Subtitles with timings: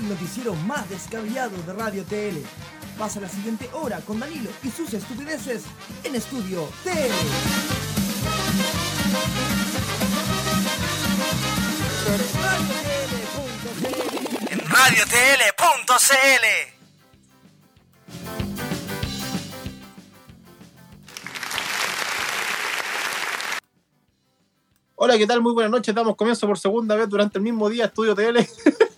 [0.00, 2.38] el noticiero más descabellado de Radio TL.
[2.98, 5.64] Pasa la siguiente hora con Danilo y sus estupideces
[6.04, 7.12] en Estudio TL.
[14.50, 16.46] En radiotl.cl.
[24.96, 25.40] Hola, ¿qué tal?
[25.40, 25.94] Muy buenas noches.
[25.94, 28.38] Damos comienzo por segunda vez durante el mismo día Estudio TL.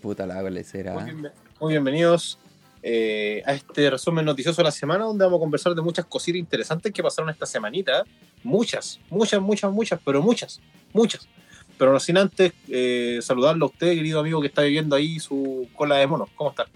[0.00, 0.94] Puta la será.
[0.94, 2.38] Muy, bien- muy bienvenidos
[2.82, 6.38] eh, a este resumen noticioso de la semana donde vamos a conversar de muchas cositas
[6.38, 8.04] interesantes que pasaron esta semanita.
[8.42, 10.60] Muchas, muchas, muchas, muchas, pero muchas,
[10.92, 11.28] muchas.
[11.76, 15.68] Pero no sin antes eh, saludarlo a usted, querido amigo que está viviendo ahí su
[15.74, 16.28] cola de mono.
[16.36, 16.66] ¿Cómo está?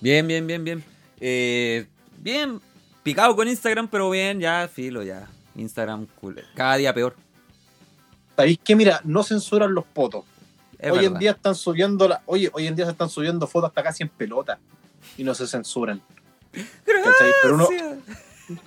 [0.00, 0.84] Bien, bien, bien, bien.
[1.20, 1.86] Eh,
[2.18, 2.60] bien,
[3.02, 5.28] picado con Instagram, pero bien, ya, filo, ya.
[5.56, 6.40] Instagram, cool.
[6.54, 7.16] Cada día peor.
[8.36, 10.24] ¿Sabéis que, mira, no censuran los potos?
[10.78, 13.68] Es hoy en día están subiendo la, oye, hoy en día se están subiendo fotos
[13.68, 14.58] hasta casi en pelota
[15.16, 16.00] y no se censuran.
[16.84, 17.68] Pero uno,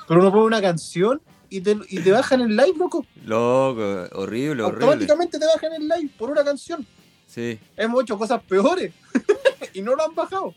[0.08, 3.06] pero uno pone una canción y te, y te bajan el live, loco.
[3.26, 4.86] Loco, horrible, horrible.
[4.86, 6.86] Automáticamente te bajan el live por una canción.
[7.26, 8.94] Sí, Hemos hecho cosas peores
[9.74, 10.54] y no lo han bajado.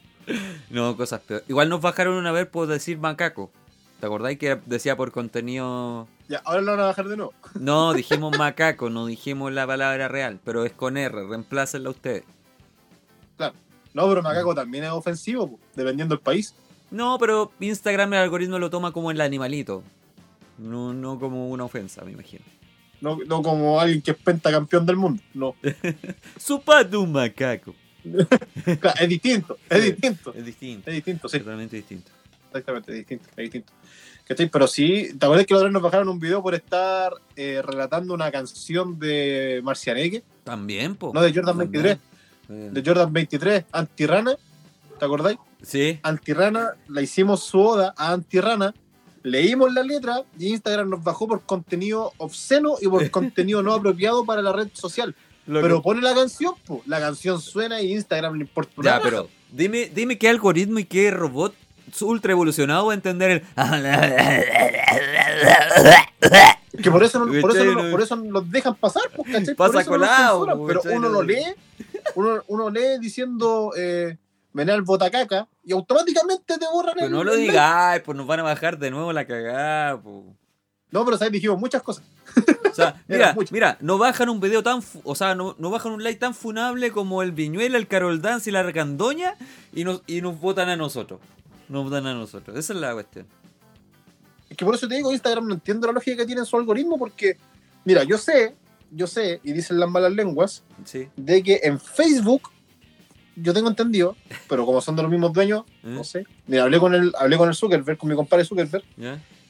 [0.70, 1.48] no, cosas peores.
[1.48, 3.50] Igual nos bajaron una vez por decir macaco.
[3.98, 6.08] ¿Te acordáis que decía por contenido...
[6.30, 7.34] Ya, ahora lo van a bajar de nuevo.
[7.60, 12.22] No, dijimos macaco, no dijimos la palabra real, pero es con R, reemplácenla ustedes.
[13.92, 16.54] No, pero Macaco también es ofensivo, dependiendo del país.
[16.92, 19.82] No, pero Instagram el algoritmo lo toma como el animalito.
[20.58, 22.44] No, no como una ofensa, me imagino.
[23.00, 25.20] No, no como alguien que es pentacampeón del mundo.
[25.34, 25.56] No.
[26.38, 27.74] Su pato un macaco.
[28.80, 29.90] Claro, es distinto, es Sí.
[29.90, 30.34] distinto.
[30.34, 31.38] Es distinto, Es distinto, sí.
[31.40, 32.12] totalmente distinto.
[32.46, 33.72] Exactamente, es distinto, es distinto.
[34.26, 34.48] ¿Cachai?
[34.48, 38.14] Pero sí, ¿te acuerdas que la otra nos bajaron un video por estar eh, relatando
[38.14, 40.22] una canción de Marcianeque?
[40.44, 41.10] También, po.
[41.12, 41.82] No, de Jordan También.
[41.82, 41.98] 23.
[42.50, 44.36] Eh, De Jordan 23, Antirrana.
[44.98, 45.38] ¿Te acordáis?
[45.62, 48.72] Sí, Antirrana, la hicimos su oda a Antirrana,
[49.22, 54.24] leímos la letra y Instagram nos bajó por contenido obsceno y por contenido no apropiado
[54.24, 55.14] para la red social.
[55.46, 56.82] lo Pero que- pone la canción, po.
[56.86, 61.10] la canción suena y Instagram le importa Ya, pero dime, dime qué algoritmo y qué
[61.10, 61.54] robot
[62.02, 63.42] ultra evolucionado va a entender el...
[66.82, 69.54] Que por eso, no- por, eso no- por eso los dejan pasar, pues, ¿cachai?
[69.54, 71.44] Pasa por eso colado, pues, pero uno lo lee,
[72.14, 74.16] uno, uno lee diciendo eh,
[74.52, 78.44] Menal Botacaca y automáticamente te borran Pero el- no lo digáis, pues nos van a
[78.44, 80.24] bajar de nuevo la cagada, po.
[80.92, 82.04] No, pero sabes, dijimos muchas cosas.
[82.70, 85.92] O sea, Era mira, mira, no bajan un video tan, o sea, no, no bajan
[85.92, 89.34] un like tan funable como el Viñuela, el Carol Dance y la Recandoña
[89.72, 91.20] y nos, y nos votan a nosotros.
[91.70, 92.56] Nos votan a nosotros.
[92.58, 93.26] Esa es la cuestión.
[94.50, 96.56] Es que por eso te digo, Instagram no entiendo la lógica que tiene en su
[96.56, 97.36] algoritmo, porque,
[97.84, 98.54] mira, yo sé,
[98.90, 101.08] yo sé, y dicen las malas lenguas, Sí.
[101.16, 102.50] de que en Facebook,
[103.36, 104.16] yo tengo entendido,
[104.48, 105.88] pero como son de los mismos dueños, ¿Eh?
[105.88, 106.26] no sé.
[106.48, 108.82] Mira, hablé con el, hablé con el Zuckerberg, con mi compadre Zuckerberg,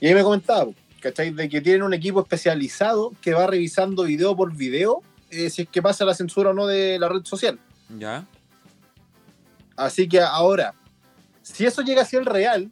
[0.00, 0.70] y ahí me comentaba,
[1.00, 1.30] ¿cachai?
[1.30, 5.68] De que tienen un equipo especializado que va revisando video por video eh, si es
[5.68, 7.58] que pasa la censura o no de la red social.
[7.98, 8.26] ¿Ya?
[9.76, 10.74] Así que ahora,
[11.52, 12.70] si eso llega a ser real,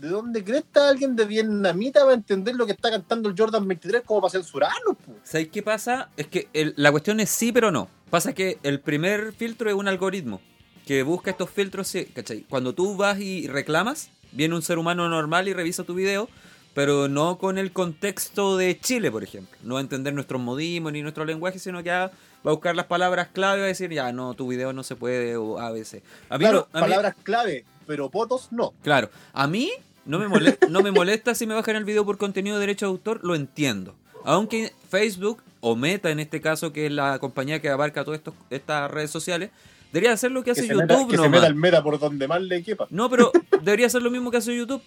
[0.00, 3.34] ¿de dónde crees que alguien de vietnamita va a entender lo que está cantando el
[3.36, 4.96] Jordan 23 como para censurarlo?
[5.24, 6.08] ¿Sabéis qué pasa?
[6.16, 7.88] Es que el- la cuestión es sí, pero no.
[8.10, 10.40] Pasa que el primer filtro es un algoritmo
[10.86, 12.42] que busca estos filtros, sí, ¿cachai?
[12.42, 16.28] Cuando tú vas y reclamas, viene un ser humano normal y revisa tu video,
[16.74, 19.56] pero no con el contexto de Chile, por ejemplo.
[19.62, 22.12] No a entender nuestros modismos ni nuestro lenguaje, sino que va
[22.50, 24.96] a buscar las palabras clave y va a decir, ya, no, tu video no se
[24.96, 26.02] puede, o ABC.
[26.28, 28.72] A mí Claro, no- a mí- palabras clave, pero potos no.
[28.82, 29.70] Claro, a mí
[30.04, 32.86] no me, mole- no me molesta si me bajan el video por contenido de derecho
[32.86, 33.94] de autor, lo entiendo.
[34.24, 38.34] Aunque Facebook, o Meta en este caso, que es la compañía que abarca todas estos-
[38.50, 39.50] estas redes sociales,
[39.92, 41.30] debería hacer lo que Que, hace se YouTube meta, que se nomás.
[41.32, 42.86] meta el meta por donde más le quepa.
[42.90, 44.82] No, pero debería hacer lo mismo que hace YouTube.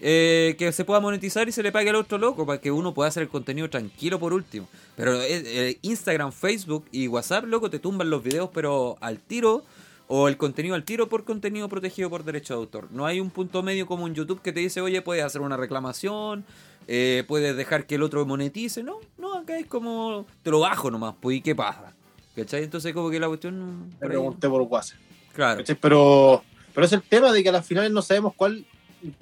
[0.00, 2.92] Eh, que se pueda monetizar y se le pague al otro loco para que uno
[2.94, 4.68] pueda hacer el contenido tranquilo por último.
[4.96, 9.62] Pero eh, Instagram, Facebook y WhatsApp, loco, te tumban los videos, pero al tiro.
[10.14, 12.88] O el contenido al tiro por contenido protegido por derecho de autor.
[12.90, 15.56] No hay un punto medio como en YouTube que te dice, oye, puedes hacer una
[15.56, 16.44] reclamación,
[16.86, 18.82] eh, puedes dejar que el otro monetice.
[18.82, 21.94] No, no, acá es como, te lo bajo nomás, pues, ¿y qué pasa?
[22.36, 22.64] ¿Cachai?
[22.64, 23.90] Entonces como que la cuestión...
[24.02, 24.98] Ahí- pregunté por WhatsApp.
[25.32, 25.58] Claro.
[25.60, 25.76] ¿cachai?
[25.80, 26.42] Pero,
[26.74, 28.66] pero es el tema de que a las finales no sabemos cuál,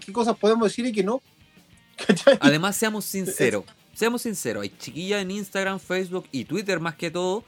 [0.05, 1.23] qué cosas podemos decir y qué no.
[2.07, 2.39] ¿Cachai?
[2.41, 3.65] Además, seamos sinceros.
[3.95, 4.63] Seamos sinceros.
[4.63, 7.45] Hay chiquillas en Instagram, Facebook y Twitter más que todo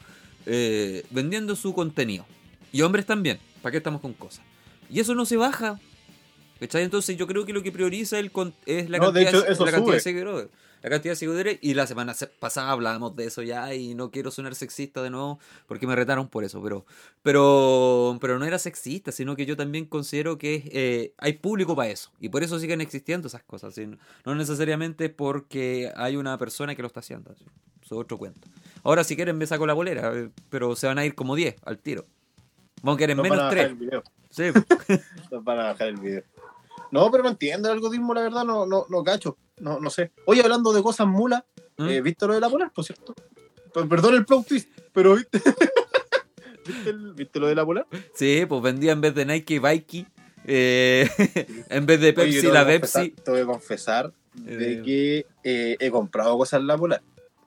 [0.47, 2.27] eh, vendiendo su contenido.
[2.73, 3.39] Y hombres también.
[3.63, 4.45] ¿Para qué estamos con cosas?
[4.91, 5.79] Y eso no se baja.
[6.61, 6.83] ¿Cachai?
[6.85, 9.53] Entonces yo creo que lo que prioriza el con- es la No, de cantidad, hecho,
[9.53, 10.13] eso la cantidad de sube.
[10.13, 10.49] seguidores.
[10.83, 14.11] La cantidad de seguidores y la semana se- pasada hablábamos de eso ya y no
[14.11, 16.85] quiero sonar sexista de nuevo porque me retaron por eso, pero
[17.23, 21.89] pero pero no era sexista, sino que yo también considero que eh, hay público para
[21.91, 23.87] eso y por eso siguen existiendo esas cosas, ¿sí?
[24.25, 27.45] no necesariamente porque hay una persona que lo está haciendo, ¿sí?
[27.83, 28.49] eso es otro cuento.
[28.83, 31.57] Ahora si quieren me saco la bolera, eh, pero se van a ir como 10
[31.65, 32.07] al tiro.
[32.83, 33.67] Vamos a Nos van a menos bajar 3.
[33.67, 34.03] el video.
[34.31, 34.43] Sí,
[35.31, 36.23] Nos van a bajar el video.
[36.93, 39.37] No, pero no entiendo el algoritmo, la verdad, no, no, no cacho.
[39.59, 40.13] No, no sé.
[40.27, 41.43] Oye, hablando de cosas mulas,
[41.79, 41.89] ¿Mm?
[41.89, 43.15] eh, ¿viste lo de la polar, por cierto?
[43.75, 45.41] P- Perdón el plot twist, pero ¿viste?
[46.67, 47.87] ¿Viste, el- ¿Viste lo de la polar?
[48.15, 50.07] Sí, pues vendía en vez de Nike Vikey,
[50.47, 51.09] eh,
[51.71, 53.11] en vez de Oye, Pepsi tengo la Pepsi.
[53.25, 54.83] Tengo que confesar de Eh.
[54.83, 57.03] que eh, he comprado cosas en la polar.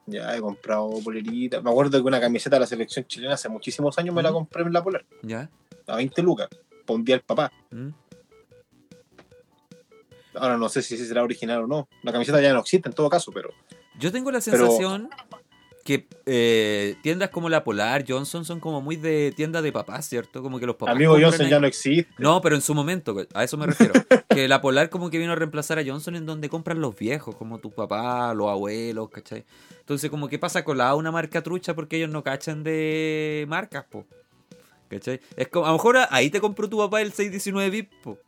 [0.06, 1.62] Ya he comprado poleritas.
[1.62, 4.34] Me acuerdo que una camiseta de la selección chilena hace muchísimos años me la ¿Mm?
[4.34, 5.04] compré en la polar.
[5.22, 5.50] ¿Ya?
[5.86, 6.48] A 20 lucas.
[6.84, 7.52] Para un día al papá.
[7.70, 7.88] ¿Mm?
[10.36, 11.88] Ahora no sé si será original o no.
[12.02, 13.50] La camiseta ya no existe en todo caso, pero.
[13.98, 15.08] Yo tengo la Pero- sensación
[15.84, 20.42] que eh, tiendas como la Polar, Johnson son como muy de tienda de papás, ¿cierto?
[20.42, 20.96] Como que los papás.
[20.96, 22.12] Amigo Johnson ahí- ya no existe.
[22.18, 23.92] No, pero en su momento, a eso me refiero.
[24.28, 27.36] que la Polar como que vino a reemplazar a Johnson en donde compran los viejos,
[27.36, 29.44] como tu papá, los abuelos, ¿cachai?
[29.78, 33.84] Entonces como que pasa con la una marca trucha porque ellos no cachan de marcas,
[33.84, 34.04] po.
[34.88, 35.20] ¿Cachai?
[35.36, 38.18] Es como, a lo mejor ahí te compró tu papá el 619 VIP, po.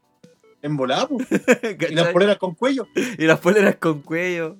[0.62, 0.76] En.
[0.76, 1.90] ¿cachai?
[1.90, 2.86] Y las poleras con cuello.
[3.18, 4.56] Y las poleras con cuello,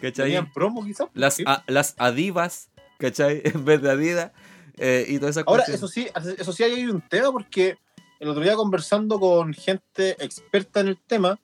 [0.00, 0.26] ¿cachai?
[0.26, 1.08] Tenían promo, quizás.
[1.14, 3.42] Las, a- las adivas, ¿cachai?
[3.44, 4.32] En vez de Adidas.
[4.78, 5.78] eh, y todas esas Ahora, cuestiones.
[5.80, 6.08] eso sí,
[6.38, 7.76] eso sí, hay un tema porque
[8.20, 11.38] el otro día conversando con gente experta en el tema,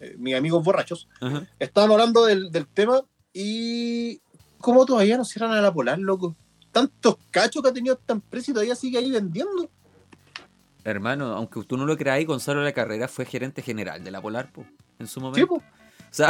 [0.00, 1.46] eh, mis amigos borrachos, Ajá.
[1.58, 3.02] estaban hablando del, del tema
[3.32, 4.20] y
[4.58, 6.34] cómo todavía no cierran a la polar, loco.
[6.72, 9.70] Tantos cachos que ha tenido esta empresa y todavía sigue ahí vendiendo.
[10.84, 14.20] Hermano, aunque tú no lo creáis, Gonzalo de la Carrera fue gerente general de la
[14.20, 14.64] Polar, po,
[14.98, 15.40] en su momento.
[15.40, 15.56] Sí, po.
[15.56, 15.62] O
[16.16, 16.28] sea,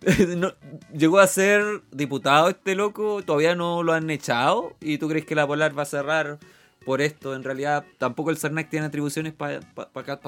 [0.36, 0.52] no-
[0.96, 4.74] llegó a ser diputado este loco, todavía no lo han echado.
[4.80, 6.38] ¿Y tú crees que la Polar va a cerrar
[6.84, 7.34] por esto?
[7.34, 9.60] En realidad, tampoco el CERNAC tiene atribuciones para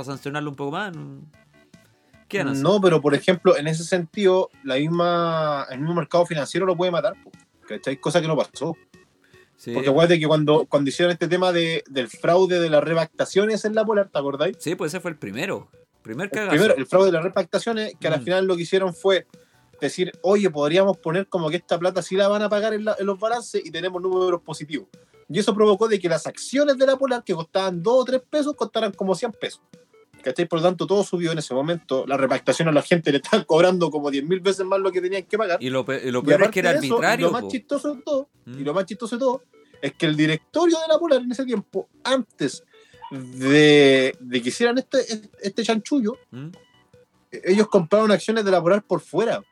[0.04, 0.94] sancionarlo un poco más.
[0.94, 1.20] ¿no?
[2.28, 2.56] ¿Qué hacer?
[2.62, 6.90] No, pero por ejemplo, en ese sentido, la misma, el mismo mercado financiero lo puede
[6.90, 7.30] matar, po.
[7.66, 7.96] ¿cachai?
[7.98, 8.76] Cosa que no pasó.
[9.58, 9.72] Sí.
[9.74, 13.74] Porque acuérdate que cuando, cuando hicieron este tema de, del fraude de las repactaciones en
[13.74, 14.56] la Polar, ¿te acordáis?
[14.60, 15.68] Sí, pues ese fue el primero.
[16.02, 18.24] Primer El, primero, el fraude de las repactaciones, que al Mm.
[18.24, 19.26] final lo que hicieron fue
[19.80, 22.96] decir, oye, podríamos poner como que esta plata sí la van a pagar en, la-
[22.98, 24.86] en los balances y tenemos números positivos.
[25.28, 28.22] Y eso provocó de que las acciones de la Polar, que costaban 2 o 3
[28.30, 29.60] pesos, costaran como 100 pesos.
[30.22, 30.46] ¿Cachai?
[30.46, 32.04] Por lo tanto, todo subió en ese momento.
[32.06, 35.00] La repactación a la gente le estaban cobrando como 10 mil veces más lo que
[35.00, 35.62] tenían que pagar.
[35.62, 37.26] Y lo, pe- y lo Y peor es que era eso, arbitrario.
[37.26, 38.60] lo más chistoso de todo, Mm.
[38.60, 39.42] y lo más chistoso de todo,
[39.82, 42.64] es que el directorio de la Polar en ese tiempo, antes
[43.10, 44.98] de, de que hicieran este,
[45.42, 46.48] este chanchullo, ¿Mm?
[47.30, 49.42] ellos compraron acciones de la Polar por fuera.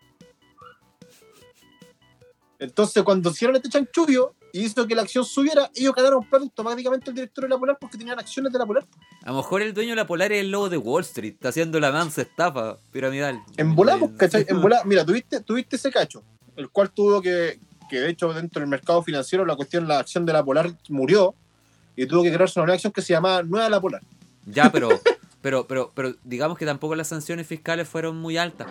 [2.59, 7.11] Entonces, cuando hicieron este chanchullo y hizo que la acción subiera, ellos ganaron plata automáticamente
[7.11, 8.87] el directorio de la Polar porque tenían acciones de la Polar.
[9.23, 11.51] A lo mejor el dueño de la Polar es el lobo de Wall Street, está
[11.51, 13.43] haciendo la mansa estafa piramidal.
[13.57, 14.47] En volá, pues, ¿cachai?
[14.49, 14.83] En volá.
[14.85, 16.23] Mira, tuviste, tuviste ese cacho,
[16.57, 17.59] el cual tuvo que,
[17.91, 21.35] que de hecho dentro del mercado financiero la cuestión, la acción de la Polar murió
[21.95, 24.03] y tuvo que crearse una nueva acción que se llamaba Nueva La Polar.
[24.47, 24.89] Ya, pero,
[25.43, 28.69] pero, pero, pero digamos que tampoco las sanciones fiscales fueron muy altas.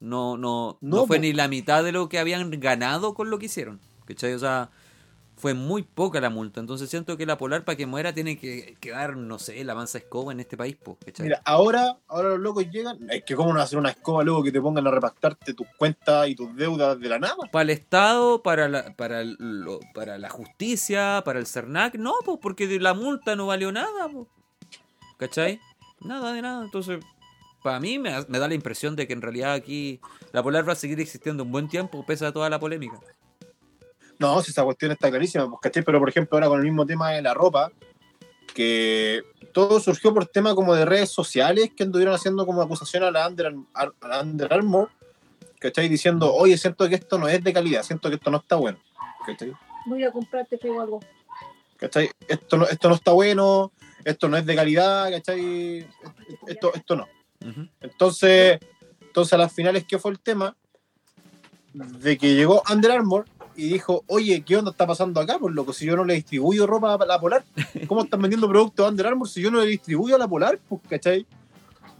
[0.00, 1.22] No, no, no, No, fue po.
[1.22, 3.80] ni la mitad de lo que habían ganado con lo que hicieron.
[4.04, 4.34] ¿Cachai?
[4.34, 4.70] O sea,
[5.38, 6.60] fue muy poca la multa.
[6.60, 9.98] Entonces siento que la Polar para que muera tiene que quedar, no sé, la mansa
[9.98, 10.96] escoba en este país, po.
[11.18, 12.98] Mira, ahora, ahora los locos llegan.
[13.10, 16.28] Es que, ¿cómo no hacer una escoba luego que te pongan a repactarte tus cuentas
[16.28, 17.36] y tus deudas de la nada?
[17.50, 22.38] Para el Estado, para la, para, lo- para la justicia, para el CERNAC, no, pues
[22.40, 24.28] porque de la multa no valió nada, po.
[25.18, 25.60] ¿cachai?
[26.00, 26.64] Nada de nada.
[26.64, 27.00] Entonces,
[27.66, 30.74] para mí me, me da la impresión de que en realidad aquí la Polar va
[30.74, 33.00] a seguir existiendo un buen tiempo, pese a toda la polémica.
[34.20, 35.82] No, si esa cuestión está clarísima, pues, ¿cachai?
[35.82, 37.72] Pero por ejemplo, ahora con el mismo tema de la ropa,
[38.54, 43.10] que todo surgió por tema como de redes sociales que anduvieron haciendo como acusación a
[43.10, 44.88] la Under, a la Under Armour,
[45.58, 45.88] ¿cachai?
[45.88, 48.78] Diciendo, oye, siento que esto no es de calidad, siento que esto no está bueno,
[49.26, 49.52] ¿cachai?
[49.86, 51.00] Voy a comprarte feo algo.
[51.78, 52.10] ¿cachai?
[52.28, 53.72] Esto no, esto no está bueno,
[54.04, 55.84] esto no es de calidad, ¿cachai?
[56.46, 57.08] Esto, esto no.
[57.80, 58.58] Entonces,
[59.00, 60.56] entonces a las finales, ¿qué fue el tema?
[61.72, 65.38] De que llegó Under Armour y dijo, oye, ¿qué onda está pasando acá?
[65.38, 67.44] Pues loco, si yo no le distribuyo ropa a la Polar,
[67.86, 70.58] ¿cómo están vendiendo productos Under Armour si yo no le distribuyo a la Polar?
[70.68, 71.26] Pues, ¿cachai?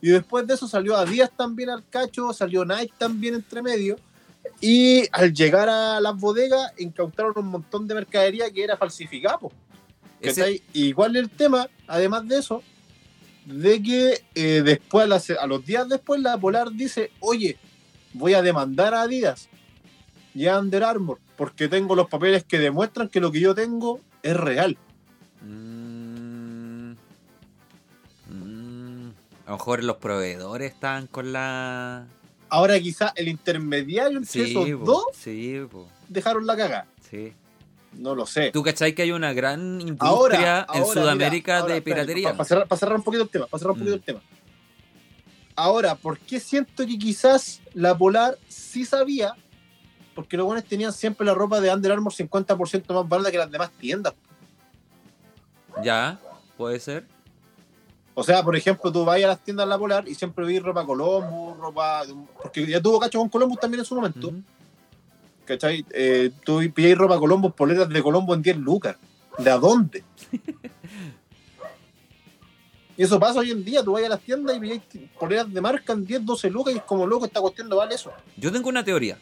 [0.00, 3.96] Y después de eso salió Adidas también al cacho, salió Nike también entre medio.
[4.60, 9.38] Y al llegar a las bodegas, incautaron un montón de mercadería que era falsificada.
[9.38, 9.54] pues.
[10.20, 10.62] Ese- ¿Cachai?
[10.72, 11.68] Y ¿cuál es el tema?
[11.86, 12.62] Además de eso,
[13.46, 17.56] de que eh, después, a, las- a los días después, la Polar dice, oye,
[18.12, 19.48] voy a demandar a Adidas
[20.34, 24.00] y a Under Armour, porque tengo los papeles que demuestran que lo que yo tengo
[24.22, 24.76] es real.
[25.42, 26.92] Mm,
[28.30, 29.08] mm,
[29.46, 32.06] a lo mejor los proveedores están con la.
[32.48, 35.58] Ahora quizá el intermediario entre Sí, esos po, dos sí,
[36.08, 36.86] dejaron la cagada.
[37.10, 37.32] sí.
[37.98, 38.50] No lo sé.
[38.52, 42.32] ¿Tú cachai que hay una gran industria Ahora, en Sudamérica mira, ahora, de piratería?
[42.32, 43.80] Para cerrar, pa cerrar un poquito el tema, para cerrar un Mm.
[43.80, 44.20] poquito el tema.
[45.54, 49.34] Ahora, ¿por qué siento que quizás la Polar sí sabía?
[50.14, 53.50] Porque los buenos tenían siempre la ropa de Under Armour 50% más barata que las
[53.50, 54.14] demás tiendas.
[55.82, 56.18] Ya,
[56.56, 57.06] puede ser.
[58.14, 60.62] O sea, por ejemplo, tú vas a las tiendas de la Polar y siempre ves
[60.62, 62.02] ropa Columbus, ropa.
[62.42, 64.32] Porque ya tuvo cacho con Columbus también en su momento.
[65.46, 65.86] ¿Cachai?
[65.92, 68.96] Eh, tú pilláis ropa Columbus, poleras de Colombo en 10 lucas.
[69.38, 70.02] ¿De a dónde?
[72.96, 73.82] y eso pasa hoy en día.
[73.82, 74.82] Tú vas a las tiendas y pilláis
[75.18, 77.94] poleras de marca en 10, 12 lucas y es como loco, esta cuestión no vale
[77.94, 78.12] eso.
[78.36, 79.16] Yo tengo una teoría.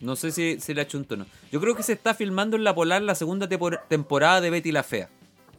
[0.00, 1.26] No sé si, si la chunto o no.
[1.50, 4.82] Yo creo que se está filmando en La Polar la segunda temporada de Betty la
[4.82, 5.08] Fea.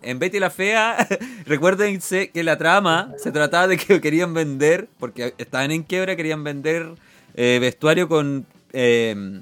[0.01, 1.07] En Betty la Fea,
[1.45, 6.43] recuérdense que la trama se trataba de que querían vender, porque estaban en quiebra, querían
[6.43, 6.93] vender
[7.35, 9.41] eh, vestuario con, eh,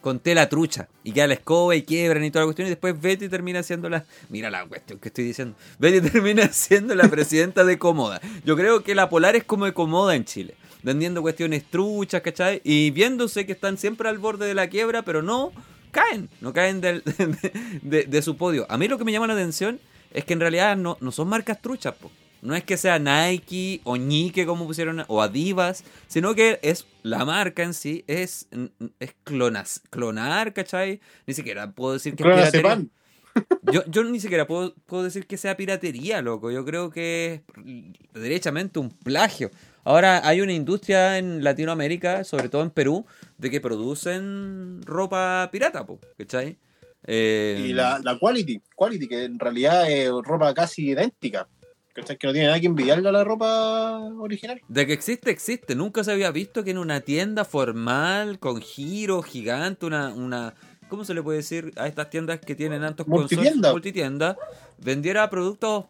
[0.00, 0.88] con tela trucha.
[1.04, 2.66] Y queda la escoba y quiebran y toda la cuestión.
[2.66, 4.04] Y después Betty termina siendo la...
[4.28, 5.56] Mira la cuestión que estoy diciendo.
[5.78, 8.20] Betty termina siendo la presidenta de Comoda.
[8.44, 10.54] Yo creo que la Polar es como de Comoda en Chile.
[10.82, 12.62] Vendiendo cuestiones truchas, ¿cachai?
[12.64, 15.52] Y viéndose que están siempre al borde de la quiebra, pero no
[15.90, 16.30] caen.
[16.40, 17.02] No caen del-
[17.82, 18.64] de, de- su podio.
[18.70, 19.78] A mí lo que me llama la atención
[20.12, 22.10] es que en realidad no, no son marcas truchas, po.
[22.42, 27.24] No es que sea Nike o Nike como pusieron, o Adivas, sino que es la
[27.24, 28.48] marca en sí, es,
[28.98, 31.00] es clonas, clonar, ¿cachai?
[31.26, 32.86] Ni siquiera puedo decir que es piratería.
[33.72, 36.50] Yo, yo ni siquiera puedo, puedo decir que sea piratería, loco.
[36.50, 39.52] Yo creo que es derechamente un plagio.
[39.84, 43.06] Ahora hay una industria en Latinoamérica, sobre todo en Perú,
[43.38, 46.58] de que producen ropa pirata, po, ¿cachai?
[47.06, 51.46] Eh, Y la, la quality, quality, que en realidad es ropa casi idéntica.
[51.92, 52.16] ¿Cachai?
[52.18, 54.60] Que no tiene nada que envidiarle a la ropa original.
[54.68, 55.74] De que existe, existe.
[55.74, 60.54] Nunca se había visto que en una tienda formal, con giro gigante, una, una
[60.88, 63.44] ¿cómo se le puede decir a estas tiendas que tienen tantos Multitienda.
[63.44, 64.38] consorcios, multitienda,
[64.78, 65.86] vendiera productos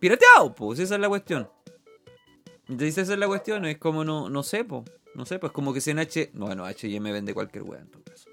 [0.00, 1.48] pirateados, pues esa es la cuestión.
[2.68, 4.84] Entonces esa es la cuestión, es como no, no sé, pues,
[5.14, 8.02] no sé, pues como que si en H, bueno, H&M vende cualquier wea en todo
[8.02, 8.30] caso.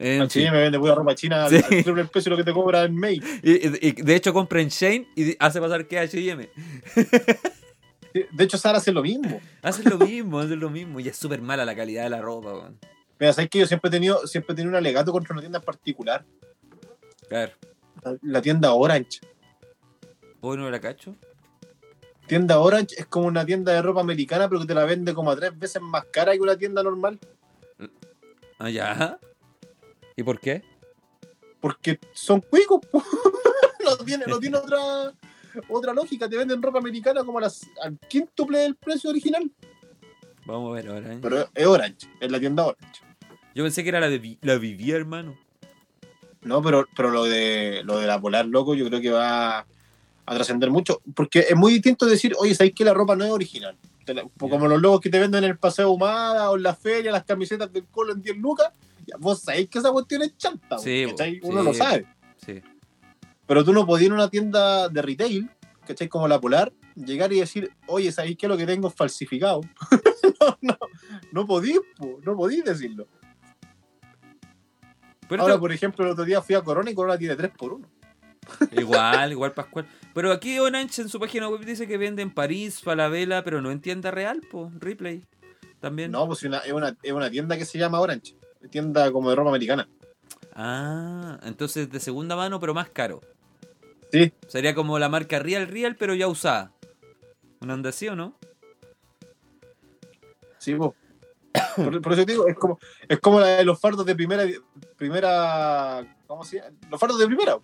[0.00, 0.22] En.
[0.22, 1.56] H&M vende pura ropa china Sí.
[1.56, 3.22] al al triple el precio de lo que te cobra en May.
[3.42, 6.48] Y, de hecho compra en Shane y hace pasar que es H&M.
[8.32, 9.40] De hecho, Sara hace lo mismo.
[9.62, 10.98] Hacen lo mismo, hacen lo mismo.
[10.98, 12.78] Y es súper mala la calidad de la ropa, weón.
[13.20, 15.58] Mira, sabes que yo siempre he tenido, siempre he tenido un alegato contra una tienda
[15.58, 16.24] en particular.
[17.28, 17.52] Claro.
[18.02, 19.20] La, la tienda Orange.
[20.40, 21.14] ¿Vos no la cacho?
[22.26, 25.30] Tienda Orange es como una tienda de ropa americana, pero que te la vende como
[25.30, 27.18] a tres veces más cara que una tienda normal.
[28.58, 29.18] Ah, ya.
[30.20, 30.62] ¿Y por qué?
[31.62, 32.80] Porque son cuicos.
[33.82, 35.14] no tiene, no tiene otra,
[35.66, 36.28] otra lógica.
[36.28, 39.50] Te venden ropa americana como a las, al quíntuple del precio original.
[40.44, 41.18] Vamos a ver ahora.
[41.22, 43.00] Pero es Orange, es la tienda Orange.
[43.54, 45.38] Yo pensé que era la de la Vivi, hermano.
[46.42, 50.34] No, pero, pero lo de lo de la polar loco, yo creo que va a
[50.34, 51.00] trascender mucho.
[51.14, 53.74] Porque es muy distinto decir, oye, ¿sabéis que la ropa no es original?
[54.10, 56.74] Te la- Como los logos que te venden en el paseo humada o en la
[56.74, 58.72] feria, las camisetas del colo en 10 lucas,
[59.06, 60.78] ya vos sabéis que esa cuestión es chanta.
[60.78, 61.38] Sí, ¿cachai?
[61.44, 61.66] Uno sí.
[61.66, 62.06] lo sabe.
[62.44, 62.60] Sí.
[63.46, 65.48] Pero tú no podías ir a una tienda de retail,
[65.86, 66.08] ¿cachai?
[66.08, 69.60] Como la Polar, llegar y decir, oye, ¿sabéis que lo que tengo es falsificado?
[70.40, 70.78] no, no,
[71.30, 73.06] no podís, po, no podís decirlo.
[75.28, 77.74] Pero Ahora, por ejemplo, el otro día fui a Corona y Corona tiene 3 por
[77.74, 77.88] 1
[78.72, 79.86] igual, igual Pascual.
[80.14, 83.70] Pero aquí Orange en su página web dice que vende en París, Falabella, pero no
[83.70, 84.70] en tienda real, po.
[84.78, 85.22] Replay.
[85.80, 86.10] También.
[86.10, 88.34] No, pues una- es, una, es una tienda que se llama Orange.
[88.70, 89.88] Tienda como de ropa americana.
[90.54, 93.20] Ah, entonces de segunda mano, pero más caro.
[94.12, 96.72] Sí, Sería como la marca Real Real, pero ya usada.
[97.60, 98.36] ¿Una onda así o no?
[100.58, 100.94] sí, po.
[101.76, 102.78] Por, por eso te digo, es como,
[103.08, 104.44] es como la de los fardos de primera,
[104.96, 106.76] primera, ¿cómo se llama?
[106.90, 107.58] Los fardos de primera.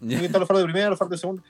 [0.00, 1.42] Están los fardos de primera, los fardos de segunda.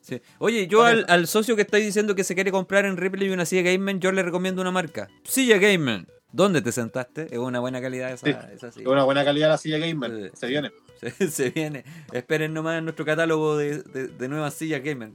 [0.00, 0.20] Sí.
[0.38, 3.44] Oye, yo al, al socio que estáis diciendo que se quiere comprar en Ripley una
[3.44, 5.08] silla Gamer, yo le recomiendo una marca.
[5.24, 6.06] Silla Gamer.
[6.30, 7.26] ¿Dónde te sentaste?
[7.32, 8.36] Es una buena calidad esa, Sí.
[8.54, 8.90] esa Es silla.
[8.90, 10.30] una buena calidad la silla gamer.
[10.34, 10.38] Sí.
[10.40, 10.70] Se viene.
[11.00, 11.84] Se, se viene.
[12.12, 15.10] Esperen nomás en nuestro catálogo de, de, de nuevas sillas Gamer.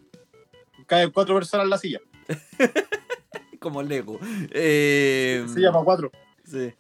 [0.88, 2.00] Caen cuatro personas en la silla.
[3.60, 4.20] Como Lego.
[4.52, 6.12] Eh, Silla para cuatro.
[6.44, 6.74] sí.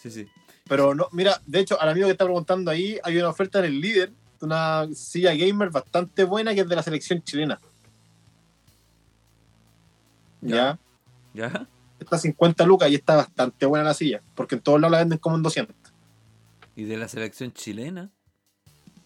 [0.00, 0.26] Sí, sí.
[0.68, 3.64] Pero no, mira, de hecho, al amigo que está preguntando ahí, hay una oferta en
[3.66, 4.14] el líder de
[4.44, 7.58] una silla gamer bastante buena que es de la selección chilena.
[10.40, 10.78] Ya.
[11.32, 11.66] ¿Ya?
[11.98, 14.98] Está a 50 lucas y está bastante buena la silla, porque en todos lados la
[14.98, 15.74] venden como en 200.
[16.76, 18.10] Y de la selección chilena.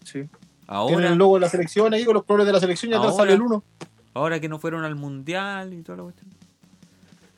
[0.03, 0.11] Sí.
[0.13, 0.29] Tienen
[0.67, 3.15] Ahora, el logo de la selección ahí con los colores de la selección y atrás
[3.15, 3.63] sale el 1.
[4.13, 6.29] ahora que no fueron al mundial y toda la cuestión.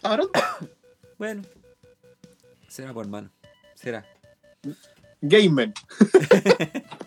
[0.03, 0.24] Ahora,
[1.17, 1.43] Bueno.
[2.67, 3.29] Será por hermano.
[3.75, 4.03] Será.
[5.22, 5.72] Gamer.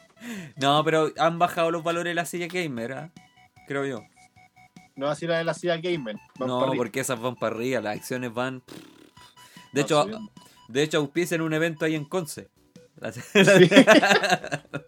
[0.57, 3.12] No, pero han bajado los valores de la silla gamer, ¿ah?
[3.66, 4.02] creo yo.
[4.97, 6.14] No así la de la silla Gamer.
[6.38, 8.62] Van no, porque esas van para arriba, las acciones van.
[9.73, 10.31] De Va hecho, subiendo.
[10.69, 12.49] de hecho auspician un evento ahí en Conce.
[13.00, 13.11] La-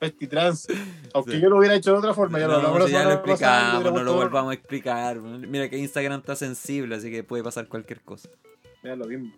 [0.00, 0.66] Festitrans.
[1.14, 1.40] Aunque Sí.
[1.40, 3.84] yo lo hubiera hecho de otra forma, ya lo No, si la ya lo explicamos,
[3.84, 5.20] no lo volvamos a explicar.
[5.20, 8.28] Mira que Instagram está sensible, así que puede pasar cualquier cosa.
[8.82, 9.32] Ya lo mismo.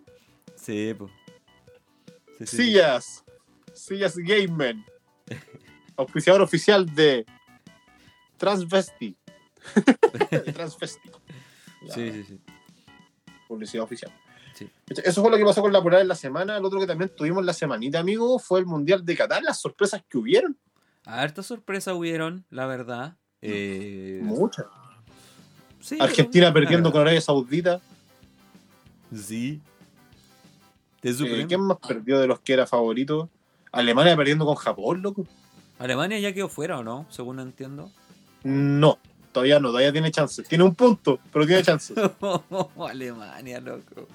[0.55, 1.11] Sí, pues.
[2.39, 2.57] Sí, sí, sí.
[2.63, 3.23] Sillas.
[3.75, 4.77] Sillas Gamer.
[5.97, 7.25] Auspiciador oficial de
[8.37, 9.15] Transvesti.
[10.53, 11.09] Transvesti.
[11.93, 12.39] Sí, sí, sí.
[13.47, 14.11] Publicidad oficial.
[14.53, 14.69] Sí.
[14.87, 16.57] Eso fue lo que pasó con la prueba en la semana.
[16.57, 19.43] El otro que también tuvimos la semanita, amigo, fue el Mundial de Qatar.
[19.43, 20.57] Las sorpresas que hubieron.
[21.05, 23.17] Hartas sorpresas hubieron, la verdad.
[23.41, 24.65] Eh, Muchas.
[25.79, 27.79] sí, Argentina perdiendo con Arabia Saudita.
[29.13, 29.61] Sí.
[31.03, 31.45] Eh.
[31.47, 33.29] ¿Quién más perdió de los que era favorito?
[33.75, 35.27] Alemania perdiendo con Japón, loco.
[35.79, 37.05] Alemania ya quedó fuera, ¿o no?
[37.09, 37.91] Según entiendo.
[38.43, 38.97] No,
[39.33, 40.47] todavía no, todavía tiene chances.
[40.47, 41.97] Tiene un punto, pero tiene chances.
[42.89, 44.07] Alemania, loco.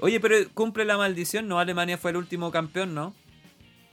[0.00, 1.58] Oye, pero cumple la maldición, ¿no?
[1.58, 3.14] Alemania fue el último campeón, ¿no?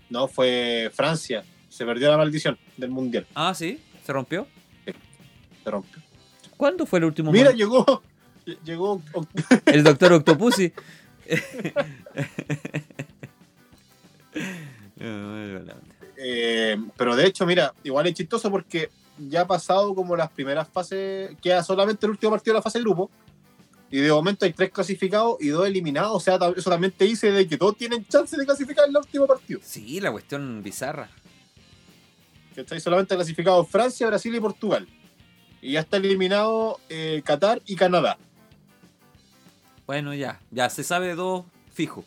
[0.09, 1.45] No, fue Francia.
[1.69, 3.25] Se perdió la maldición del mundial.
[3.35, 4.47] Ah, sí, se rompió.
[5.63, 6.01] Se rompió.
[6.57, 7.31] ¿Cuándo fue el último?
[7.31, 8.03] Mira, llegó.
[8.65, 9.01] Llegó.
[9.65, 10.73] el doctor Octopussy.
[16.17, 20.67] eh, pero de hecho, mira, igual es chistoso porque ya ha pasado como las primeras
[20.67, 21.35] fases.
[21.41, 23.09] Queda solamente el último partido de la fase de grupo.
[23.91, 26.11] Y de momento hay tres clasificados y dos eliminados.
[26.13, 28.97] O sea, eso también te dice de que todos tienen chance de clasificar en el
[28.97, 29.59] último partido.
[29.63, 31.09] Sí, la cuestión bizarra.
[32.53, 34.87] que está solamente clasificados Francia, Brasil y Portugal.
[35.61, 38.17] Y ya está eliminado eh, Qatar y Canadá.
[39.85, 42.03] Bueno, ya, ya se sabe dos fijo.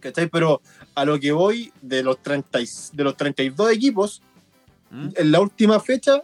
[0.00, 0.28] ¿Cachai?
[0.28, 0.60] Pero
[0.96, 4.20] a lo que voy, de los, 30 y- de los 32 equipos,
[4.90, 5.08] ¿Mm?
[5.14, 6.20] en la última fecha,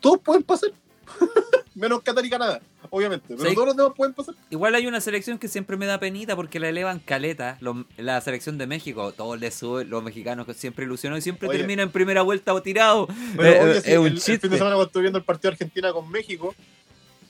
[0.00, 0.70] todos pueden pasar.
[1.74, 3.26] Menos Qatar y Canadá, obviamente.
[3.36, 3.54] Pero Sí.
[3.54, 4.34] todos los demás pueden pasar.
[4.48, 7.58] Igual hay una selección que siempre me da penita porque la elevan caleta.
[7.60, 11.48] Los- la selección de México, todos les suben, los mexicanos que siempre ilusionó y siempre
[11.48, 11.58] Oye.
[11.58, 13.06] termina en primera vuelta o tirado.
[13.36, 14.48] Pero Eh, sí, un el, el fin chiste.
[14.48, 16.54] de semana cuando estuve viendo el partido de Argentina con México,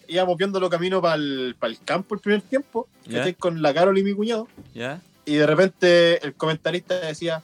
[0.06, 2.88] íbamos viéndolo camino para el, campo el primer tiempo.
[3.10, 3.34] ¿cachai?
[3.34, 4.46] Con la Carol y mi cuñado.
[4.72, 5.02] ¿Ya?
[5.26, 7.42] Y de repente el comentarista decía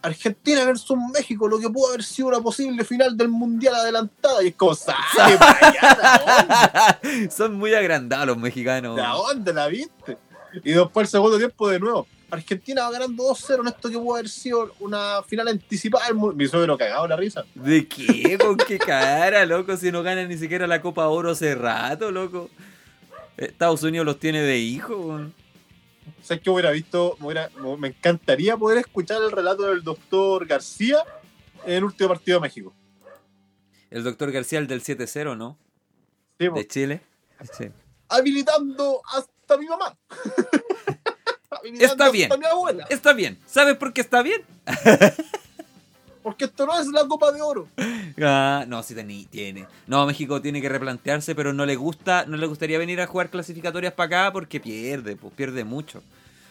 [0.00, 4.42] Argentina versus México, lo que pudo haber sido una posible final del mundial adelantada.
[4.42, 4.96] Y es como, ¡sale
[5.38, 7.00] para allá!
[7.30, 8.96] Son muy agrandados los mexicanos.
[8.96, 10.16] ¿De dónde la viste?
[10.64, 12.06] Y después el segundo tiempo de nuevo.
[12.30, 16.06] Argentina va ganando 2-0 en esto que pudo haber sido una final anticipada.
[16.34, 17.44] Mi suegro cagado la risa.
[17.54, 18.36] ¿De qué?
[18.38, 19.76] ¿Con qué cara, loco?
[19.76, 22.50] Si no ganan ni siquiera la Copa Oro hace rato, loco.
[23.36, 24.96] Estados Unidos los tiene de hijo.
[24.96, 25.34] weón.
[26.26, 27.16] ¿Sabes qué hubiera visto?
[27.20, 30.98] Me, hubiera- me encantaría poder escuchar el relato del doctor García
[31.64, 32.74] en el último partido de México.
[33.90, 35.56] El doctor García, el del 7-0, ¿no?
[36.38, 36.48] Sí.
[36.52, 37.00] De Chile.
[37.56, 37.66] Sí.
[38.08, 39.96] habilitando hasta mi mamá.
[41.80, 42.30] Está bien.
[42.32, 42.86] Hasta mi abuela.
[42.90, 43.38] Está bien.
[43.46, 44.42] ¿Sabes por qué está bien?
[46.22, 47.68] Porque esto no es la Copa de Oro.
[48.20, 48.94] Ah, no, sí
[49.30, 49.66] tiene.
[49.86, 53.30] No, México tiene que replantearse, pero no le gusta, no le gustaría venir a jugar
[53.30, 56.02] clasificatorias para acá porque pierde, pues pierde mucho.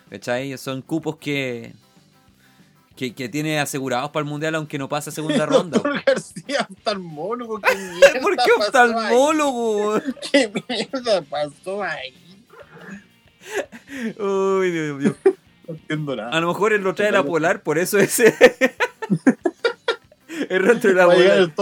[0.10, 0.58] ¿Cachai?
[0.58, 1.74] Son cupos que,
[2.96, 5.78] que, que tiene asegurados para el mundial aunque no pase a segunda ronda.
[5.78, 7.60] Doctor García, oftalmólogo.
[7.62, 10.02] ¿Qué mierda ¿Por qué oftalmólogo?
[10.32, 12.14] ¿Qué mierda pasó ahí?
[14.20, 15.16] Uy, Dios mío.
[15.68, 16.30] No entiendo nada.
[16.32, 18.36] A lo mejor él lo trae la polar, por eso ese.
[20.50, 21.38] el rostro de la polar.
[21.38, 21.54] el.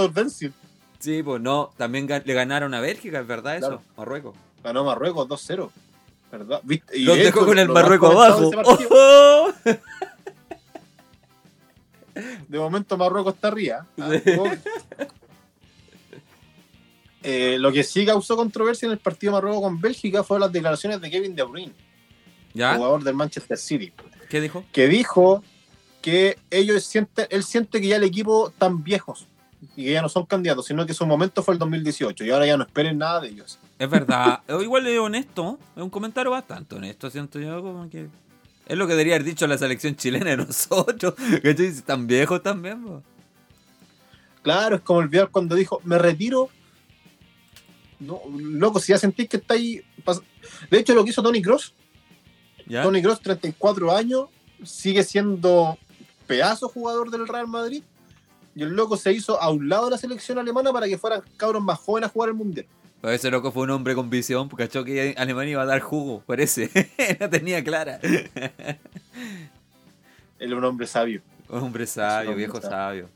[0.99, 3.67] Sí, pues no, también le ganaron a Bélgica, ¿es verdad eso?
[3.67, 3.81] Claro.
[3.97, 4.35] Marruecos.
[4.63, 5.69] Ganó Marruecos 2-0.
[6.33, 6.61] ¿Verdad?
[6.93, 8.49] Y Los de dejó con el Marruecos abajo.
[8.49, 8.57] de
[8.89, 9.53] ¡Oh!
[12.47, 13.85] De momento Marruecos está arriba.
[13.99, 14.11] Ah.
[17.25, 20.99] Eh, lo que sí causó controversia en el partido Marruecos con Bélgica fueron las declaraciones
[20.99, 21.71] de Kevin De Bruyne,
[22.53, 22.75] ¿Ya?
[22.75, 23.93] jugador del Manchester City.
[24.29, 24.65] ¿Qué dijo?
[24.73, 25.41] que dijo
[26.01, 29.25] que ellos sienten, él siente que ya el equipo están viejos
[29.77, 32.45] y que ya no son candidatos, sino que su momento fue el 2018 y ahora
[32.45, 33.57] ya no esperen nada de ellos.
[33.83, 34.41] Es verdad.
[34.61, 35.59] Igual es honesto.
[35.75, 37.61] Es un comentario bastante honesto, siento yo.
[37.61, 38.07] Como que.
[38.65, 41.15] Es lo que debería haber dicho la selección chilena de nosotros.
[41.41, 41.53] Que
[41.85, 43.03] tan viejos también, po.
[44.41, 46.49] Claro, es como el Vidal cuando dijo, me retiro
[47.99, 49.81] No, loco, si ya sentís que está ahí.
[50.69, 51.73] De hecho, lo que hizo Tony Cross,
[52.65, 52.83] ¿Ya?
[52.83, 54.27] Tony Cross, 34 años,
[54.63, 55.77] sigue siendo
[56.25, 57.83] pedazo jugador del Real Madrid.
[58.55, 61.21] Y el loco se hizo a un lado de la selección alemana para que fueran
[61.35, 62.65] cabros más jóvenes a jugar el mundial.
[63.03, 65.81] Pero ese loco fue un hombre con visión, porque cachó que Alemania iba a dar
[65.81, 66.69] jugo, parece.
[67.19, 67.99] no tenía clara.
[70.39, 71.21] Él un hombre sabio.
[71.49, 72.69] Un hombre sabio, hombre viejo sabio.
[72.71, 73.09] sabio.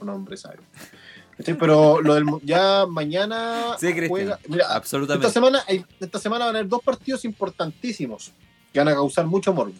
[0.00, 0.60] Un hombre sabio.
[1.36, 1.54] ¿Cachai?
[1.58, 4.08] Pero lo del, ya mañana Sí, Cristian.
[4.08, 4.38] juega.
[4.48, 5.30] Mira, esta Absolutamente.
[5.30, 8.32] semana, hay- esta semana van a haber dos partidos importantísimos
[8.72, 9.74] que van a causar mucho morbo.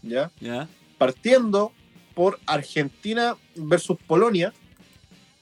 [0.00, 0.30] ¿Ya?
[0.40, 0.68] ¿Ya?
[0.96, 1.72] partiendo
[2.14, 4.52] por Argentina versus Polonia,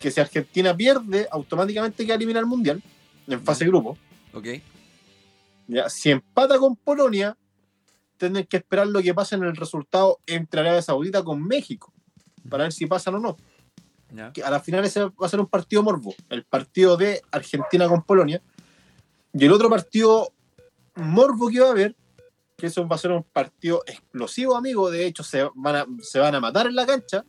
[0.01, 2.83] que si Argentina pierde, automáticamente queda eliminada al Mundial
[3.29, 3.99] en fase de grupo.
[4.33, 4.47] Ok.
[5.69, 5.91] ¿ya?
[5.91, 7.37] Si empata con Polonia,
[8.17, 11.93] tienen que esperar lo que pase en el resultado entre Arabia Saudita con México,
[12.49, 13.37] para ver si pasan o no.
[14.33, 17.87] Que a la final ese va a ser un partido morbo, el partido de Argentina
[17.87, 18.43] con Polonia.
[19.35, 20.33] Y el otro partido
[20.97, 21.95] morbo que va a haber,
[22.57, 26.19] que eso va a ser un partido explosivo, amigo, de hecho se van a, se
[26.19, 27.25] van a matar en la cancha,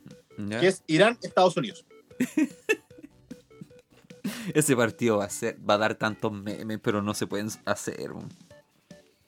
[0.58, 1.84] que es Irán-Estados Unidos.
[4.54, 8.10] Ese partido va a ser, va a dar tantos memes, pero no se pueden hacer.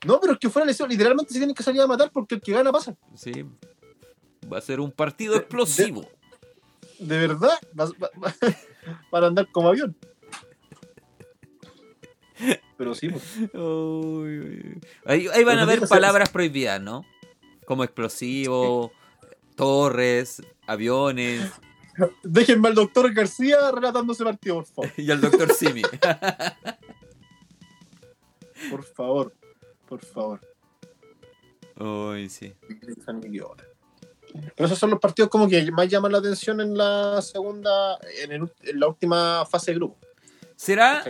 [0.07, 2.40] No, pero es que fuera lesión, literalmente se tienen que salir a matar porque el
[2.40, 2.94] que gana pasa.
[3.14, 3.44] Sí.
[4.52, 6.07] Va a ser un partido explosivo.
[6.98, 8.35] De verdad, vas- va- va-
[9.11, 9.96] van a andar como avión.
[12.76, 13.22] Pero sí, pues.
[15.07, 17.04] Ahí, ahí van Pero a haber palabras prohibidas, ¿no?
[17.64, 18.92] Como explosivo,
[19.54, 21.50] torres, aviones
[22.22, 24.90] déjenme al doctor García relatando ese partido, por favor.
[24.96, 25.83] y al doctor Simi.
[28.70, 29.35] Por favor,
[29.87, 30.40] por favor.
[31.78, 32.54] Uy, sí.
[34.57, 38.33] Pero esos son los partidos como que más llaman la atención en la segunda, en,
[38.33, 39.96] el- en la última fase de grupo.
[40.57, 41.04] ¿Será?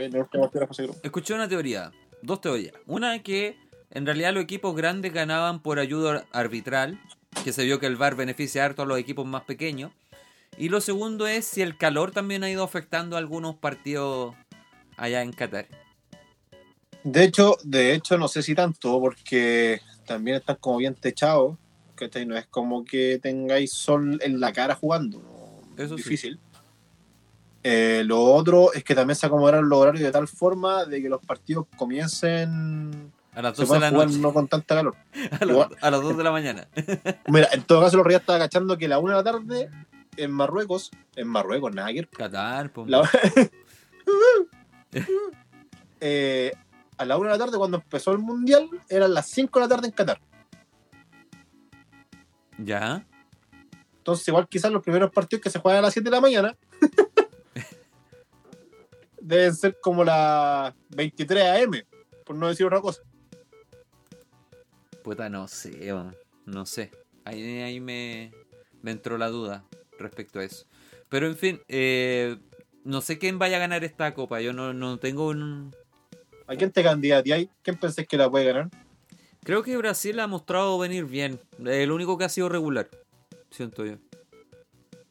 [1.02, 1.92] Escuché una teoría,
[2.22, 2.74] dos teorías.
[2.86, 3.56] Una es que
[3.90, 6.98] en realidad los equipos grandes ganaban por ayuda arbitral,
[7.44, 9.92] que se vio que el VAR beneficia harto a los equipos más pequeños.
[10.56, 14.34] Y lo segundo es si el calor también ha ido afectando algunos partidos
[14.96, 15.66] allá en Qatar.
[17.02, 21.56] De hecho, de hecho, no sé si tanto, porque también están como bien techados.
[21.96, 22.26] ¿cachai?
[22.26, 25.18] No es como que tengáis sol en la cara jugando.
[25.18, 25.82] ¿no?
[25.82, 26.02] Eso sí.
[26.02, 26.38] difícil.
[27.62, 31.08] Eh, lo otro es que también se acomodaron los horarios de tal forma de que
[31.08, 33.12] los partidos comiencen.
[33.32, 34.94] A las Se 12 de la noche, no con tanta calor.
[35.40, 36.68] a, las- a las 2 de la mañana.
[37.28, 39.70] Mira, en todo caso, los Reyes estaba cachando que a la una de la tarde
[40.16, 42.72] en Marruecos, en Marruecos, ver, Qatar.
[42.86, 43.08] La-
[46.06, 46.52] Eh,
[46.98, 49.68] a la una de la tarde, cuando empezó el mundial, eran las 5 de la
[49.68, 50.20] tarde en Qatar.
[52.58, 53.06] Ya.
[53.98, 56.56] Entonces, igual quizás los primeros partidos que se juegan a las 7 de la mañana
[59.20, 61.72] deben ser como las 23 AM,
[62.24, 63.00] por no decir otra cosa.
[65.02, 65.90] Puta, no sé,
[66.44, 66.90] no sé.
[67.24, 68.32] Ahí, ahí me,
[68.82, 69.64] me entró la duda
[69.98, 70.66] respecto a eso.
[71.08, 72.36] Pero en fin, eh,
[72.84, 74.40] no sé quién vaya a ganar esta copa.
[74.40, 75.74] Yo no, no tengo un...
[76.46, 77.48] ¿A quién te candidateáis?
[77.62, 78.68] ¿Quién pensás que la puede ganar?
[79.42, 81.40] Creo que Brasil ha mostrado venir bien.
[81.64, 82.88] El único que ha sido regular,
[83.50, 83.96] siento yo.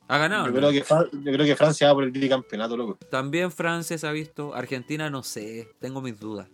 [0.07, 0.45] Ha ganado.
[0.47, 0.57] yo, ¿no?
[0.57, 2.97] creo que, Fran- yo creo que Francia va por el bicampeonato, loco.
[3.09, 4.53] También Francia se ha visto.
[4.53, 5.69] Argentina no sé.
[5.79, 6.49] Tengo mis dudas.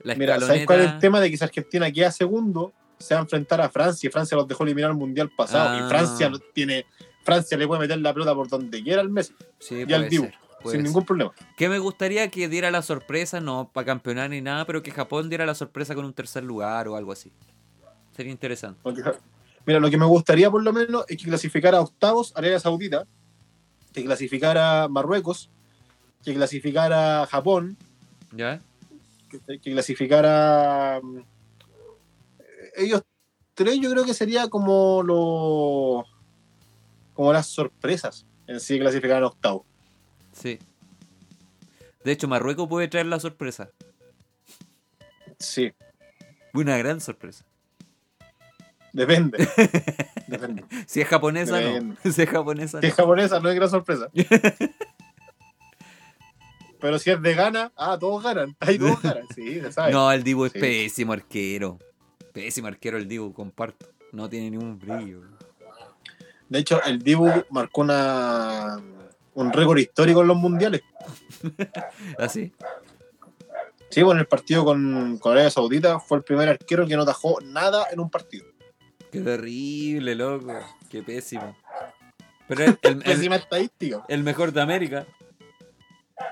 [0.00, 0.98] La Mira, ¿sabes cuál es el escaloneta...
[0.98, 4.36] tema de que si Argentina queda segundo, se va a enfrentar a Francia y Francia
[4.36, 5.68] los dejó eliminar al mundial pasado?
[5.70, 5.86] Ah.
[5.86, 6.84] Y Francia no tiene.
[7.24, 10.28] Francia le puede meter la pelota por donde quiera al mes, Sí, y al Dibu,
[10.62, 10.82] sin ser.
[10.82, 11.32] ningún problema.
[11.56, 15.28] Que me gustaría que diera la sorpresa, no para campeonar ni nada, pero que Japón
[15.28, 17.30] diera la sorpresa con un tercer lugar o algo así.
[18.16, 18.80] Sería interesante.
[19.64, 23.06] Mira, lo que me gustaría por lo menos es que clasificara a octavos Arabia Saudita,
[23.92, 25.48] que clasificara Marruecos,
[26.24, 27.76] que clasificara Japón,
[28.34, 28.60] ¿Ya?
[29.30, 31.00] que, que clasificara.
[31.02, 31.18] mm,
[32.76, 33.02] Ellos
[33.54, 36.04] tres, yo creo que sería como lo.
[37.22, 39.62] Como las sorpresas en sí clasificar a octavos.
[40.32, 40.58] Sí.
[42.02, 43.70] De hecho, Marruecos puede traer la sorpresa.
[45.38, 45.72] Sí,
[46.52, 47.44] Una gran sorpresa.
[48.92, 49.38] depende.
[50.26, 50.64] depende.
[50.86, 51.94] Si es japonesa, no.
[52.02, 52.90] Si es japonesa, Si no.
[52.90, 54.10] es japonesa, no es gran sorpresa.
[56.80, 58.56] Pero si es de Ghana, ah, todos ganan.
[58.58, 59.92] Ahí todos ganan, sí, se sabe.
[59.92, 60.58] No, el Dibu es Sí.
[60.58, 61.78] pésimo arquero.
[62.32, 63.86] Pésimo arquero el Dibu, comparto.
[64.10, 65.20] No tiene ningún brillo.
[66.52, 68.78] De hecho, el Dibu marcó una,
[69.32, 70.82] un récord histórico en los mundiales.
[72.18, 72.52] ¿Así?
[73.88, 77.86] Sí, bueno, el partido con, Arabia Saudita fue el primer arquero que no tajó nada
[77.90, 78.44] en un partido.
[79.10, 80.52] Qué terrible, loco.
[80.90, 81.56] Qué pésimo.
[82.48, 84.04] Pero el, el- el- Pésima estadística.
[84.08, 85.06] el mejor de América.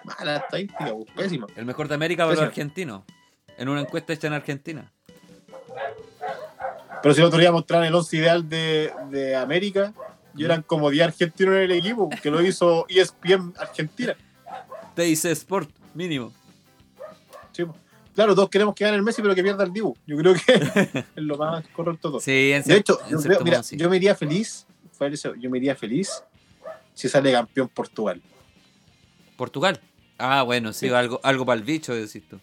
[0.05, 1.47] Mala estadística, pésima.
[1.57, 3.05] El mejor de América para los argentinos.
[3.57, 4.93] En una encuesta hecha en Argentina.
[7.03, 9.95] Pero si el otro día mostraron el 11 ideal de, de América,
[10.37, 14.15] y eran como 10 argentinos en el equipo, que lo hizo ESPN Argentina.
[14.95, 16.33] TIC Sport, mínimo.
[17.53, 17.65] Sí.
[18.15, 19.97] Claro, todos queremos que gane el Messi, pero que pierda el Dibu.
[20.07, 20.41] Yo creo que
[21.17, 22.21] es lo más correcto todo.
[22.21, 23.77] Sí, en De hecho, en yo, mira, sí.
[23.77, 24.67] yo me iría feliz,
[25.39, 26.23] yo me iría feliz
[26.95, 28.21] si sale campeón Portugal.
[29.37, 29.81] Portugal.
[30.19, 30.93] Ah, bueno, sí, Sí.
[30.95, 32.39] algo, algo para el bicho, decís tú.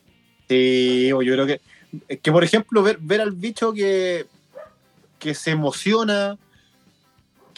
[0.49, 1.61] Sí, yo creo que,
[2.17, 4.25] que por ejemplo, ver, ver al bicho que,
[5.19, 6.37] que se emociona,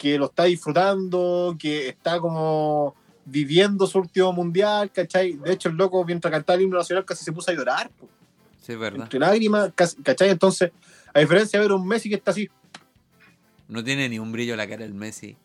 [0.00, 2.94] que lo está disfrutando, que está como
[3.26, 5.34] viviendo su último mundial, ¿cachai?
[5.34, 8.08] De hecho, el loco, mientras cantaba el himno nacional, casi se puso a llorar, po,
[8.64, 9.02] Sí, verdad.
[9.02, 10.30] entre lágrimas, ¿cachai?
[10.30, 10.72] Entonces,
[11.12, 12.48] a diferencia de ver un Messi que está así,
[13.68, 15.36] No tiene ni un brillo la cara el Messi.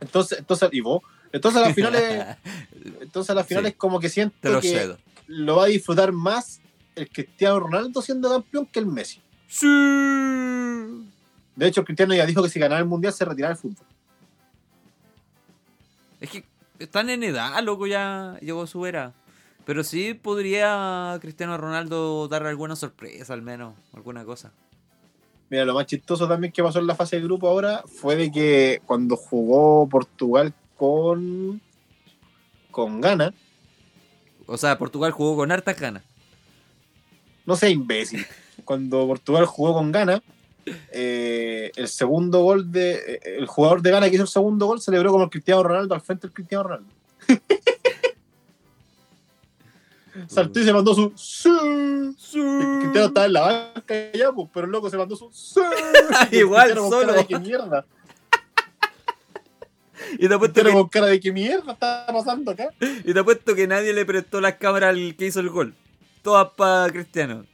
[0.00, 2.36] entonces, entonces, y vos, entonces a las finales,
[3.00, 3.78] entonces a las finales Sí.
[3.78, 4.98] como que siento lo que cedo.
[5.26, 6.60] lo va a disfrutar más
[6.94, 9.20] el Cristiano Ronaldo siendo campeón que el Messi.
[9.48, 9.66] Sí.
[11.56, 13.86] De hecho, Cristiano ya dijo que si ganaba el mundial se retiraba del fútbol.
[16.20, 16.44] Es que
[16.78, 19.12] están en edad, loco, ya llegó su era.
[19.64, 24.52] Pero sí podría Cristiano Ronaldo dar alguna sorpresa, al menos, alguna cosa.
[25.50, 28.32] Mira, lo más chistoso también que pasó en la fase de grupo ahora fue de
[28.32, 31.60] que cuando jugó Portugal con
[32.70, 33.34] con Ghana,
[34.46, 36.02] O sea, Portugal jugó con hartas ganas.
[37.44, 38.26] no sé, imbécil.
[38.64, 40.22] Cuando Portugal jugó con Ghana,
[40.64, 44.80] eh, el segundo gol de eh, el jugador de Ghana que hizo el segundo gol
[44.80, 46.90] celebró como el Cristiano Ronaldo al frente del Cristiano Ronaldo.
[50.28, 54.90] Saltó y se mandó su Cristiano estaba en la banca ya, pues, pero el loco
[54.90, 55.30] se mandó su
[56.30, 57.12] Igual, solo.
[57.14, 57.84] de qué mierda.
[60.18, 62.70] Y te apuesto que, con cara de qué mierda está pasando acá.
[62.80, 65.74] y te apuesto que nadie le prestó las cámaras al que hizo el gol.
[66.22, 67.46] Todas para Cristiano.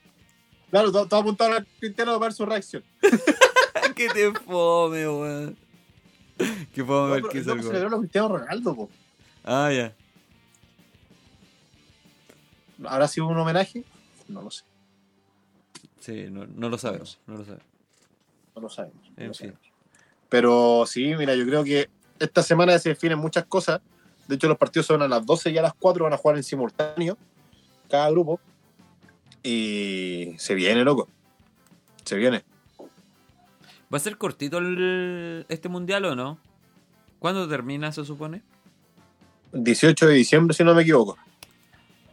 [0.71, 2.85] Claro, todo, todo apuntado al Cristiano para ver su reacción.
[3.97, 5.57] que te fome, weón.
[6.75, 7.63] Que fome loco gol.
[7.63, 8.91] celebró a Cristiano Ronaldo, po.
[9.45, 9.95] Ah, ya.
[12.85, 13.85] ¿Habrá sido un homenaje?
[14.29, 14.63] No lo sé,
[16.01, 17.19] Sí, no, no lo sabemos.
[17.27, 17.65] No lo sabemos.
[18.55, 19.03] no lo sabemos.
[19.17, 19.49] no En lo fin.
[19.49, 19.61] sabemos.
[20.29, 23.81] Pero sí, mira, yo creo que esta semana se definen muchas cosas.
[24.27, 26.37] De hecho, los partidos son a las 12 y a las 4 van a jugar
[26.37, 27.17] en simultáneo,
[27.91, 28.39] cada grupo.
[29.49, 31.09] Y se viene, loco.
[32.05, 32.45] Se viene.
[33.91, 36.39] ¿Va a ser cortito el- este mundial o no?
[37.19, 38.43] ¿Cuándo termina, se supone?
[39.55, 41.17] 18 de diciembre, si no me equivoco.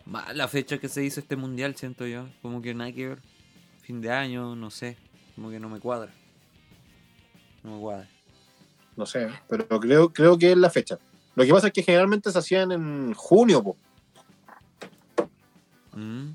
[0.06, 2.30] Mala fecha que se hizo este mundial, siento yo.
[2.42, 3.20] Como que nada que ver.
[3.82, 4.96] Fin de año, no sé.
[5.36, 6.14] Como que no me cuadra.
[7.64, 8.08] No me cuadra.
[8.96, 10.98] No sé, pero creo, creo que es la fecha.
[11.36, 13.76] Lo que pasa es que generalmente se hacían en junio, po.
[15.92, 16.30] Mm.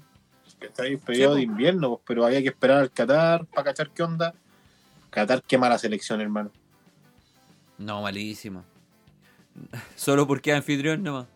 [0.79, 4.35] Ahí periodo de invierno, pues, pero había que esperar al Qatar para cachar qué onda.
[5.11, 6.51] Qatar, qué mala selección, hermano.
[7.79, 8.65] No, malísimo.
[9.97, 11.27] Solo porque anfitrión nomás.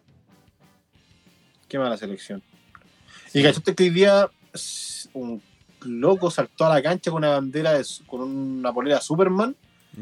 [1.69, 2.43] Qué mala selección.
[3.33, 4.31] Y cachaste que hoy día
[5.15, 5.43] un
[5.83, 9.57] loco saltó a la cancha con una bandera, de, con una polera Superman,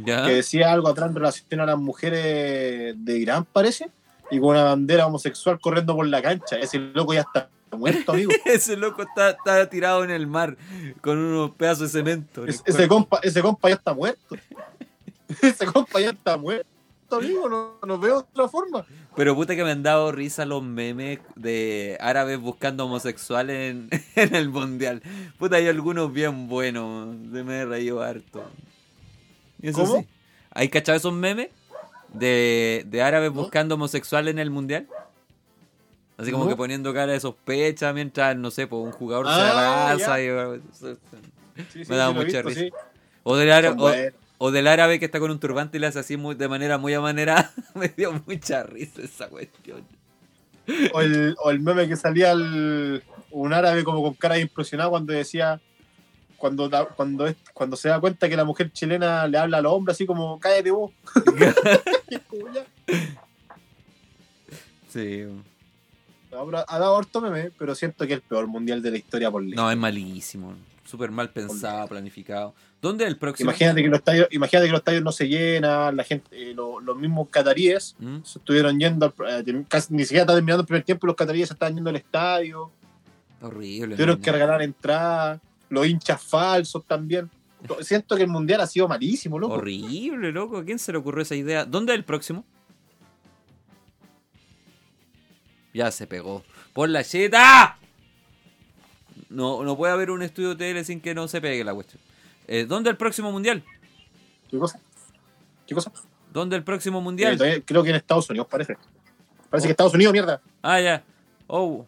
[0.04, 0.26] ¿Ya?
[0.26, 3.90] que decía algo atrás en relación a las mujeres de Irán, parece,
[4.30, 6.58] y con una bandera homosexual corriendo por la cancha.
[6.58, 8.32] Ese loco ya está muerto, amigo.
[8.44, 10.56] Ese loco está, está tirado en el mar
[11.00, 12.44] con unos pedazos de cemento.
[12.46, 14.36] Es- ese, compa, ese compa ya está muerto.
[15.42, 16.66] ese compa ya está muerto,
[17.10, 17.48] amigo.
[17.48, 18.84] No, no veo otra forma.
[19.14, 24.34] Pero puta que me han dado risa los memes de árabes buscando homosexuales en, en
[24.34, 25.02] el mundial.
[25.38, 27.14] Puta, hay algunos bien buenos.
[27.32, 28.42] Se me he reído harto.
[29.60, 30.00] Y eso ¿Cómo?
[30.00, 30.08] sí.
[30.50, 31.48] ¿Hay cachado esos memes?
[32.12, 33.40] De, de árabes ¿No?
[33.42, 34.86] buscando homosexuales en el mundial.
[36.18, 36.50] Así como ¿No?
[36.50, 40.18] que poniendo cara de sospecha mientras, no sé, pues un jugador se Ah, abraza.
[40.20, 40.24] ya.
[40.24, 40.28] Y,
[41.88, 42.60] Me da lo he mucha visto, risa.
[42.60, 42.70] sí.
[43.24, 44.12] o, del árabe, Son o, buenos.
[44.38, 46.78] o del árabe que está con un turbante y le hace así muy, de manera
[46.78, 47.50] muy amanerada.
[47.74, 49.84] me dio mucha risa esa cuestión.
[50.92, 54.90] O el, o el meme que salía el- un árabe como con cara de impresionado
[54.90, 55.60] cuando decía
[56.36, 59.72] cuando da- cuando cuando se da cuenta que la mujer chilena le habla a los
[59.72, 60.92] hombres así como cállate vos.
[64.92, 65.26] Sí.
[66.32, 69.42] Ha dado harto meme pero siento que es el peor mundial de la historia por
[69.42, 70.54] lejos No, es malísimo.
[70.84, 72.54] Súper mal pensado, planificado.
[72.80, 73.50] ¿Dónde es el próximo?
[73.50, 76.80] imagínate que los estadios imagínate que los estadios no se llenan la gente eh, lo-
[76.80, 78.18] los mismos cataríes ¿Mm?
[78.24, 81.54] se estuvieron yendo eh, casi, ni siquiera está terminando el primer tiempo los cataríes se
[81.54, 82.70] estaban yendo al estadio
[83.40, 83.94] Horrible.
[83.96, 85.40] tuvieron que regalar entradas
[85.70, 87.30] los hinchas falsos también
[87.82, 90.58] siento que el mundial ha sido malísimo loco Horrible, loco.
[90.58, 91.64] ¿A quién se le ocurrió esa idea?
[91.64, 92.44] ¿Dónde es el próximo?
[95.74, 96.42] Ya se pegó.
[96.72, 97.78] ¡Por la cheta!
[99.30, 102.00] No, no puede haber un estudio tele sin que no se pegue la cuestión.
[102.46, 103.62] Eh, ¿Dónde el próximo mundial?
[104.50, 104.78] ¿Qué cosa?
[105.66, 105.90] ¿Qué cosa?
[106.32, 107.38] ¿Dónde el próximo Eh, mundial?
[107.38, 108.76] todavía- creo que en Estados Unidos parece.
[109.48, 110.40] Parece que Estados Unidos, mierda.
[110.62, 111.02] Ah, ya.
[111.46, 111.86] Oh.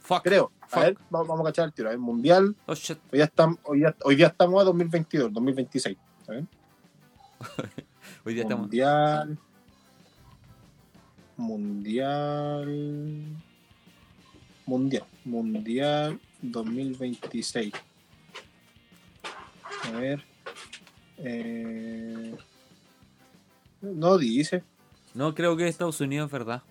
[0.00, 0.22] Fuck.
[0.22, 0.50] Creo.
[0.60, 0.80] A Fuck.
[0.82, 1.88] ver, vamos, vamos a cachar el tiro.
[1.88, 2.54] Ver, mundial.
[2.66, 2.98] Oh, shit.
[3.12, 5.96] Hoy día, estamos, hoy, día, hoy día estamos a 2022, 2026.
[6.20, 6.48] ¿está bien?
[8.24, 8.62] Hoy día estamos.
[8.62, 9.38] Mundial.
[11.38, 12.68] Mundial.
[14.66, 15.04] Mundial.
[15.24, 17.72] Mundial 2026.
[19.84, 20.22] A ver.
[21.18, 22.36] Eh,
[23.80, 24.62] no dice.
[25.14, 26.62] No, creo que Estados Unidos, ¿verdad?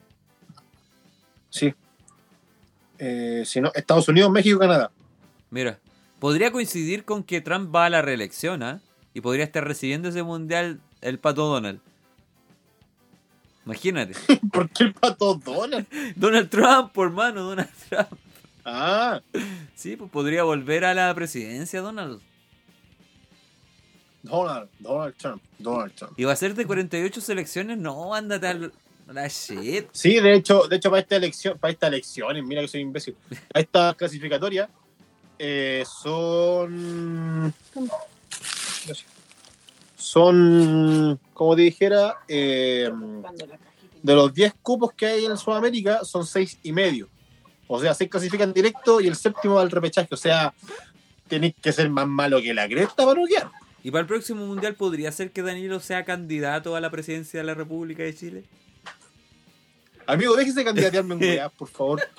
[1.50, 1.74] Sí.
[3.00, 4.92] Eh, si no, Estados Unidos, México, Canadá.
[5.50, 5.80] Mira,
[6.20, 8.82] podría coincidir con que Trump va a la reelección, ¿ah?
[9.14, 11.80] Y podría estar recibiendo ese mundial el pato Donald.
[13.68, 14.14] Imagínate.
[14.54, 15.86] ¿Por qué el pato Donald?
[16.16, 18.08] Donald Trump, por mano, Donald Trump.
[18.64, 19.22] Ah,
[19.76, 22.22] Sí, pues podría volver a la presidencia, Donald.
[24.24, 26.14] Donald, Donald Trump, Donald Trump.
[26.18, 27.78] ¿Y va a ser de 48 selecciones?
[27.78, 28.74] No, ándate al...
[29.08, 29.88] a la shit.
[29.92, 33.16] Sí, de hecho, de hecho para esta elección, para estas elecciones, mira que soy imbécil.
[33.52, 34.70] Para esta clasificatoria
[35.38, 37.54] eh, son
[40.12, 42.90] son como te dijera eh,
[44.02, 47.08] de los 10 cupos que hay en Sudamérica son 6 y medio.
[47.68, 50.08] O sea, 6 clasifican directo y el séptimo va al repechaje.
[50.12, 50.54] O sea,
[51.28, 53.22] tenéis que ser más malo que la cresta para.
[53.84, 57.46] ¿Y para el próximo mundial podría ser que Danilo sea candidato a la presidencia de
[57.46, 58.44] la República de Chile?
[60.06, 62.02] Amigo, déjese candidatearme en weas, por favor.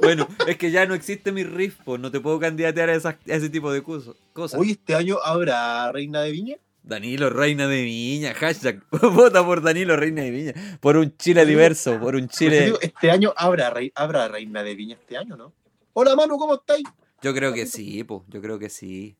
[0.00, 1.42] Bueno, es que ya no existe mi
[1.84, 4.14] pues no te puedo candidatear a, esas- a ese tipo de cosas.
[4.54, 6.56] Hoy este año habrá Reina de Viña.
[6.84, 11.98] Danilo, reina de Viña, hashtag, vota por Danilo, reina de Viña, por un Chile diverso,
[11.98, 12.66] por un Chile...
[12.66, 15.54] digo, este año habrá, rei- habrá Reina de Viña este año, ¿no?
[15.94, 16.84] Hola, Manu, ¿cómo estáis?
[17.22, 19.16] Yo creo que sí, pues, yo creo que sí.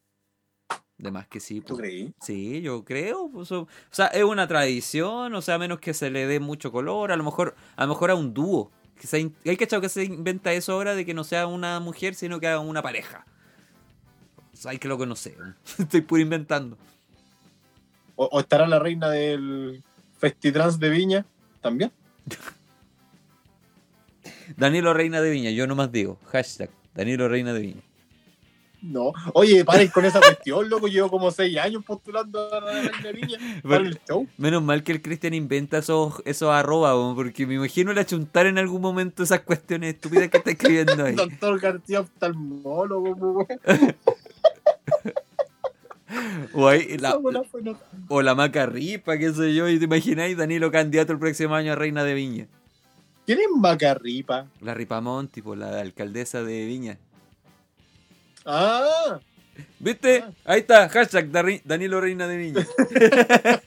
[0.98, 2.12] De más que sí, ¿Tú creí?
[2.20, 3.30] Sí, yo creo.
[3.34, 3.44] o,
[3.90, 7.16] sea, es una tradición, o sea, a menos que se le dé mucho color, a
[7.16, 8.70] lo mejor a lo mejor a un dúo.
[9.00, 12.14] Que se, hay que que se inventa eso ahora de que no sea una mujer,
[12.14, 13.26] sino que haga una pareja.
[14.52, 15.36] O sea, hay que lo sé.
[15.78, 16.78] Estoy puro inventando.
[18.16, 19.82] ¿O, o estará la reina del
[20.18, 21.26] Festitrans de Viña
[21.60, 21.90] también?
[24.56, 26.18] Danilo Reina de Viña, yo nomás digo.
[26.30, 27.82] Hashtag Danilo Reina de Viña.
[28.82, 29.12] No.
[29.32, 30.88] Oye, paren con esa cuestión, loco.
[30.88, 34.28] Llevo como seis años postulando a la Reina de Viña para el show.
[34.36, 38.58] Menos mal que el Cristian inventa esos, esos arroba, porque me imagino la chuntar en
[38.58, 41.14] algún momento esas cuestiones estúpidas que está escribiendo ahí.
[41.16, 43.46] Doctor García oftalmólogo, weón.
[46.52, 47.18] O, ahí, la,
[48.08, 51.72] o la maca ripa, qué sé yo, y te imagináis Danilo candidato el próximo año
[51.72, 52.48] a Reina de Viña.
[53.26, 54.46] ¿Quién es Macarripa?
[54.60, 56.98] La Ripamón, tipo la alcaldesa de Viña.
[58.44, 59.18] Ah,
[59.78, 60.22] ¿Viste?
[60.22, 60.32] Ah.
[60.44, 61.30] Ahí está, hashtag
[61.64, 62.66] Danilo Reina de Viña.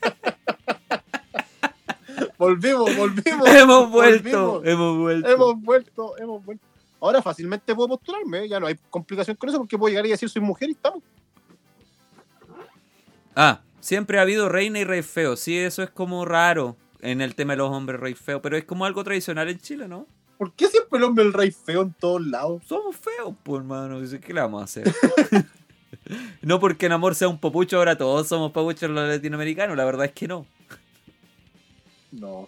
[2.37, 3.47] volvimos, volvimos.
[3.55, 4.67] hemos vuelto, volvimos.
[4.67, 5.29] hemos vuelto.
[5.29, 6.65] Hemos vuelto, hemos vuelto.
[6.99, 10.29] Ahora fácilmente puedo postularme, ya no hay complicación con eso porque puedo llegar y decir
[10.29, 11.03] soy mujer y estamos.
[13.39, 15.35] Ah, siempre ha habido reina y rey feo.
[15.35, 18.65] Sí, eso es como raro en el tema de los hombres rey feo, pero es
[18.65, 20.07] como algo tradicional en Chile, ¿no?
[20.39, 22.63] ¿Por qué siempre el hombre el rey feo en todos lados?
[22.65, 23.99] Somos feos, pues, hermano.
[24.19, 24.91] ¿Qué le vamos a hacer?
[26.41, 29.77] no porque en amor sea un papucho, ahora todos somos papuchos los latinoamericanos.
[29.77, 30.47] La verdad es que no.
[32.11, 32.47] No.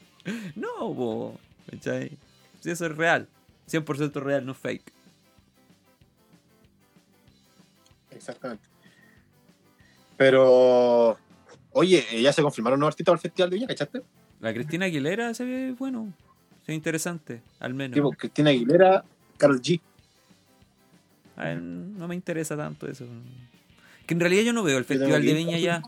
[0.56, 1.40] No, po.
[1.70, 2.18] ¿Cachai?
[2.62, 3.28] Si eso es real.
[3.70, 4.92] 100% real, no fake.
[8.10, 8.68] Exactamente.
[10.20, 11.18] Pero,
[11.72, 14.02] oye, eh, ya se confirmaron nuevos artistas para el Festival de Viña, ¿cachaste?
[14.42, 16.12] La Cristina Aguilera se ve, bueno,
[16.66, 17.96] se ve interesante, al menos.
[17.96, 19.06] Tipo, Cristina Aguilera,
[19.38, 19.80] Carol G.
[21.38, 23.06] A ver, no me interesa tanto eso.
[24.06, 25.34] Que en realidad yo no veo el Festival de.
[25.34, 25.82] Viña ya.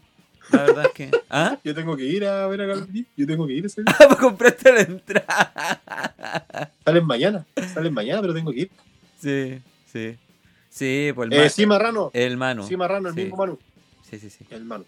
[0.54, 1.12] La verdad es que.
[1.30, 1.58] ¿Ah?
[1.66, 3.06] Yo tengo que ir a ver a Carol G.
[3.18, 3.94] Yo tengo que ir ese día.
[3.98, 6.72] Para comprarte la entrada.
[6.86, 7.46] Salen mañana.
[7.74, 8.72] Salen mañana, pero tengo que ir.
[9.20, 10.18] Sí, sí.
[10.70, 12.12] Sí, pues el, Eh, sí, Marrano.
[12.14, 12.64] el mano.
[12.66, 13.22] Sí, Marrano, el Sí.
[13.22, 13.60] mismo Manu.
[14.12, 14.46] Sí, sí, sí.
[14.52, 14.86] El Manu.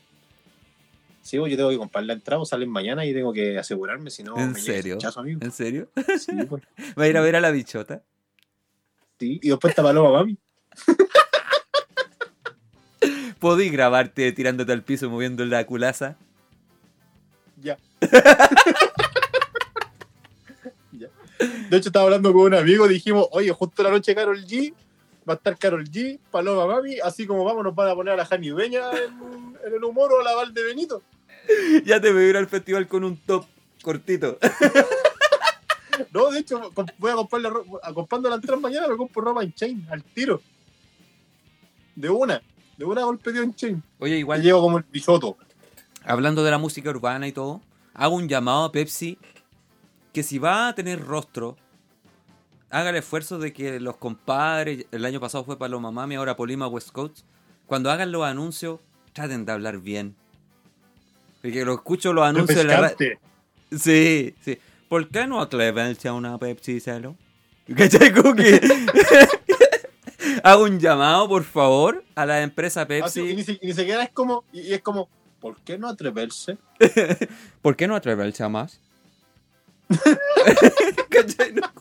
[1.21, 4.09] Sí, pues, yo tengo que comprar la entrada, pues, salen mañana y tengo que asegurarme,
[4.11, 4.95] si no ¿En me serio?
[4.95, 5.39] hinchazo, amigo.
[5.41, 5.89] ¿En serio?
[6.19, 6.61] Sí, pues,
[6.99, 8.03] ¿Va a ir a ver a la bichota?
[9.19, 9.39] sí.
[9.41, 10.38] Y después está Paloma Mami.
[13.39, 16.17] ¿Podí grabarte tirándote al piso moviendo la culaza?
[17.61, 17.78] Ya.
[20.91, 21.07] Ya.
[21.69, 24.74] De hecho, estaba hablando con un amigo, dijimos, oye, justo la noche Carol G,
[25.28, 28.17] va a estar Carol G, Paloma Mami, así como vamos, nos van a poner a
[28.17, 31.01] la Jani Dueña en, en el humor o a la Val de Benito.
[31.86, 33.45] Ya te voy a ir al festival con un top
[33.82, 34.38] cortito.
[36.11, 39.43] No, de hecho, voy a comprarle ro- a comprando las tres mañana, me compro ropa
[39.43, 40.41] en chain, al tiro.
[41.95, 42.41] De una,
[42.78, 43.84] de una golpe dio en chain.
[43.99, 45.38] Oye, igual, llevo como el pisoto.
[46.03, 47.61] hablando de la música urbana y todo,
[47.93, 49.17] hago un llamado a Pepsi
[50.11, 51.57] que si va a tener rostro,
[52.74, 56.67] haga el esfuerzo de que los compadres, el año pasado fue Paloma Mami, ahora Polima
[56.67, 57.19] West Coast,
[57.67, 58.80] cuando hagan los anuncios,
[59.13, 60.15] traten de hablar bien.
[61.41, 62.93] Porque lo escucho los anuncios de la.
[63.78, 64.57] Sí, sí.
[64.89, 67.15] ¿Por qué no atreverse a una Pepsi Cero?
[67.76, 68.13] ¿Cachai?
[68.13, 68.59] Como que...
[70.43, 73.21] Hago un llamado, por favor, a la empresa Pepsi.
[73.21, 75.07] y, ni, si- y ni siquiera es como, y, y es como,
[75.39, 76.57] ¿por qué no atreverse?
[77.61, 78.80] ¿Por qué no atreverse a más?
[81.09, 81.53] ¿Cachai?
[81.53, 81.71] No.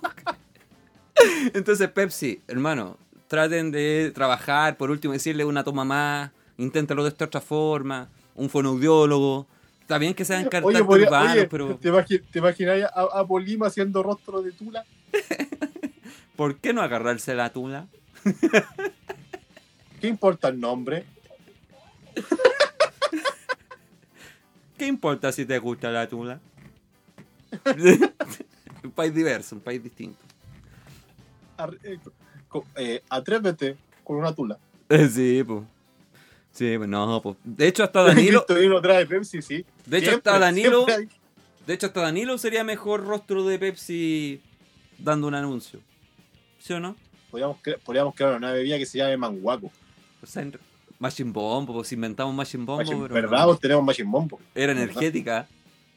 [1.54, 2.96] Entonces, Pepsi, hermano,
[3.28, 8.48] traten de trabajar, por último decirle una toma más, inténtalo de esta otra forma, un
[8.50, 9.46] fonoaudiólogo.
[9.80, 10.48] Está bien que sean
[10.84, 14.84] podría- urbanos, pero ¿te, imagi- te imaginas a, a Polima haciendo rostro de tula?
[16.36, 17.86] ¿por qué no agarrarse la tula?
[20.00, 21.04] ¿Qué importa el nombre?
[24.78, 26.40] ¿Qué importa si te gusta la tula?
[28.82, 30.18] un país diverso, un país distinto.
[31.57, 31.98] Ar- eh,
[32.76, 34.59] eh, atrévete con una tula.
[35.11, 35.62] Sí, pues.
[36.50, 37.36] Sí, pues no, pues.
[37.44, 39.64] De hecho, hasta Danilo, Cristo vino trae Pepsi, sí.
[39.86, 40.84] de hecho, Siempre, hasta Danilo,
[41.66, 44.42] de hecho, hasta Danilo sería mejor rostro de Pepsi
[44.98, 45.80] dando un anuncio.
[46.59, 46.94] ¿Sí o no?
[47.30, 49.70] Podríamos, cre- podríamos crear una bebida que se llame manguaco.
[50.22, 50.59] O sea, en-
[50.98, 53.40] Machine Bombo, pues inventamos Machine Bombo, Machine- pero ¿Verdad?
[53.40, 53.46] no.
[53.46, 54.38] Vos tenemos Machine Bombo.
[54.55, 55.48] era energética.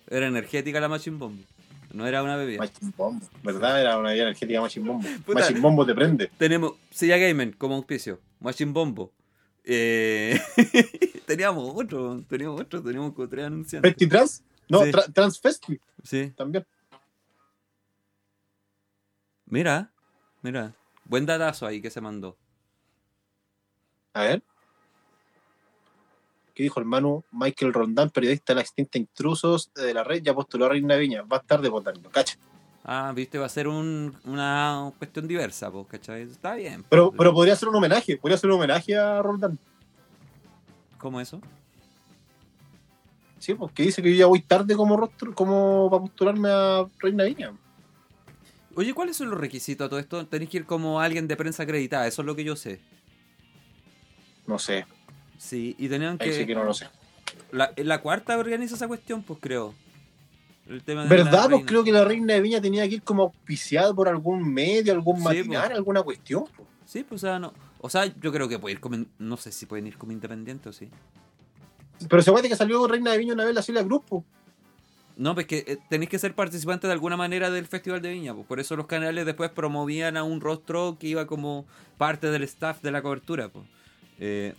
[0.08, 1.44] Era energética la Machine Bombo.
[1.96, 2.60] No era una bebida.
[2.60, 3.26] Machine Bombo.
[3.42, 3.80] ¿Verdad?
[3.80, 5.08] Era una bebida energética Machine Bombo.
[5.26, 5.40] Puta.
[5.40, 6.30] Machine Bombo te prende.
[6.38, 8.20] Tenemos Silla Gamer como auspicio.
[8.42, 9.12] Machine Bombo.
[9.64, 10.40] Eh,
[11.26, 13.92] teníamos otro, teníamos otro, teníamos como tres anunciantes.
[13.92, 14.44] ¿Festi Trans?
[14.68, 14.92] No, Sí.
[14.92, 16.66] tra- Transfesti Sí, también.
[19.46, 19.92] mira,
[20.42, 20.74] mira.
[21.06, 22.36] Buen datazo ahí que se mandó.
[24.14, 24.44] A ver.
[26.56, 27.24] ¿Qué dijo el Manu?
[27.32, 31.22] Michael Rondán, periodista de la extinta Intrusos de la red, ya postuló a Reina Viña.
[31.24, 32.38] Va a estar de votando, cacha.
[32.86, 36.22] Ah, viste, va a ser un- una cuestión diversa, pues, ¿cachai?
[36.22, 36.86] Está bien.
[36.90, 39.60] Pero, pero podría ser un homenaje, podría ser un homenaje a Roldán.
[40.98, 41.42] ¿Cómo eso?
[43.40, 47.26] Sí, porque dice que yo ya voy tarde como rostro, como para postularme a Reina
[47.26, 47.52] Viña.
[48.76, 50.26] Oye, ¿cuáles son los requisitos a todo esto?
[50.28, 52.80] Tenéis que ir como alguien de prensa acreditada, eso es lo que yo sé.
[54.48, 54.86] No sé,
[55.38, 56.34] Sí, y tenían ahí que...
[56.34, 56.88] sí que no lo sé.
[57.52, 59.74] La, la cuarta organiza esa cuestión, pues creo.
[60.68, 61.50] El tema de ¿Verdad?
[61.50, 64.94] Pues creo que la Reina de Viña tenía que ir como auspiciada por algún medio,
[64.94, 65.78] algún Sí, matinal, pues.
[65.78, 66.46] alguna cuestión.
[66.56, 66.68] pues.
[66.86, 67.54] Sí, pues o sea, no.
[67.82, 68.98] O sea, yo creo que puede ir como.
[69.20, 70.90] No sé si pueden ir como independiente o sí.
[72.10, 74.24] Pero se acuerda que salió Reina de Viña una vez la Celia Cruz, pues.
[75.18, 78.34] No, pues que eh, tenéis que ser participante de alguna manera del Festival de Viña.
[78.34, 81.66] Pues por eso los canales después promovían a un rostro que iba como
[81.98, 83.50] parte del staff de la cobertura.
[83.50, 83.66] Pues.
[84.20, 84.54] Eh,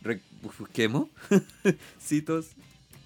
[0.58, 1.08] busquemos
[1.98, 2.48] citos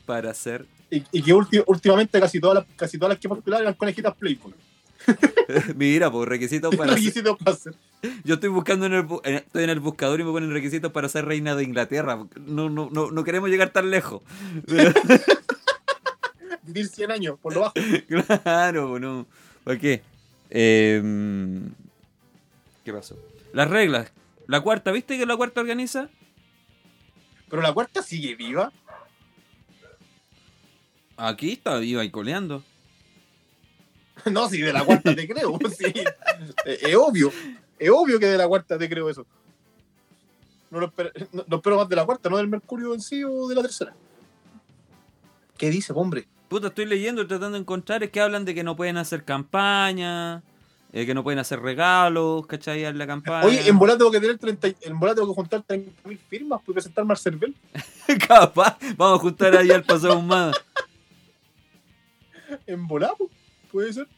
[0.06, 0.66] para hacer.
[0.90, 4.14] Y, y que ulti- últimamente casi todas las, casi todas las que postularon eran conejitas
[4.16, 4.52] Playboy.
[5.76, 6.92] Mira, pues requisitos para.
[6.92, 7.74] hacer- Requisitos para hacer.
[8.24, 11.08] Yo estoy buscando en el, en- estoy en el buscador y me ponen requisitos para
[11.08, 12.18] ser reina de Inglaterra.
[12.46, 14.22] No, no, no, no queremos llegar tan lejos.
[16.62, 17.74] Vivir 100 años, por lo bajo.
[18.42, 19.26] claro, no.
[19.64, 20.02] ¿Para qué?
[20.50, 21.70] Em,
[22.84, 23.16] ¿Qué pasó?
[23.52, 24.12] Las reglas.
[24.46, 26.08] La cuarta, ¿viste que la cuarta organiza?
[27.50, 28.72] Pero la cuarta sigue viva.
[31.16, 32.62] Aquí está, iba y coleando.
[34.30, 35.58] No, si de la cuarta te creo.
[35.78, 35.92] sí.
[36.66, 37.32] Es, es obvio.
[37.78, 39.26] Es obvio que de la cuarta te creo eso.
[40.70, 43.24] No lo, espero, no, no espero más de la cuarta, no del Mercurio en sí
[43.24, 43.94] o de la tercera.
[45.56, 46.28] ¿Qué dice, hombre?
[46.48, 48.02] Puta, estoy leyendo y tratando de encontrar.
[48.02, 50.42] Es que hablan de que no pueden hacer campaña,
[50.92, 52.84] eh, que no pueden hacer regalos, ¿cachai?
[52.84, 53.46] En la campaña.
[53.46, 56.60] Oye, en bola tengo que tener 30, y- en bola tengo que juntar 30.000 firmas
[56.62, 57.54] para presentar Marcelbel.
[58.28, 60.52] Capaz, vamos a juntar ahí al pasado humano.
[62.66, 63.30] En bola, po,
[63.70, 64.08] puede ser.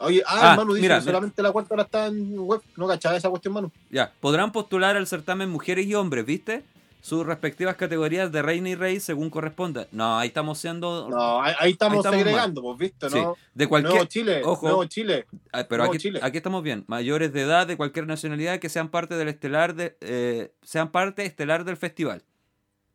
[0.00, 1.12] Oye, ah, Ah, hermano, dice mira, que mira.
[1.12, 2.60] solamente la cuarta ahora está en web.
[2.76, 3.72] No cachaba esa cuestión, mano.
[3.90, 6.62] Ya, podrán postular al certamen mujeres y hombres, ¿viste?
[7.00, 9.86] Sus respectivas categorías de reina y rey según corresponda.
[9.92, 11.08] No, ahí estamos siendo.
[11.08, 13.10] No, ahí, ahí estamos, Ahí estamos segregando, pues, ¿viste?
[13.10, 13.36] Sí, ¿no?
[13.54, 13.92] de cualquier.
[13.94, 14.66] Nuevo Chile, ojo.
[14.66, 15.26] Nuevo Chile.
[15.52, 16.20] Ah, pero aquí, Chile.
[16.22, 16.84] aquí estamos bien.
[16.88, 21.24] Mayores de edad de cualquier nacionalidad que sean parte del estelar de, eh, sean parte
[21.24, 22.24] estelar del festival.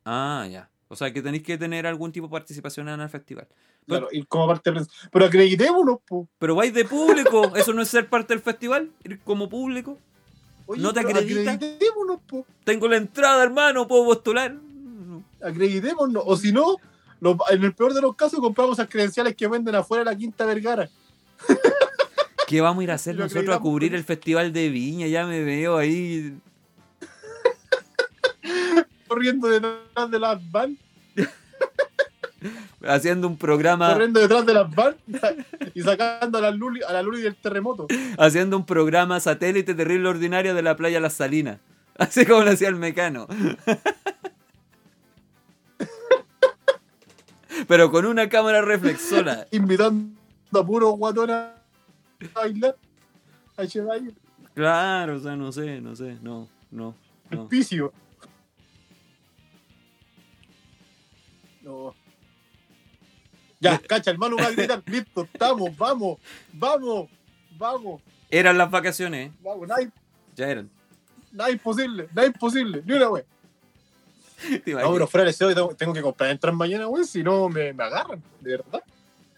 [0.05, 0.69] Ah, ya.
[0.89, 3.47] O sea que tenéis que tener algún tipo de participación en el festival.
[3.87, 4.91] Claro, y como parte de prensa.
[5.11, 6.27] Pero acreditémonos, po.
[6.37, 7.55] Pero vais de público.
[7.55, 8.91] ¿Eso no es ser parte del festival?
[9.03, 9.97] Ir como público.
[10.65, 11.51] Oye, ¿No te pero acredita?
[11.51, 12.45] Acreditémonos, po.
[12.63, 13.87] Tengo la entrada, hermano.
[13.87, 14.55] ¿Puedo postular?
[15.41, 16.23] Acreditémonos.
[16.25, 16.77] O si no,
[17.49, 20.45] en el peor de los casos compramos esas credenciales que venden afuera de la Quinta
[20.45, 20.89] Vergara.
[22.47, 25.07] ¿Qué vamos a ir a hacer Lo nosotros a cubrir el festival de Viña?
[25.07, 26.37] Ya me veo ahí.
[29.07, 30.77] Corriendo detrás de las van,
[32.87, 34.95] Haciendo un programa, corriendo detrás de las van
[35.73, 37.87] y sacando a la Luli, a la Luli del terremoto.
[38.17, 41.59] haciendo un programa satélite terrible ordinario de la playa Las Salinas.
[41.97, 43.27] Así como lo hacía el mecano.
[47.67, 49.47] Pero con una cámara reflexora.
[49.51, 50.09] Invitando
[50.53, 51.53] a puros guatones a
[52.35, 52.75] bailar.
[53.55, 54.11] A Chedayo.
[54.55, 56.95] Claro, o sea, no sé, no sé, no, no,
[57.29, 57.47] El no.
[57.47, 57.93] picio.
[61.61, 61.95] No.
[63.63, 64.83] Ya, cacha, el Manu va a gritar.
[64.87, 66.19] Listo, estamos, vamos,
[66.51, 67.09] vamos,
[67.57, 69.33] vamos, Eran las vacaciones, ¿eh?
[69.41, 69.69] vamos.
[69.69, 69.89] Nada,
[70.35, 70.69] ya eran.
[71.31, 72.83] nada imposible, nada imposible.
[72.85, 73.07] Ni una.
[74.65, 77.71] ¿Te No, pero fuera de deseo, tengo, que comprar entrar mañana, wey, si no me,
[77.71, 78.83] me agarran, de verdad.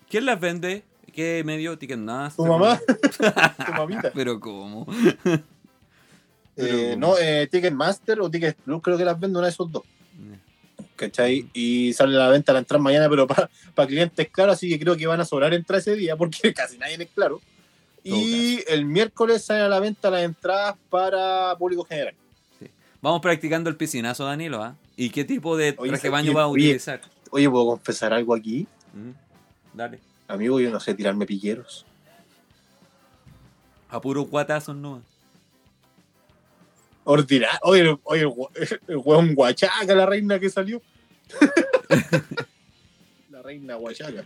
[0.10, 0.84] ¿Quién las vende?
[1.14, 1.78] ¿Qué medio?
[1.78, 2.44] Ticketmaster.
[2.44, 2.80] Tu mamá,
[3.66, 4.12] tu mamita.
[4.12, 4.88] Pero ¿cómo?
[6.58, 9.84] Eh, no, eh, Ticketmaster o Ticket Plus, creo que las vendo una de esos dos.
[10.96, 11.50] ¿Cachai?
[11.54, 13.28] Y sale a la venta la entrada mañana, pero
[13.76, 16.78] para clientes claro, así que creo que van a sobrar entrar ese día porque casi
[16.78, 17.42] nadie es claro.
[18.04, 22.14] Y el miércoles sale a la venta las entradas para público general.
[23.02, 24.76] Vamos practicando el piscinazo, Danilo, ¿ah?
[24.96, 27.02] ¿Y qué tipo de traje ¿sabes baño va a utilizar?
[27.32, 28.68] Oye, ¿puedo confesar algo aquí?
[28.94, 30.00] Mm, Dale.
[30.28, 31.86] Amigo, yo no sé tirarme piqueros.
[33.90, 35.02] A puro guatazos no.
[37.06, 37.60] Ordinario.
[37.64, 40.82] Oye, el- oye, el, hue- el hueón guachaca, la reina que salió.
[43.32, 44.26] la reina guachaca.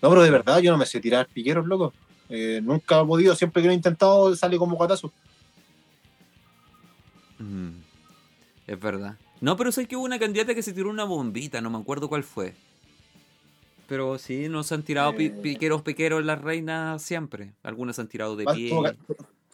[0.00, 1.92] No, pero de verdad, yo no me sé tirar piqueros, loco.
[2.28, 5.12] Eh, nunca he podido, siempre que lo he intentado sale como guatazo.
[7.38, 7.70] Mm,
[8.66, 9.16] Es verdad.
[9.40, 12.08] No, pero sé que hubo una candidata que se tiró una bombita, no me acuerdo
[12.08, 12.54] cuál fue.
[13.88, 15.30] Pero sí, nos han tirado Eh.
[15.42, 17.52] piqueros, piqueros las reinas siempre.
[17.62, 18.70] Algunas han tirado de pie.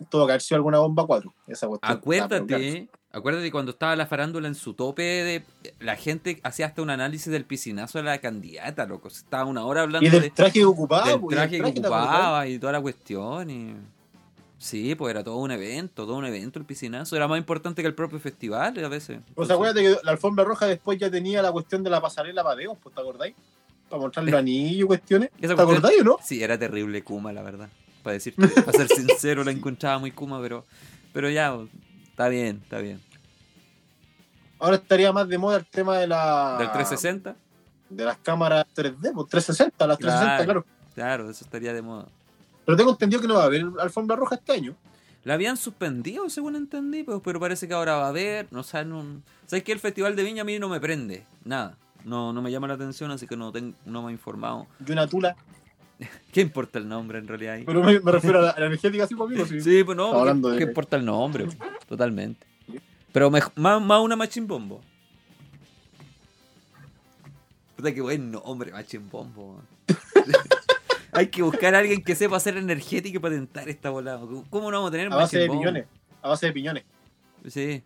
[0.08, 1.32] Tuvo que haber sido alguna bomba 4.
[1.46, 1.92] Esa cuestión.
[1.92, 5.44] Acuérdate, acuérdate cuando estaba la farándula en su tope de
[5.80, 9.08] la gente hacía hasta un análisis del piscinazo de la candidata, loco.
[9.08, 11.08] Estaba una hora hablando Y del de, traje que ocupaba.
[11.08, 13.74] del pues, traje que ocupaba y toda la cuestión y
[14.58, 17.88] sí, pues era todo un evento, todo un evento el piscinazo, era más importante que
[17.88, 19.20] el propio festival a veces.
[19.34, 22.56] Pues acuérdate que la alfombra roja después ya tenía la cuestión de la pasarela para
[22.56, 23.34] dedos, pues, ¿te acordáis?
[23.88, 25.30] Para mostrar los anillos y cuestiones.
[25.40, 26.16] ¿Te acordáis o no?
[26.22, 27.68] Sí, era terrible Kuma, la verdad.
[28.02, 30.64] Para decirte, para ser sincero, la encontraba muy Kuma, pero
[31.12, 31.56] pero ya
[32.10, 33.00] está bien, está bien.
[34.58, 36.56] Ahora estaría más de moda el tema de la.
[36.58, 37.34] Del 360,
[37.88, 40.64] De las cámaras 3D, pues 360, las 360, claro.
[40.94, 42.06] claro, eso estaría de moda.
[42.64, 44.76] Pero tengo entendido que no va a haber alfombra roja este año.
[45.24, 48.46] La habían suspendido, según entendí, pero parece que ahora va a haber.
[48.50, 49.04] No, sea, no,
[49.46, 51.26] ¿Sabes que El Festival de Viña a mí no me prende.
[51.44, 51.76] Nada.
[52.04, 54.66] No, no me llama la atención, así que no, tengo, no me he informado.
[54.86, 55.36] Y una tula.
[56.32, 57.64] ¿Qué importa el nombre en realidad ahí?
[57.64, 59.46] Pero me, me refiero a la, a la energética, sí, pues, amigo.
[59.46, 59.60] Sí.
[59.60, 61.44] Sí, pues no, hablando ¿qué, de- qué importa el nombre?
[61.44, 62.46] pues, Totalmente.
[63.12, 64.80] Pero mej- más, más una machimbombo.
[67.76, 69.54] Puta que buen nombre, machimbombo.
[69.54, 69.66] man.
[71.12, 74.20] Hay que buscar a alguien que sepa hacer energética y patentar esta volada.
[74.48, 75.60] ¿Cómo no vamos a tener A base de machimbombo?
[75.72, 75.86] piñones.
[76.22, 76.84] A base de piñones.
[77.48, 77.82] Sí.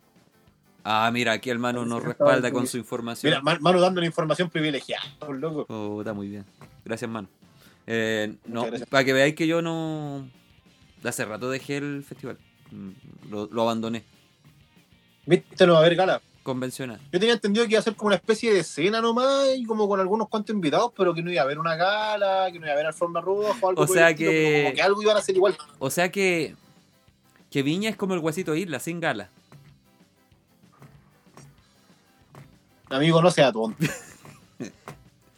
[0.83, 3.31] Ah, mira, aquí el mano nos respalda con su información.
[3.31, 5.65] Mira, man- mano dando una información privilegiada, loco.
[5.69, 6.45] Oh, está muy bien.
[6.83, 7.27] Gracias, mano.
[7.87, 10.27] Eh, no, para que veáis que yo no.
[11.03, 12.37] Hace rato dejé el festival.
[12.71, 14.03] Mm, Lo, lo abandoné.
[15.27, 16.21] Viste, no va a haber gala.
[16.43, 16.99] Convencional.
[17.11, 19.87] Yo tenía entendido que iba a ser como una especie de cena nomás y como
[19.87, 22.71] con algunos cuantos invitados, pero que no iba a haber una gala, que no iba
[22.71, 25.19] a haber alfombra roja o algo O sea estilo, que- como que algo iban a
[25.19, 25.57] hacer igual.
[25.79, 26.55] O sea que.
[27.49, 29.29] Que Viña es como el huesito Isla, sin gala.
[32.89, 33.77] Amigo, no sea tonto.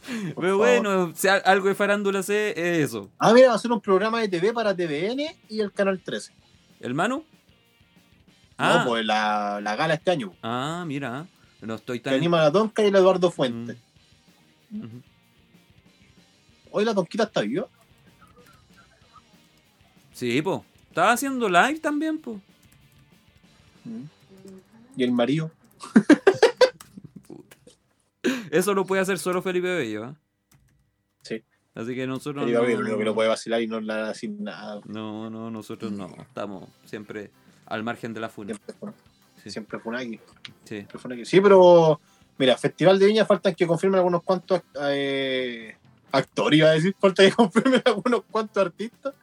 [0.07, 0.57] Por Pero favor.
[0.57, 3.09] bueno, si algo de farándula sé, es eso.
[3.19, 6.33] Ah, mira, va a ser un programa de TV para TVN y el Canal 13.
[6.79, 7.23] ¿El Manu?
[8.57, 10.33] Ah, No, pues la, la gala este año.
[10.43, 11.27] ah, mira.
[11.61, 12.13] No estoy Que tan.
[12.15, 13.77] anima la Tonca y el Eduardo Fuentes.
[14.69, 14.99] Mm.
[16.71, 17.67] Hoy la Tonquita está viva.
[20.13, 20.63] Sí, po.
[20.89, 22.39] Estaba haciendo live también, po.
[24.95, 25.51] Y el marido.
[28.51, 30.13] Eso lo puede hacer solo Felipe Bello, ¿eh?
[31.21, 31.43] Sí.
[31.75, 32.47] Así que nosotros.
[32.47, 33.79] el no- único que lo puede vacilar y no
[34.13, 34.81] sin nada.
[34.85, 36.07] No, no, nosotros no.
[36.19, 37.29] Estamos siempre
[37.67, 38.53] al margen de la funa.
[38.53, 38.91] Siempre fue,
[39.43, 39.51] Sí.
[39.51, 39.79] siempre.
[40.65, 40.85] Sí.
[40.89, 41.25] Siempre aquí.
[41.25, 41.99] Sí, pero
[42.37, 45.75] mira, Festival de Viña faltan que confirmen algunos cuantos eh,
[46.11, 46.95] actores, iba a decir.
[46.99, 49.13] Falta que confirmen algunos cuantos artistas.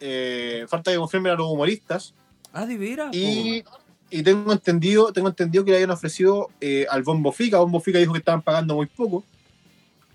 [0.00, 2.14] Eh, falta que confirmen a los humoristas.
[2.52, 3.14] Ah, de veras.
[3.14, 3.62] Y,
[4.10, 7.58] y tengo entendido tengo entendido que le habían ofrecido eh, al Bombo Fica.
[7.58, 9.20] Bombo Fica dijo que estaban pagando muy poco.
[9.20, 9.26] po.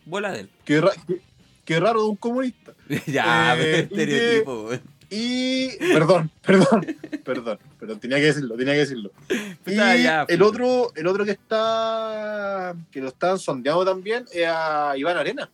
[0.05, 0.49] Bola de él.
[0.65, 1.21] Qué, ra- qué-
[1.65, 2.73] qué raro de un comunista.
[3.07, 4.69] ya, Eh, estereotipo.
[5.09, 5.69] Y.
[5.93, 6.85] Perdón, perdón,
[7.23, 9.11] perdón, perdón, tenía que decirlo, tenía que decirlo.
[9.29, 10.49] Y Puta, ya, el puta.
[10.49, 12.75] otro, el otro que está.
[12.91, 15.49] que lo están sondeando también es a Iván Arena.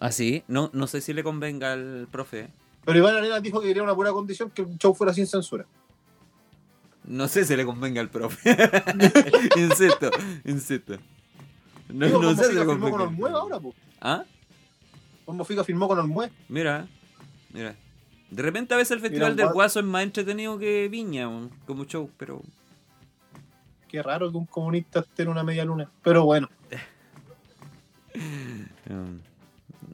[0.00, 0.42] ¿Ah, sí?
[0.48, 2.48] No, no sé si le convenga al profe.
[2.84, 5.66] Pero Iván Arena dijo que quería una buena condición que el show fuera sin censura.
[7.06, 8.50] No sé si le convenga al profe.
[9.56, 10.10] insisto,
[10.44, 10.96] insisto.
[11.88, 13.02] No, Digo, no sé si le firmó con convenga.
[13.04, 13.74] Olmue ahora, po.
[14.00, 14.24] ¿Ah?
[15.24, 16.30] Bombo Fica firmó con Olmue.
[16.48, 16.86] Mira,
[17.52, 17.74] mira.
[18.30, 21.28] De repente a veces el festival del gua- Guaso es más entretenido que Viña,
[21.64, 22.42] como show, pero...
[23.88, 25.88] Qué raro que un comunista esté en una media luna.
[26.02, 26.48] Pero bueno,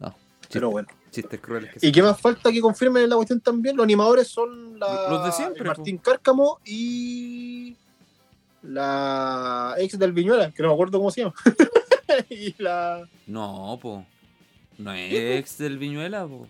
[0.01, 0.15] no,
[0.51, 0.89] pero bueno.
[1.13, 1.93] Chistes crueles que ¿Y sí.
[1.93, 3.77] qué más falta que confirmen la cuestión también?
[3.77, 7.77] Los animadores son la, Los de siempre, Martín Cárcamo y
[8.63, 11.35] la ex del Viñuela, que no me acuerdo cómo se llama.
[12.31, 14.05] y la No, po.
[14.79, 16.49] No es Sí, ex del Viñuela, po.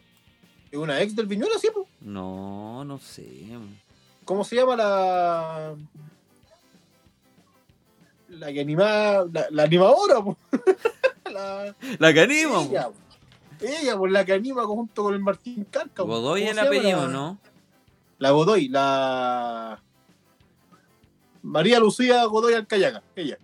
[0.70, 1.86] ¿es una ex del Viñuela, sí, po.
[2.00, 3.26] No, no sé.
[4.24, 5.74] ¿Cómo se llama la
[8.28, 10.36] la que animaba la, la animadora, po?
[11.32, 12.60] la, La que anima, po.
[12.70, 12.94] ella, po.
[13.62, 16.08] Ella, por la que anima junto con el Martín Cárcamo.
[16.08, 17.38] Godoy ¿Cómo el apellido, ¿no?
[18.18, 19.82] La Godoy, la.
[21.42, 23.38] María Lucía Godoy Alcayaga, ella.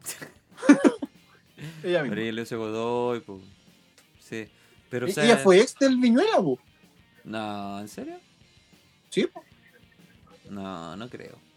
[1.83, 2.17] ella misma.
[2.17, 3.41] María Luisa Godoy, po.
[4.21, 4.49] Sí.
[4.91, 6.59] Pero, o sea, ella fue ex del Viñuela, po.
[7.25, 8.19] No, ¿en serio?
[9.11, 9.43] Sí, po.
[10.49, 11.48] No, no creo.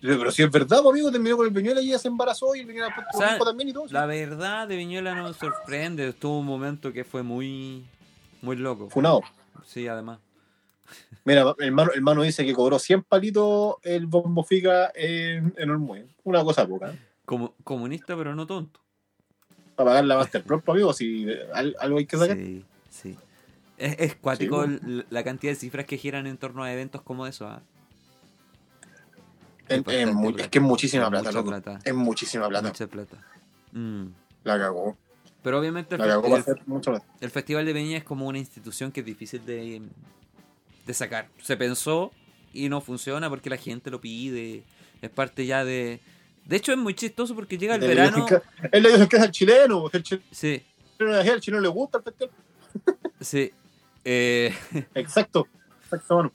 [0.00, 2.60] Pero si es verdad, po, amigo, terminó con el Viñuela y ella se embarazó y
[2.60, 3.86] el Viñuela O sea, también y todo.
[3.90, 6.12] La verdad de Viñuela no me sorprende.
[6.12, 7.84] Tuvo un momento que fue muy,
[8.42, 8.88] muy loco.
[8.90, 9.22] Funado.
[9.64, 10.20] Sí, además.
[11.24, 15.70] Mira, el hermano, el hermano dice que cobró 100 palitos el bombo fica en, en
[15.70, 16.06] Olmué.
[16.24, 16.92] Una cosa poca.
[16.92, 16.98] ¿eh?
[17.24, 18.80] Como, comunista, pero no tonto.
[19.74, 22.36] Para pagar la Master Pro, amigo, si al- algo hay que sacar.
[22.36, 23.16] Sí, sí.
[23.76, 27.26] Es, es cuático Sí, la cantidad de cifras que giran en torno a eventos como
[27.26, 27.46] eso.
[27.46, 27.62] ¿ah?
[29.68, 29.82] Es,
[30.48, 31.48] que es muchísima Es plata, loco.
[31.50, 31.78] plata.
[31.84, 32.68] Es muchísima plata.
[32.68, 33.16] Mucha plata.
[33.72, 34.06] Mm.
[34.44, 34.96] La cagó.
[35.42, 36.44] Pero obviamente el, La cagó el-
[37.20, 39.82] el Festival de Viña es como una institución que es difícil de,
[40.86, 41.28] de sacar.
[41.42, 42.12] Se pensó
[42.52, 44.64] y no funciona porque la gente lo pide.
[45.02, 46.00] Es parte ya de...
[46.44, 48.26] De hecho es muy chistoso porque llega el verano...
[48.72, 50.62] Él le dijo que es el chileno, el chileno Sí,
[50.98, 52.34] el chileno le gusta el festival.
[53.20, 53.52] sí.
[54.04, 54.54] Eh,
[54.94, 55.46] Exacto.
[55.84, 56.32] Exacto, mano.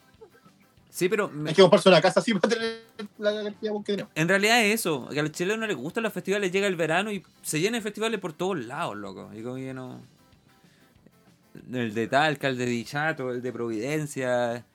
[0.93, 2.81] Sí, pero Hay que comprarse una casa así para tener
[3.17, 4.11] la cantidad que tenemos.
[4.15, 5.07] en realidad es eso.
[5.09, 8.19] Que al chileno no le gustan los festivales, llega el verano y se llenan festivales
[8.19, 9.31] por todos lados, loco.
[9.35, 9.99] Y como que no...
[11.71, 14.65] El de Talca, el de Dichato, el de Providencia.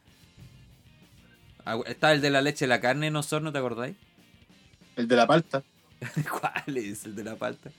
[1.86, 3.96] Está el de la leche y la carne en Osorno, ¿te acordáis?
[4.96, 5.62] El de la palta.
[6.40, 7.70] ¿Cuál es el de la palta?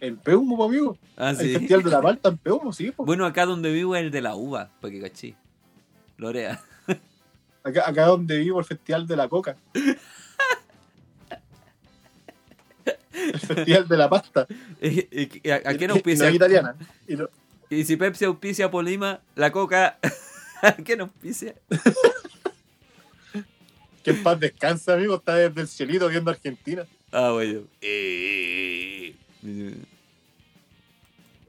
[0.00, 0.98] En Peumo, amigo.
[1.16, 1.52] Ah, El sí.
[1.54, 2.90] festival de la palta en Peumo, sí.
[2.90, 3.04] po.
[3.04, 5.34] Bueno, acá donde vivo es el de la uva, para que cachí.
[6.18, 6.60] Lorea.
[7.66, 9.56] Acá, acá donde vivo el festival de la coca.
[13.12, 14.46] El festival de la pasta.
[14.80, 15.08] Eh,
[15.42, 16.24] eh, ¿A, a qué Y- nos y auspicia?
[16.24, 16.76] no es italiana.
[17.08, 17.16] Y
[17.80, 19.98] Y si Pepsi auspicia Polima, la coca,
[20.62, 21.54] ¿a qué nos auspicia?
[24.04, 25.16] que en paz descansa, amigo.
[25.16, 26.84] Está desde el cielito viendo Argentina.
[27.10, 27.62] Ah, bueno.
[27.80, 29.76] Eh, eh,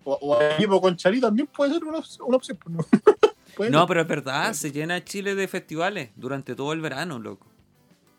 [0.06, 2.58] O, o equipo con Chari también puede ser una, op- una opción.
[2.58, 2.86] pues, ¿no?
[3.72, 7.48] No, pero es verdad, se llena Chile de festivales durante todo el verano, loco.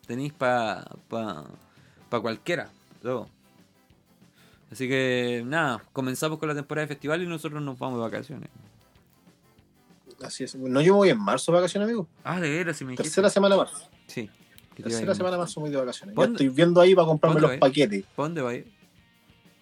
[0.07, 1.45] Tenéis para pa,
[2.09, 2.71] pa cualquiera,
[3.03, 3.29] loco.
[4.71, 8.49] Así que, nada, comenzamos con la temporada de festivales y nosotros nos vamos de vacaciones.
[10.23, 10.55] Así es.
[10.57, 12.09] No, yo voy en marzo de vacaciones, amigo.
[12.25, 13.05] Ah, de veras, si me dijiste.
[13.05, 13.89] Tercera semana de marzo.
[14.09, 14.29] Sí.
[14.77, 16.13] Tercera semana de marzo voy de vacaciones.
[16.13, 17.61] Ya ¿Cuándo- estoy viendo ahí para comprarme ¿Cuándo los es?
[17.61, 18.05] paquetes.
[18.17, 18.73] ¿Para dónde va a ir?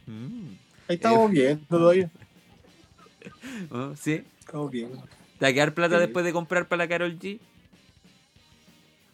[0.07, 0.47] Mm.
[0.89, 1.33] Ahí estamos Eh.
[1.33, 2.11] bien todavía.
[3.71, 4.25] Oh, ¿Sí?
[4.39, 4.91] Estamos bien.
[5.39, 6.01] ¿Te va a quedar plata Sí.
[6.03, 7.39] después de comprar para la Carol G?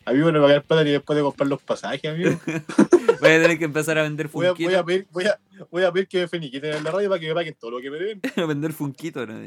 [0.04, 2.38] Amigo, no me va a quedar plata ni después de comprar los pasajes, amigo.
[3.20, 4.58] Voy a tener que empezar a vender a, funquitos.
[4.58, 5.38] voy a pedir, voy a,
[5.70, 7.80] voy a pedir que me feniquiten en la radio para que me paguen todo lo
[7.80, 8.20] que me deben.
[8.36, 9.28] a vender funquitos.
[9.28, 9.38] ¿no?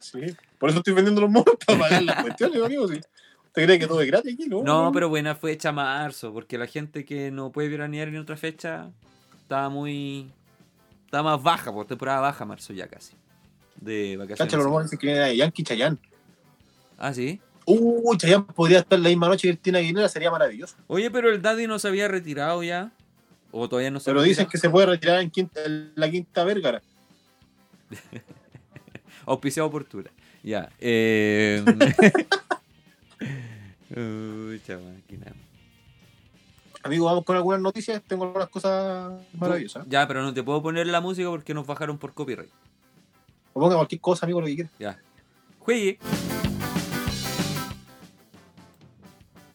[0.00, 0.20] Sí.
[0.58, 2.88] Por eso estoy vendiendo los monos para pagar las cuestiones, amigo.
[2.88, 2.94] Sí.
[3.46, 4.48] ¿Usted cree que todo es gratis aquí?
[4.48, 8.36] No, No, pero buena fecha marzo, porque la gente que no puede veranear en otra
[8.36, 8.90] fecha
[9.40, 10.30] está muy.
[11.04, 13.14] está más baja, por temporada baja marzo ya casi.
[13.80, 14.38] De vacaciones.
[14.38, 15.98] Cacha, los rumores dicen que viene de Yankee Chayán.
[16.98, 17.40] Ah, sí.
[17.64, 20.76] Uh, Chayán podría estar la misma noche que Cristina Aguilera, sería maravilloso.
[20.86, 22.92] Oye, pero el Daddy no se había retirado ya.
[23.50, 26.44] O todavía no se Pero dicen que se puede retirar en, quinta- en la quinta
[26.44, 26.82] Vergara.
[29.26, 30.10] Auspiciado por Tura.
[30.42, 30.70] Ya.
[30.78, 31.64] Eh...
[33.90, 35.32] Uy, máquina.
[36.82, 38.02] Amigo, vamos con algunas noticias.
[38.06, 39.86] Tengo algunas cosas maravillosas.
[39.88, 42.50] Ya, pero no te puedo poner la música porque nos bajaron por copyright.
[43.56, 44.70] O ponga cualquier cosa, amigo, lo que quiera.
[44.78, 44.98] Ya.
[45.60, 45.98] Juegue.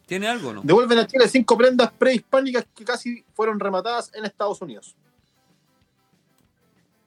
[0.08, 0.62] ¿Tiene algo no?
[0.64, 4.96] Devuelven a Chile cinco prendas prehispánicas que casi fueron rematadas en Estados Unidos.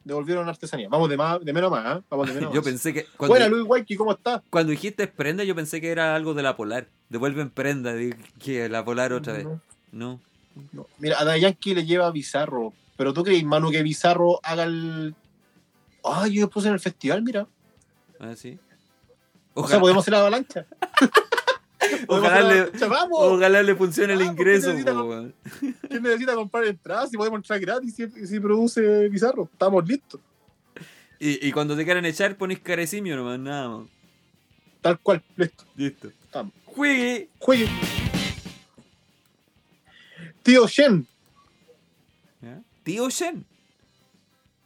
[0.05, 0.89] Devolvieron artesanía.
[0.89, 2.03] Vamos de, más, de menos a más, ¿eh?
[2.09, 3.07] Vamos de menos yo pensé que.
[3.17, 4.43] Cuando, Buena, Luis Waiki, ¿cómo estás?
[4.49, 6.87] Cuando dijiste prenda, yo pensé que era algo de la polar.
[7.09, 7.93] Devuelven prenda,
[8.39, 9.49] que la polar otra vez.
[9.91, 10.21] No.
[10.99, 12.73] Mira, a Dayanqui le lleva Bizarro.
[12.97, 15.17] Pero tú crees, Manu, que Bizarro haga el
[16.05, 17.47] Ay, yo puse en el festival, mira.
[18.21, 18.59] Ah, sí.
[19.55, 20.67] O sea, Ojalá, podemos hacer la avalancha.
[22.09, 23.19] Ojalá la le- avalancha, ¡Vamos!
[23.21, 24.69] ojalá le funcione el Vamos, ingreso.
[24.69, 25.27] necesita po.
[25.89, 29.49] ¿Quién necesita comprar entradas si podemos entrar gratis si, si produce Bizarro?
[29.53, 30.21] Estamos listos.
[31.21, 33.89] Y, y cuando te quieran echar, pones carecimio nomás, nada más.
[34.83, 35.65] Tal cual, listo.
[35.77, 36.09] Listo.
[36.09, 36.53] Estamos.
[36.67, 37.29] Juegue.
[37.39, 37.69] Juegue.
[40.43, 41.07] Tío Shen.
[42.43, 42.61] ¿Ya?
[42.83, 43.47] Tío Shen.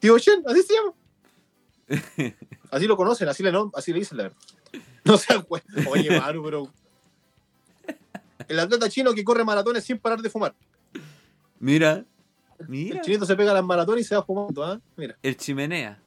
[0.01, 0.93] Tío Shen, así se llama.
[2.71, 4.39] Así lo conocen, así le, no, así le dicen la verdad.
[5.05, 5.63] No sean güey.
[5.91, 6.73] Oye, Maru, pero.
[8.47, 10.55] El atleta chino que corre maratones sin parar de fumar.
[11.59, 12.05] Mira.
[12.67, 12.97] Mira.
[12.99, 14.81] El chinito se pega a las maratones y se va fumando, ¿ah?
[14.97, 15.99] Mira, El chimenea.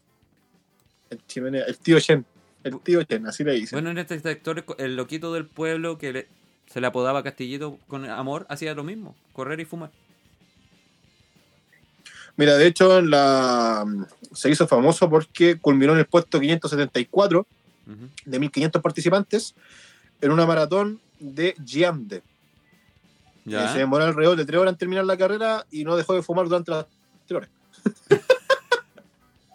[1.10, 2.26] el chimenea, el tío Shen.
[2.64, 3.76] El tío Shen, así le dicen.
[3.78, 6.28] Bueno, en este sector, el loquito del pueblo que le-
[6.68, 9.92] se le apodaba Castillito con amor, hacía lo mismo, correr y fumar.
[12.38, 13.86] Mira, de hecho, en la,
[14.34, 17.46] se hizo famoso porque culminó en el puesto 574
[17.88, 18.10] Ujú.
[18.26, 19.54] de 1500 participantes
[20.22, 22.22] en una maratón de Giande.
[23.46, 23.66] ¿Ya?
[23.66, 26.22] Eh, Se demoró alrededor de tres horas en terminar la carrera y no dejó de
[26.22, 26.86] fumar durante las
[27.28, 27.50] tres horas.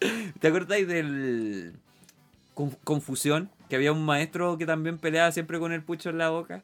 [0.41, 1.72] ¿Te acordáis del
[2.55, 3.49] Conf- Confusión?
[3.68, 6.62] Que había un maestro que también peleaba siempre con el pucho en la boca.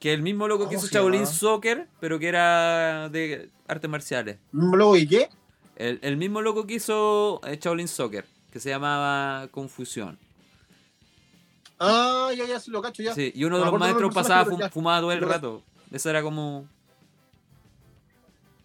[0.00, 1.26] Que el mismo loco que ¿Cómo hizo se Shaolin?
[1.26, 4.38] Soccer, pero que era de artes marciales.
[4.50, 5.28] Luego, ¿y qué?
[5.76, 10.18] El, el mismo loco que hizo eh, Shaolin Soccer, que se llamaba Confusión.
[11.78, 13.14] Ah, ya, ya, sí lo cacho, ya.
[13.14, 14.70] Sí, y uno No de los maestros pasaba personaje, pero fu- ya.
[14.70, 15.62] fumaba todo el rato.
[15.92, 16.66] Eso era como.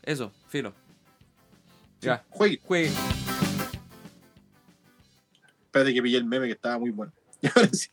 [0.04, 0.74] Eso, filo.
[2.02, 2.60] Ya, Juegue.
[2.64, 2.92] juegue.
[5.66, 7.12] Espérate que pillé el meme que estaba muy bueno.
[7.74, 7.90] Sí.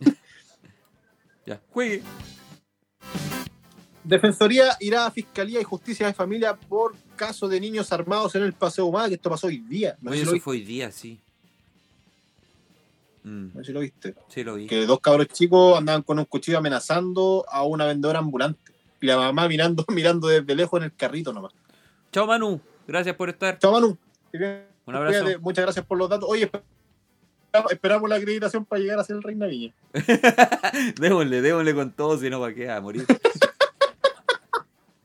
[1.47, 2.03] Ya, juegue.
[4.05, 8.53] Defensoría irá a Fiscalía y Justicia de Familia por caso de niños armados en el
[8.53, 9.97] Paseo Humada, que esto pasó hoy día.
[10.01, 11.21] No sé si fue hoy día, sí.
[13.25, 14.15] Mm, No sé si lo viste.
[14.29, 14.67] sí, lo vi.
[14.67, 18.61] Que dos cabros chicos andaban con un cuchillo amenazando a una vendedora ambulante.
[19.01, 21.53] Y la mamá mirando, mirando desde lejos en el carrito nomás.
[22.13, 22.61] Chao, Manu.
[22.89, 23.59] Gracias por estar.
[23.59, 23.97] Chao, Manu.
[24.87, 25.21] Un abrazo.
[25.23, 26.29] Cuídate, Muchas gracias por los datos.
[26.29, 26.63] Oye, esper-
[27.71, 29.73] esperamos la acreditación para llegar a ser el Reina Viña.
[31.01, 32.69] démosle, démosle con todo, si no, ¿para qué?
[32.69, 33.07] A morir.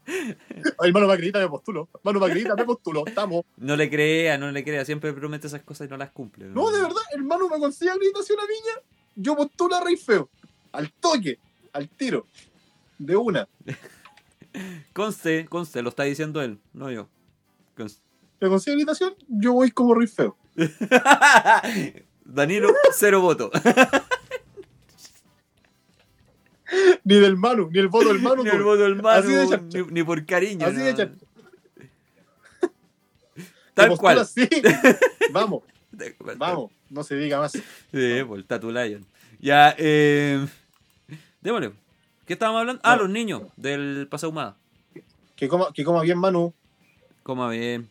[0.79, 1.89] Ay, hermano, me acredita, me postulo.
[1.95, 3.03] Hermano, me acredita, me postulo.
[3.05, 3.43] Estamos.
[3.57, 4.85] No le crea, no le crea.
[4.85, 6.45] Siempre promete esas cosas y no las cumple.
[6.45, 8.81] No, de verdad, hermano, me consigue acreditación a Viña.
[9.15, 10.29] Yo postulo a Rey Feo.
[10.71, 11.39] Al toque,
[11.73, 12.25] al tiro.
[12.97, 13.47] De una.
[14.93, 17.07] Conste, conste, lo está diciendo él, no yo.
[17.75, 18.01] Conste.
[18.39, 20.35] Me consigue acreditación, yo voy como Rey Feo.
[22.25, 23.51] Danilo, cero voto.
[27.07, 28.43] Ni del Manu, ni el voto del Manu.
[28.43, 30.65] ni el voto del Así de Manu, ni, ni por cariño.
[30.65, 30.83] Así no.
[30.83, 31.15] de charcha.
[33.73, 34.27] Tal cual.
[35.31, 35.63] Vamos,
[36.35, 36.71] vamos.
[36.89, 37.51] No se diga más.
[37.53, 39.05] Sí, por el Tatu Lion.
[39.39, 40.45] Ya, eh.
[41.41, 41.71] Démosle.
[42.25, 42.81] ¿Qué estábamos hablando?
[42.83, 43.03] Ah, No.
[43.03, 44.57] los niños del Paseo Humada.
[45.37, 46.53] Que coma, que coma bien Manu.
[47.23, 47.87] Coma bien.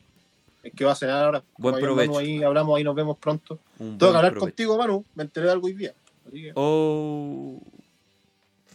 [0.63, 1.43] Es que va a cenar ahora.
[1.57, 2.13] Buen provecho.
[2.13, 3.59] Manu, ahí hablamos, ahí nos vemos pronto.
[3.79, 4.41] Un Tengo que hablar provecho.
[4.41, 5.05] contigo, Manu.
[5.15, 5.95] Me enteré de algo hoy día.
[6.27, 7.63] Así que- Oh.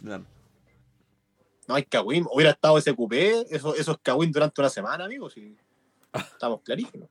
[0.02, 2.26] No hay cagüín.
[2.32, 5.36] Hubiera estado ese cupé, eso, esos cagüín durante una semana, amigos.
[5.36, 5.56] Y
[6.12, 7.08] estamos clarísimos.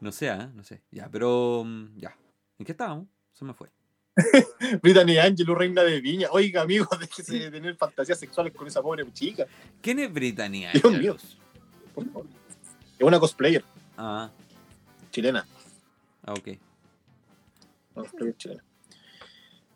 [0.00, 0.48] No sé, ¿eh?
[0.54, 0.82] No sé.
[0.90, 1.62] Ya, pero.
[1.64, 2.16] mm, Ya.
[2.58, 3.06] ¿En qué estábamos?
[3.32, 3.68] Se me fue.
[4.82, 6.28] Brittany Angelo, reina de Viña.
[6.30, 9.46] Oiga, amigo, déjese de tener fantasías sexuales con esa pobre chica.
[9.80, 10.70] ¿Quién es Britannia?
[10.72, 11.16] Dios mío.
[11.94, 12.26] Por favor.
[12.98, 13.64] Es una cosplayer
[13.96, 14.30] Ah,
[15.10, 15.46] chilena.
[16.24, 16.48] ah, ok.
[17.94, 18.64] Una cosplayer chilena.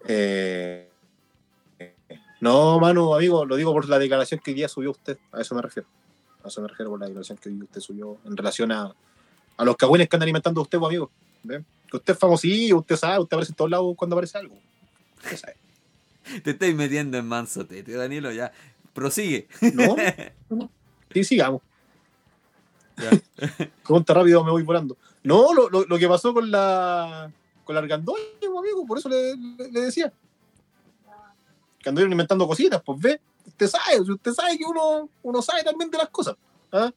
[0.07, 0.91] Eh,
[2.45, 5.18] no, Manu, amigo, lo digo por la declaración que hoy día subió usted.
[5.32, 5.88] A eso me refiero.
[6.45, 8.95] A eso me refiero por la declaración que hoy usted subió en relación a,
[9.57, 11.11] a los cagüines que anda alimentando usted, pues, amigo.
[11.42, 11.64] ¿Ve?
[11.90, 14.57] Que usted es famosillo, usted sabe, usted aparece en todos lados cuando aparece algo.
[15.22, 15.57] Usted sabe.
[16.42, 18.53] Te estáis metiendo en manso tete, Danilo, ya.
[18.92, 19.49] Prosigue.
[19.72, 19.97] ¿No?
[21.12, 21.62] Sí, sigamos.
[22.97, 23.11] Ya.
[23.82, 24.97] Pregunta rápido, me voy volando.
[25.22, 27.30] No, lo, lo, lo que pasó con la
[27.64, 30.12] con la argandoña, pues, amigo, por eso le, le- le decía.
[31.85, 33.20] Que anduvieron inventando cositas, pues ve.
[33.47, 36.35] Usted sabe, usted sabe que uno, uno sabe también de las cosas.
[36.72, 36.91] ¿ah?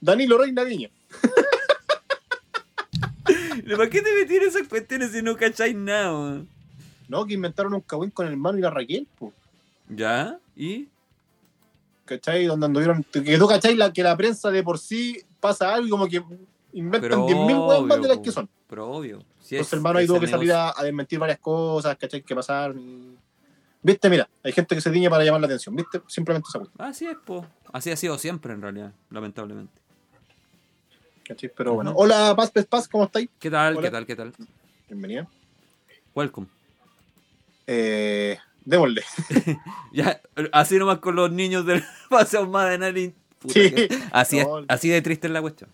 [0.00, 0.90] Danilo Reina Viña.
[3.76, 6.42] ¿Para qué te metí en esas cuestiones si no cacháis nada?
[7.06, 9.32] No, que inventaron un cagüín con el Manu y la Raquel, po.
[9.88, 10.40] ¿Ya?
[10.56, 10.88] ¿Y?
[12.06, 12.46] ¿Cachai?
[12.46, 13.04] Donde anduvieron.
[13.04, 13.76] Que tú, ¿cachai?
[13.76, 16.24] La, que la prensa de por sí pasa algo como que
[16.72, 18.48] inventan Pero 10.000 weas más de las que son.
[18.66, 19.22] Pero obvio.
[19.52, 22.22] Entonces es el Manu ahí tuvo que salir a, a desmentir varias cosas, ¿cachai?
[22.22, 22.78] Que pasaron.
[22.78, 23.18] y-
[23.82, 26.00] Viste, mira, hay gente que se tiñe para llamar la atención, ¿viste?
[26.08, 27.46] Simplemente esa wea, Así es, po.
[27.72, 29.78] Así ha sido siempre, en realidad, lamentablemente.
[31.24, 31.50] ¿cachai?
[31.54, 31.92] Pero bueno.
[31.94, 33.28] Hola, Paz, Paz, Paz, ¿cómo estáis?
[33.38, 33.76] ¿Qué tal?
[33.76, 33.82] Hola.
[33.88, 34.06] ¿Qué tal?
[34.06, 34.32] ¿Qué tal?
[34.88, 35.28] Bienvenida.
[36.14, 36.46] Welcome.
[37.66, 39.02] Eh, démosle.
[39.92, 40.20] Ya,
[40.52, 43.14] así nomás con los niños del paseo más de nadie.
[43.38, 43.74] Puta Sí.
[44.12, 44.60] Así, No.
[44.60, 45.70] es, así de triste es la cuestión.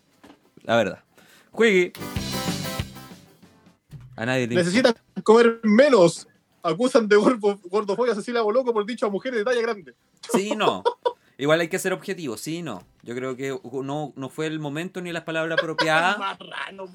[0.64, 1.05] La verdad.
[1.53, 1.93] Juegue.
[4.21, 4.95] A nadie le Necesitan
[5.25, 6.29] comer menos.
[6.62, 9.95] Acusan de gordo- gordofobia a Cecilia Boloco por dicho a mujeres de talla grande.
[10.31, 10.85] Sí, no.
[11.39, 12.85] Igual hay que ser objetivo, sí, no.
[13.03, 16.18] Yo creo que no, no fue el momento ni las palabras apropiadas.
[16.39, 16.85] Marrano.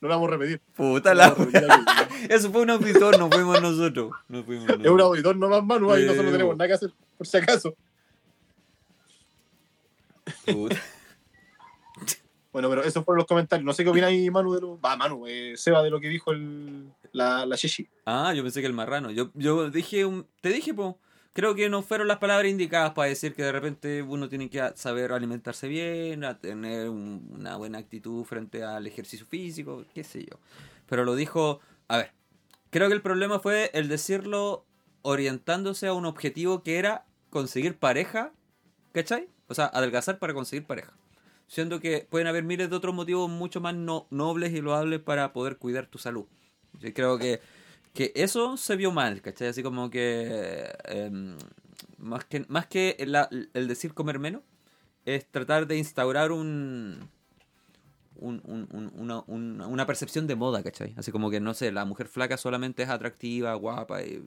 [0.00, 0.60] No lo vamos a repetir.
[0.74, 1.36] Puta la.
[2.30, 4.12] Eso fue un auditor, no fuimos nosotros.
[4.28, 6.56] No fuimos Es un auditor nomás, Manu, ahí Sí, nosotros no tenemos po.
[6.56, 7.74] nada que hacer, por si acaso.
[10.46, 10.76] Puta.
[12.52, 13.64] Bueno, pero esos fueron los comentarios.
[13.64, 14.80] No sé qué opina ahí Manu de lo.
[14.80, 17.88] Va, Manu, eh, Seba de lo que dijo el, la, la Shishi.
[18.06, 19.10] Ah, yo pensé que el marrano.
[19.10, 20.98] Yo, yo dije, un- te dije, po,
[21.32, 24.72] creo que no fueron las palabras indicadas para decir que de repente uno tiene que
[24.74, 30.22] saber alimentarse bien, a tener un- una buena actitud frente al ejercicio físico, qué sé
[30.24, 30.38] yo.
[30.88, 32.12] Pero lo dijo, a ver,
[32.70, 34.64] creo que el problema fue el decirlo
[35.02, 38.32] orientándose a un objetivo que era conseguir pareja,
[38.92, 39.28] ¿cachai?
[39.46, 40.92] O sea, adelgazar para conseguir pareja.
[41.50, 45.32] Siendo que pueden haber miles de otros motivos mucho más no- nobles y loables para
[45.32, 46.26] poder cuidar tu salud.
[46.78, 47.40] Yo creo que,
[47.92, 49.48] que eso se vio mal, ¿cachai?
[49.48, 51.36] Así como que, em,
[51.98, 54.42] más que más que el decir comer menos,
[55.04, 57.08] es tratar de instaurar un,
[58.14, 60.94] un- un- un- una, una- una percepción de moda, ¿cachai?
[60.96, 64.04] Así como que, no sé, la mujer flaca solamente es atractiva, guapa.
[64.04, 64.22] y-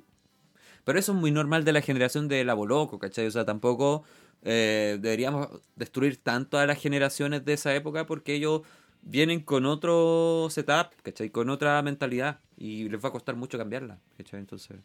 [0.84, 3.28] Pero eso es muy normal de la generación de la Boloco, ¿cachai?
[3.28, 4.03] O sea, tampoco
[4.43, 8.61] eh, deberíamos destruir tanto a las generaciones de esa época porque ellos
[9.01, 11.29] vienen con otro setup, ¿cachai?
[11.29, 14.39] Con otra mentalidad y les va a costar mucho cambiarla, ¿cachai?
[14.39, 14.77] Entonces,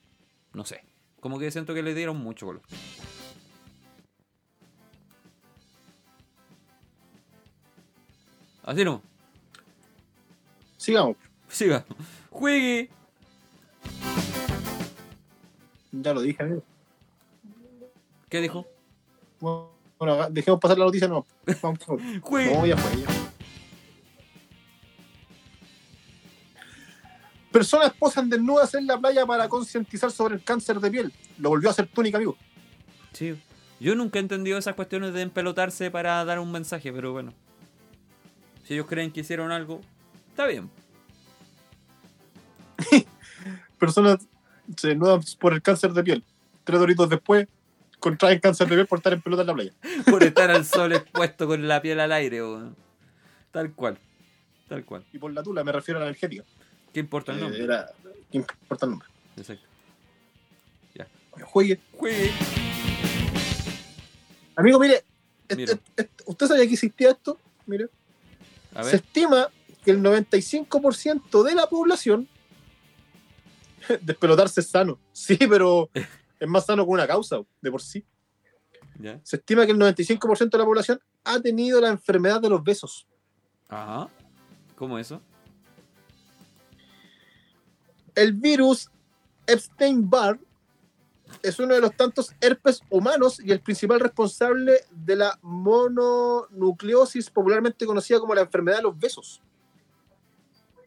[0.52, 0.84] no sé.
[1.20, 2.62] Como que siento que le dieron mucho color.
[8.62, 9.02] Así no.
[10.76, 11.16] Sigamos.
[11.48, 11.84] Siga.
[12.30, 12.90] Juegue.
[15.90, 16.62] Ya lo dije, amigo.
[18.28, 18.66] ¿Qué dijo?
[19.40, 21.26] Bueno, dejemos pasar la noticia, no.
[21.62, 22.20] Vamos, por favor.
[22.20, 22.54] Juegue.
[22.54, 23.06] No, ya fue, ya.
[27.50, 31.12] Personas posan desnudas en la playa para concientizar sobre el cáncer de piel.
[31.38, 32.36] Lo volvió a hacer túnica, amigo.
[33.12, 33.40] Sí.
[33.80, 37.32] Yo nunca he entendido esas cuestiones de empelotarse para dar un mensaje, pero bueno.
[38.64, 39.80] Si ellos creen que hicieron algo,
[40.30, 40.70] está bien.
[43.78, 44.18] Personas
[44.76, 46.24] se desnudan por el cáncer de piel.
[46.64, 47.48] Tres doritos después,
[47.98, 49.72] contraen cáncer de piel por estar en pelota en la playa.
[50.10, 52.76] Por estar al sol expuesto con la piel al aire, weón.
[53.50, 53.98] Tal cual.
[54.68, 55.04] Tal cual.
[55.12, 56.44] Y por la tula, me refiero a la energética.
[56.92, 57.64] ¿Qué importa el Eh, nombre?
[57.64, 57.90] era,
[58.30, 59.08] ¿Qué importa el nombre?
[59.36, 59.66] Exacto.
[61.40, 61.78] Juegue.
[61.92, 62.32] Juegue.
[64.56, 65.04] Amigo, mire,
[65.48, 65.72] este- Mira.
[65.96, 67.38] este- ¿usted sabía que existía esto?
[67.66, 67.86] Mire.
[68.74, 69.48] A Se estima
[69.84, 72.28] que el 95% de la población
[74.02, 74.98] despelotarse es sano.
[75.12, 75.88] Sí, pero
[76.38, 78.04] es más sano con una causa de por sí.
[78.98, 79.20] Ya.
[79.22, 83.06] Se estima que el 95% de la población ha tenido la enfermedad de los besos.
[83.68, 84.08] Ajá.
[84.74, 85.20] ¿Cómo eso?
[88.14, 88.90] El virus
[89.46, 90.40] Epstein-Barr
[91.42, 97.86] es uno de los tantos herpes humanos y el principal responsable de la mononucleosis, popularmente
[97.86, 99.42] conocida como la enfermedad de los besos.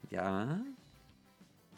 [0.09, 0.63] Ya.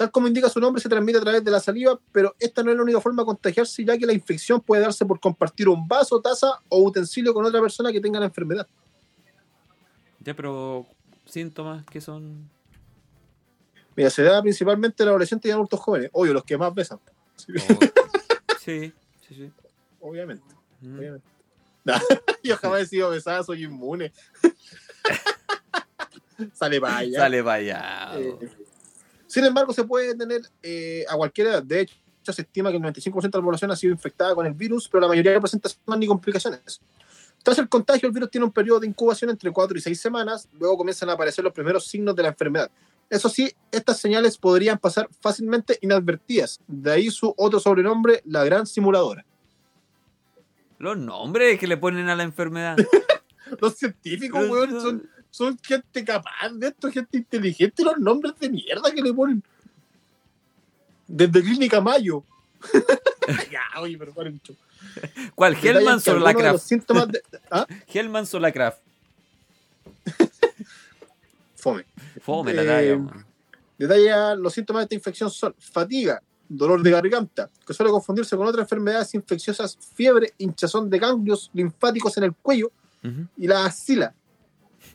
[0.04, 2.72] Tal como indica su nombre, se transmite a través de la saliva, pero esta no
[2.72, 5.88] es la única forma de contagiarse, ya que la infección puede darse por compartir un
[5.88, 8.68] vaso, taza o utensilio con otra persona que tenga la enfermedad.
[10.20, 10.86] Ya, pero
[11.26, 12.50] síntomas que son.
[13.96, 16.10] Mira, se da principalmente en adolescentes y en adultos jóvenes.
[16.12, 17.00] Obvio, los que más besan.
[17.38, 17.80] Sí, Oh,
[18.60, 18.92] Sí,
[19.26, 19.52] sí, sí.
[20.02, 20.44] obviamente.
[20.82, 20.98] Mm.
[20.98, 21.28] obviamente.
[22.44, 24.12] Yo jamás he sido besada, soy inmune.
[26.54, 27.20] Sale para allá.
[27.20, 28.20] Sale para allá.
[28.20, 28.38] Eh,
[29.34, 31.64] sin embargo, se puede tener eh, a cualquier edad.
[31.64, 31.96] De hecho,
[32.32, 35.02] se estima que el 95% de la población ha sido infectada con el virus, pero
[35.02, 36.80] la mayoría no presenta síntomas ni complicaciones.
[37.42, 40.48] Tras el contagio, el virus tiene un periodo de incubación entre 4 y 6 semanas,
[40.60, 42.70] luego comienzan a aparecer los primeros signos de la enfermedad.
[43.10, 48.68] Eso sí, estas señales podrían pasar fácilmente inadvertidas, de ahí su otro sobrenombre, la gran
[48.68, 49.26] simuladora.
[50.78, 52.78] Los nombres que le ponen a la enfermedad.
[53.60, 58.92] Los científicos, weón, son, son gente capaz de esto, gente inteligente, los nombres de mierda
[58.92, 59.44] que le ponen.
[61.08, 62.24] Desde Clínica Mayo.
[63.52, 64.40] ya, oye, pero paren.
[65.34, 65.56] ¿Cuál?
[65.56, 66.64] ¿Hellman o Lacraft?
[66.64, 67.66] síntomas de- ¿Ah?
[67.92, 68.80] Hellman o Lacraft.
[71.56, 71.86] Fome.
[72.22, 73.26] Fome la Eh, talla, weón.
[73.80, 78.46] Detalla los síntomas de esta infección son fatiga, dolor de garganta, que suele confundirse con
[78.46, 82.72] otras enfermedades infecciosas, fiebre, hinchazón de ganglios linfáticos en el cuello
[83.36, 84.14] y la axila,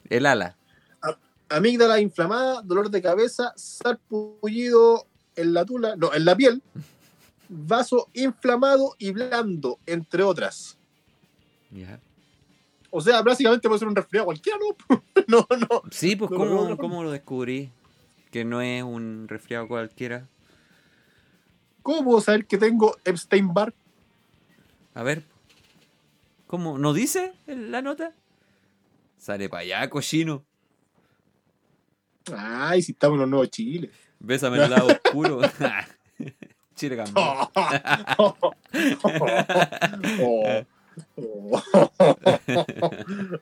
[0.09, 0.57] El ala.
[1.49, 6.63] amígdala inflamada, dolor de cabeza, sarpullido en la tula, no, en la piel,
[7.49, 10.77] vaso inflamado y blando, entre otras.
[12.91, 15.03] O sea, básicamente puede ser un resfriado cualquiera, ¿no?
[15.29, 15.83] no, no.
[15.91, 16.77] Sí, pues No, ¿cómo, no.
[16.77, 17.71] ¿cómo lo descubrí?
[18.31, 20.27] Que no es un resfriado cualquiera.
[21.83, 23.75] ¿Cómo puedo saber que tengo Epstein-Barr?
[24.95, 25.25] A ver.
[26.47, 26.79] ¿Cómo?
[26.79, 28.13] ¿No dice la nota?
[29.19, 30.45] Sale para allá, cochino.
[32.37, 33.91] Ay, si estamos en los nuevos Chile.
[34.21, 35.41] Bésame el lado oscuro.
[36.75, 37.15] Chile cambió.
[37.17, 38.39] Oh.
[40.19, 40.65] Oh.
[41.17, 41.63] Oh.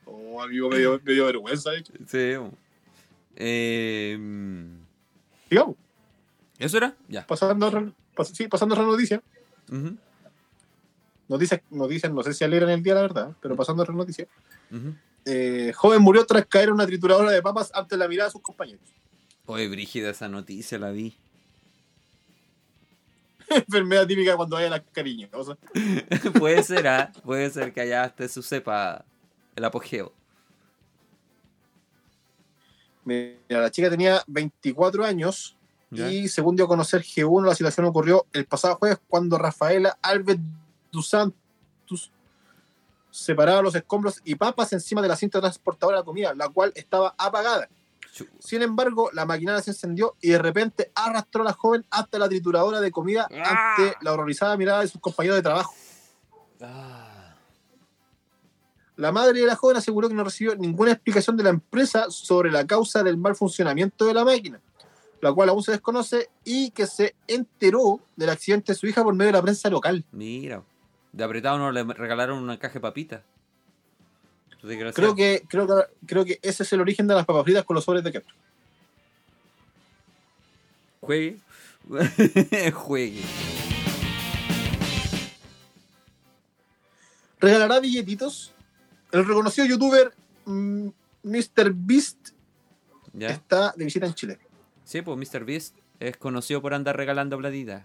[0.06, 1.92] Oh, amigo, me dio, me dio vergüenza, de hecho.
[2.06, 2.34] Sí.
[3.36, 4.76] Eh, mm,
[5.50, 5.76] Digamos,
[6.58, 6.94] ¿Eso era?
[7.08, 7.26] Ya.
[7.26, 7.70] pasando
[8.14, 9.22] pas- sí, pasando a otra noticia.
[9.70, 9.96] Ujú,
[11.28, 14.26] Noticias, noticias, no sé si alegran el día, la verdad, pero pasando a otra noticia.
[14.70, 14.94] ujú.
[15.28, 18.40] Eh, joven murió tras caer en una trituradora de papas ante la mirada de sus
[18.40, 18.88] compañeros.
[19.46, 21.16] Oye, brígida esa noticia, la vi.
[23.48, 25.58] Enfermedad típica cuando hay las cariñosas.
[26.38, 27.12] puede ser, ¿ah?
[27.24, 29.04] Puede ser que allá esté su cepa
[29.56, 30.12] el apogeo.
[33.04, 35.56] Mira, la chica tenía 24 años
[35.90, 36.08] ¿ya?
[36.08, 40.38] y según dio a conocer G1, la situación ocurrió el pasado jueves cuando Rafaela Alves
[40.92, 41.45] dos Santos
[43.16, 47.14] separaba los escombros y papas encima de la cinta transportadora de comida, la cual estaba
[47.16, 47.68] apagada.
[48.38, 52.28] Sin embargo, la maquinaria se encendió y de repente arrastró a la joven hasta la
[52.28, 53.74] trituradora de comida ¡Ah!
[53.76, 55.74] ante la horrorizada mirada de sus compañeros de trabajo.
[56.60, 57.34] Ah,
[58.96, 62.50] La madre de la joven aseguró que no recibió ninguna explicación de la empresa sobre
[62.50, 64.60] la causa del mal funcionamiento de la máquina,
[65.20, 69.14] la cual aún se desconoce y que se enteró del accidente de su hija por
[69.14, 70.04] medio de la prensa local.
[70.12, 70.62] mira.
[71.16, 73.22] De apretado no le regalaron una caja de papitas.
[74.60, 77.74] Creo que, creo, que, creo que ese es el origen de las papas fritas con
[77.74, 78.36] los sobres de ketchup.
[81.00, 81.38] Juegue.
[82.74, 83.22] Juegue.
[87.40, 88.52] ¿Regalará billetitos?
[89.10, 90.12] El reconocido youtuber
[90.44, 90.88] mm,
[91.22, 91.72] Mr.
[91.72, 92.30] Beast
[93.14, 93.28] ¿Ya?
[93.28, 94.38] está de visita en Chile.
[94.84, 95.46] Sí, pues Mr.
[95.46, 97.84] Beast es conocido por andar regalando platitas.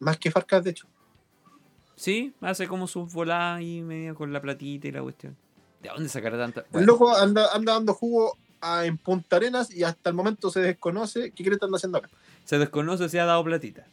[0.00, 0.88] Más que Farcas, de hecho.
[1.96, 5.36] Sí, hace como sus voladas y medio con la platita y la cuestión.
[5.82, 6.64] ¿De dónde sacará tanta?
[6.72, 10.60] El loco anda, anda dando jugo a- en Punta Arenas y hasta el momento se
[10.60, 12.08] desconoce qué cree que anda haciendo acá.
[12.44, 13.86] se desconoce si ha dado platita.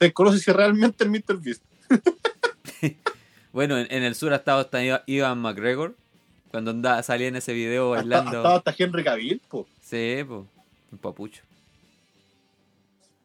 [0.00, 1.38] Desconoce si realmente el Mr.
[1.40, 1.62] Beast.
[3.50, 5.96] Bueno, en, en el sur ha estado hasta Iva- Ivan McGregor.
[6.50, 8.38] Cuando andaba, salía en ese video bailando.
[8.46, 9.66] hasta, hasta Henry Cavill, po.
[9.80, 10.42] Sí, pues.
[10.92, 11.42] Un papucho.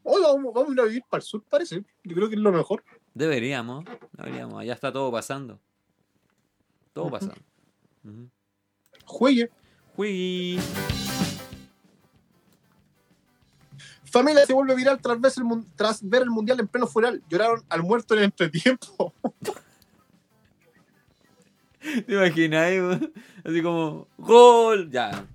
[0.04, 1.84] Oye, vamos, vamos a ir a vivir para el sur, parece.
[2.04, 2.84] Yo creo que es lo mejor.
[3.14, 3.86] Deberíamos.
[4.14, 4.60] Deberíamos.
[4.60, 5.60] Allá está todo pasando.
[6.94, 7.36] Todo pasando.
[9.06, 9.50] Juegue.
[9.96, 10.60] Juegui.
[14.06, 17.24] Familia se vuelve viral tras ver, el, tras ver el mundial en pleno funeral.
[17.30, 19.12] Lloraron al muerto en el entretiempo.
[21.82, 22.72] ¿Te imaginas?
[22.72, 23.14] weón?
[23.44, 24.92] Así como, ¡Gol!
[24.92, 25.26] Ya.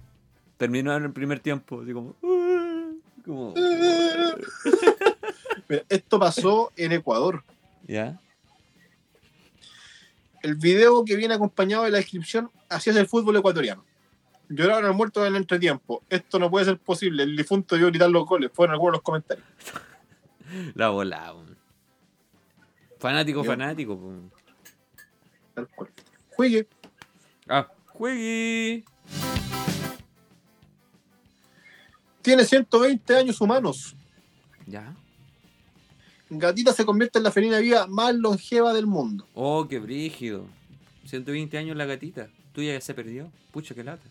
[0.57, 1.83] Terminó en el primer tiempo.
[1.83, 2.91] Así como, "Ah",
[3.25, 3.55] como
[5.69, 7.45] Mira, esto pasó en Ecuador.
[7.89, 8.21] ¿Ya?
[10.43, 13.85] El video que viene acompañado de la descripción así es el fútbol ecuatoriano.
[14.49, 16.03] Lloraron al muerto en el entretiempo.
[16.09, 17.23] Esto no puede ser posible.
[17.25, 18.51] El difunto debió gritar los goles.
[18.55, 19.47] Fueron algunos de los comentarios.
[20.75, 21.35] La bola.
[22.99, 24.31] Fanático, Yo- fanático.
[25.55, 25.91] Tal cual.
[26.31, 26.69] Juegue.
[27.49, 28.85] Ah, juegui.
[32.23, 33.97] Tiene 120 años humanos.
[34.67, 34.95] ¿Ya?
[36.31, 39.27] Gatita se convierte en la felina viva más longeva del mundo.
[39.35, 40.47] Oh, qué brígido.
[41.07, 42.29] 120 años la gatita.
[42.53, 43.31] Tuya ya se perdió.
[43.51, 44.03] Pucha, qué lata.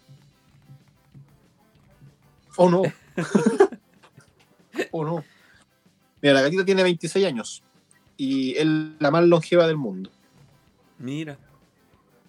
[2.55, 2.81] ¿O no?
[4.91, 5.23] ¿O no?
[6.21, 7.63] Mira, la gatita tiene 26 años.
[8.17, 8.65] Y es
[8.99, 10.09] la más longeva del mundo.
[10.97, 11.37] Mira.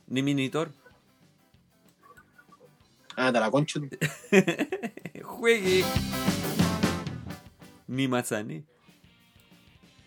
[0.06, 0.70] Ni minitor.
[3.16, 3.80] Ah, te la concha.
[5.24, 5.84] Juegue.
[7.86, 8.64] Ni mazané.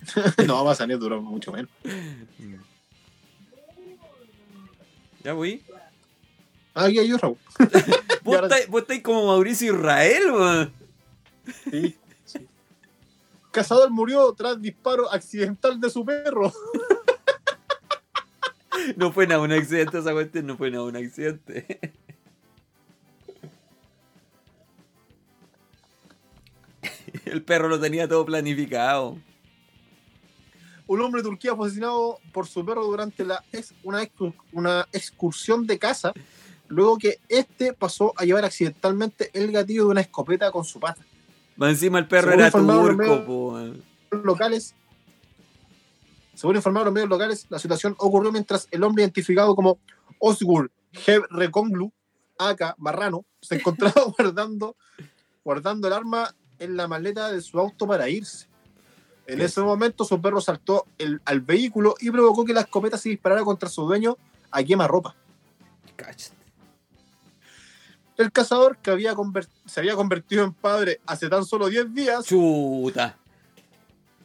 [0.47, 1.69] no, Mazané duró mucho menos.
[5.23, 5.63] ¿Ya voy?
[6.73, 7.37] Ah, hay yo, Raúl.
[8.23, 10.71] Vos estáis, vos estáis como Mauricio Israel.
[11.69, 12.47] Sí, sí.
[13.51, 16.53] Cazador murió tras disparo accidental de su perro.
[18.95, 21.79] No fue nada un accidente esa cuestión, no fue nada un accidente.
[27.25, 29.17] El perro lo tenía todo planificado.
[30.91, 34.05] Un hombre de Turquía fue asesinado por su perro durante la ex- una,
[34.51, 36.11] una excursión de caza,
[36.67, 41.01] luego que este pasó a llevar accidentalmente el gatillo de una escopeta con su pata.
[41.57, 43.63] Encima el perro Según era los turco,
[44.23, 44.75] locales.
[46.33, 49.79] Según informaron los medios locales, la situación ocurrió mientras el hombre identificado como
[50.19, 50.71] Osgur
[51.07, 51.89] Heb Rekonglu,
[52.37, 54.75] aka Marrano, se encontraba guardando,
[55.41, 58.50] guardando el arma en la maleta de su auto para irse.
[59.27, 59.45] En ¿Qué?
[59.45, 63.43] ese momento su perro saltó el- al vehículo y provocó que la escopeta se disparara
[63.43, 64.17] contra su dueño
[64.51, 65.15] a quemarropa.
[65.95, 66.35] Cáchate.
[68.17, 69.15] El cazador, que había
[69.65, 73.17] se había convertido en padre hace tan solo 10 días, Chuta.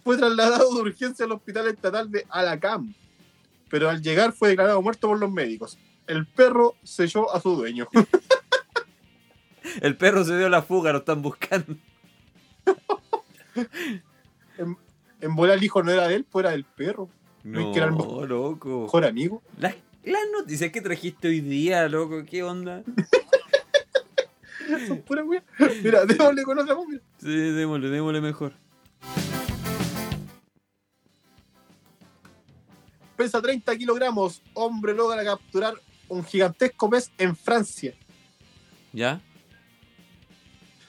[0.05, 2.93] fue trasladado de urgencia al hospital estatal de Alacam,
[3.71, 5.79] pero al llegar fue declarado muerto por los médicos.
[6.07, 7.89] El perro selló a su dueño.
[9.81, 11.77] El perro se dio la fuga, lo están buscando.
[14.59, 14.77] En
[15.35, 17.09] bola el hijo no era de él, pues era del perro.
[17.43, 18.83] No, que era el mejor- loco.
[18.83, 19.43] Mejor amigo.
[19.59, 19.75] Las,
[20.05, 22.83] las noticias que trajiste hoy día, loco, ¿qué onda?
[24.89, 25.45] Son pura wea.
[25.83, 27.01] Mira, démosle con otra mira.
[27.19, 28.53] Sí, démosle, démosle mejor.
[33.17, 34.43] Pesa 30 kilogramos.
[34.55, 35.75] Hombre logra capturar
[36.09, 37.95] un gigantesco pez en Francia.
[38.93, 39.21] ¿Ya?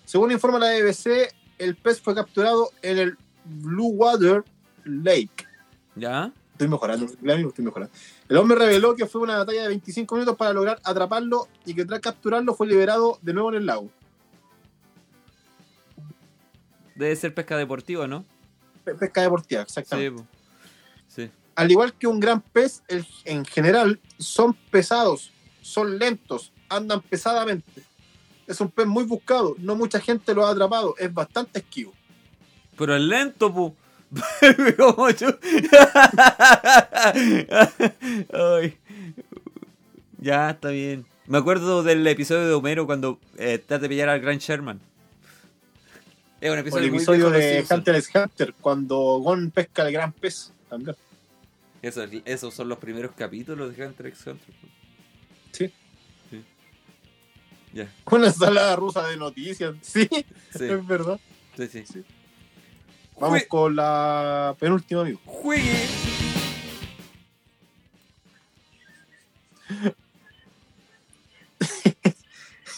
[0.06, 3.18] Según informa la BBC, el pez fue capturado en el
[3.48, 4.44] Blue Water
[4.86, 5.46] Lake.
[5.96, 6.32] ¿Ya?
[6.54, 7.94] Estoy mejorando, estoy mejorando.
[8.30, 11.86] El hombre reveló que fue una batalla de 25 minutos para lograr atraparlo y que
[11.86, 13.90] tras capturarlo fue liberado de nuevo en el lago.
[16.96, 18.26] Debe ser pesca deportiva, ¿no?
[18.84, 20.24] Pe- Pesca deportiva, exactamente.
[21.08, 21.30] sí.
[21.56, 25.32] Al igual que un gran pez, el- en general son pesados,
[25.62, 27.84] son lentos, andan pesadamente.
[28.46, 31.94] Es un pez muy buscado, no mucha gente lo ha atrapado, es bastante esquivo.
[32.78, 33.76] Pero es lento, pu.
[34.78, 35.28] Como yo.
[38.34, 38.78] Ay.
[40.20, 41.06] Ya, está bien.
[41.28, 44.80] Me acuerdo del episodio de Homero cuando eh, trata de pillar al Gran Sherman.
[46.40, 47.66] Es un O episodio, el episodio de.
[47.70, 50.54] Hunter x Hunter, cuando Gon pesca al gran pez.
[50.70, 50.96] También.
[51.82, 54.54] Eso- esos son los primeros capítulos de Hunter x Hunter.
[55.52, 55.74] Sí.
[56.30, 56.44] Sí.
[57.74, 59.76] Ya, Una ensalada rusa de noticias.
[59.82, 60.24] Sí, sí,
[60.64, 61.20] es verdad.
[61.58, 62.04] sí, sí.
[63.20, 65.20] Vamos Jue- con la penúltima, amigo.
[65.26, 65.86] Juegue.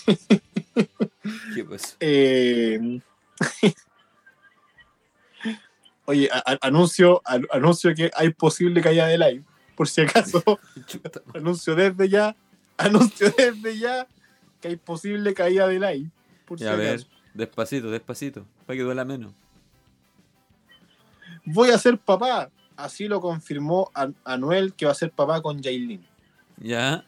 [1.56, 1.96] ¿Qué pasó?
[2.00, 3.00] Eh,
[6.06, 6.30] Oye,
[6.62, 7.22] anuncio,
[7.52, 9.44] anuncio que hay posible caída de live.
[9.76, 10.44] Por si acaso,
[11.36, 12.36] anuncio desde ya,
[12.78, 14.08] anuncio desde ya
[14.60, 16.10] que hay posible caída de live.
[16.46, 19.34] Por si Ya, a ver, despacito, despacito, para que duela menos.
[21.52, 22.50] Voy a ser papá.
[22.78, 26.05] Así lo confirmó An- Anuel que va a ser papá con Jailin.
[26.58, 27.05] Ya.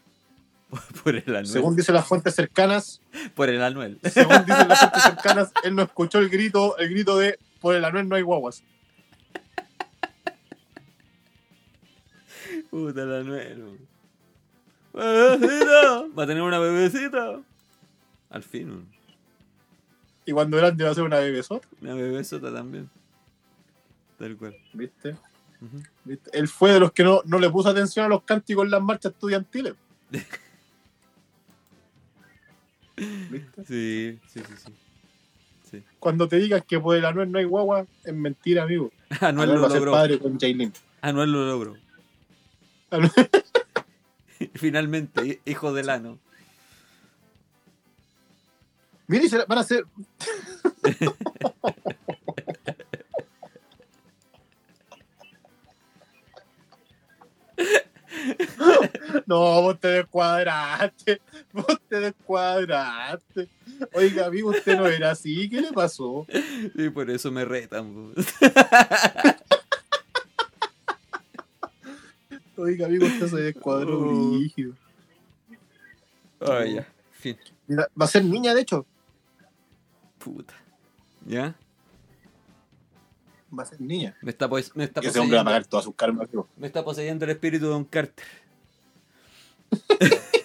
[1.04, 1.46] Por el anuel.
[1.46, 3.00] Según dicen las fuentes cercanas,
[3.34, 3.98] Por el anuel.
[4.10, 7.84] según dicen las fuentes cercanas, él no escuchó el grito, el grito de por el
[7.84, 8.64] Anuel no hay guaguas.
[12.70, 13.78] Puta el anuel.
[14.92, 16.06] Bebecita.
[16.18, 17.40] Va a tener una bebecita.
[18.30, 18.88] Al fin,
[20.26, 22.88] Y cuando grande va a ser una bebesota, una bebesota también.
[24.18, 24.56] Tal cual.
[24.72, 25.16] ¿viste?
[26.32, 28.82] Él fue de los que no, no le puso atención a los cánticos en las
[28.82, 29.74] marchas estudiantiles.
[32.96, 33.64] ¿Viste?
[33.66, 34.72] Sí, sí, sí, sí.
[35.70, 35.82] sí.
[35.98, 38.90] Cuando te digan que por el Anuel no hay guagua, es mentira, amigo.
[39.20, 39.92] Anuel Anuel lo logró.
[39.92, 40.72] padre con Jailin.
[41.00, 41.76] Anuel lo logró.
[42.90, 43.30] Anuel-
[44.54, 46.18] Finalmente, hi- hijo del ano.
[49.08, 49.84] La- van a ser.
[59.26, 61.20] No, vos te descuadraste.
[61.52, 63.48] Vos te descuadraste.
[63.92, 65.48] Oiga, amigo, usted no era así.
[65.48, 66.26] ¿Qué le pasó?
[66.74, 68.12] Y por eso me retan.
[72.56, 74.30] Oiga, amigo, usted se descuadró Oh.
[74.38, 74.74] brígido.
[76.40, 76.86] Ay, ya.
[77.12, 77.36] Fin.
[77.66, 78.84] Mira, va a ser niña, de hecho.
[80.18, 80.54] Puta.
[81.26, 81.54] ¿Ya?
[83.56, 84.16] Va a ser niña.
[84.22, 86.28] Me está, me está ese hombre va a pagar todas sus karmas.
[86.56, 88.24] Me está poseyendo el espíritu de Don Carter.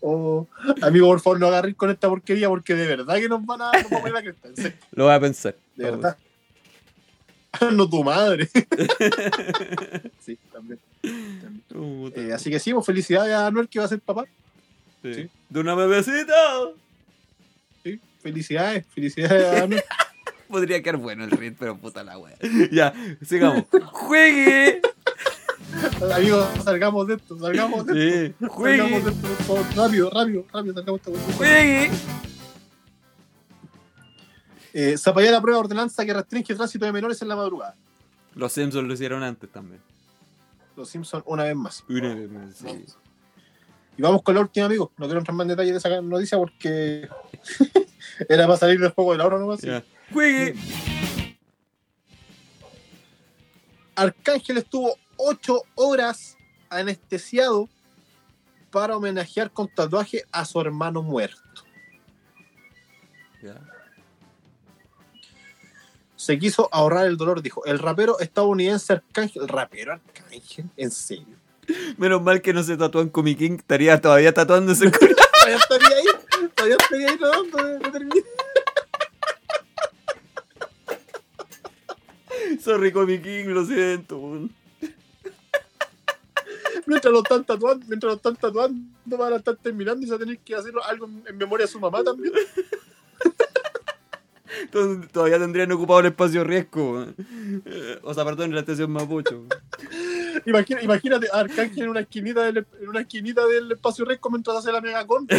[0.00, 0.46] Oh,
[0.82, 3.72] amigo, por favor, no agarren con esta porquería porque de verdad que nos van a,
[3.72, 4.48] nos van a poner la cresta.
[4.92, 5.56] Lo voy a pensar.
[5.76, 6.16] De verdad.
[7.72, 8.48] No tu madre.
[10.20, 10.78] sí, también.
[12.14, 14.24] Eh, así que sí, pues felicidades a Anuel que va a ser papá.
[15.02, 15.14] Sí.
[15.14, 15.30] sí.
[15.48, 16.32] De una bebecita.
[17.82, 19.82] Sí, felicidades, felicidades a Anuel.
[20.50, 22.36] Podría quedar bueno el rit, pero puta la wea.
[22.72, 23.64] Ya, sigamos.
[23.92, 24.80] ¡Juegue!
[26.12, 28.36] Amigos, salgamos de esto, salgamos de esto.
[28.40, 29.00] Sí, Salgamos juegue.
[29.00, 29.66] de esto, por favor.
[29.76, 31.32] Rápido, rápido, rápido, salgamos de esto.
[31.36, 31.90] Juegue.
[34.72, 37.76] Eh, Zapallar aprueba ordenanza que restringe el tránsito de menores en la madrugada.
[38.34, 39.80] Los Simpsons lo hicieron antes también.
[40.76, 41.84] Los Simpsons una vez más.
[41.88, 42.84] Una vez más, sí.
[43.96, 44.90] Y vamos con la última, amigos.
[44.96, 47.08] No quiero entrar más en detalle de esa noticia porque
[48.28, 49.60] era para salir del juego de la hora nomás.
[50.12, 50.54] ¡Juegue!
[53.94, 56.36] Arcángel estuvo ocho horas
[56.70, 57.68] anestesiado
[58.70, 61.40] para homenajear con tatuaje a su hermano muerto.
[63.42, 63.60] Ya.
[66.16, 67.64] Se quiso ahorrar el dolor, dijo.
[67.64, 69.48] El rapero estadounidense Arcángel.
[69.48, 70.66] ¿Rapero Arcángel?
[70.76, 71.36] ¿En serio?
[71.96, 74.90] Menos mal que no se tatúan Comic King, estaría todavía tatuándose.
[75.40, 76.48] Todavía estaría ahí.
[76.54, 78.24] Todavía estaría ahí tratando de, de
[82.62, 84.18] Sorry Comic King, lo siento.
[84.18, 84.50] weón.
[86.86, 90.16] Mientras lo están tatuando, mientras lo están tatuando, van a estar terminando y se va
[90.16, 92.32] a tener que hacer algo en, memoria de su mamá también.
[94.62, 97.06] Entonces, Todavía tendrían ocupado el espacio riesgo.
[97.64, 99.46] Eh, O sea, perdón, la estación Mapucho.
[100.46, 104.56] Imagina- imagínate a Arcángel en una esquinita del, en una esquinita del espacio Resco mientras
[104.56, 105.26] hace la megacon.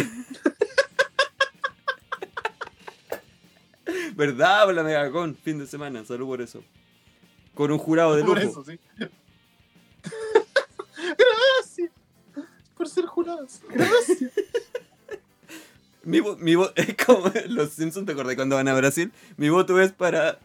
[4.14, 4.72] ¿Verdad?
[4.74, 6.62] La Megacon, fin de semana, salud por eso.
[7.54, 8.34] Con un jurado de lujo.
[8.34, 8.78] Por eso, sí.
[10.96, 11.90] Gracias
[12.76, 13.60] por ser jurados.
[13.68, 14.30] Gracias.
[16.04, 19.12] Mi, mi es como los Simpsons, ¿te acordás cuando van a Brasil?
[19.36, 20.38] Mi voto es para.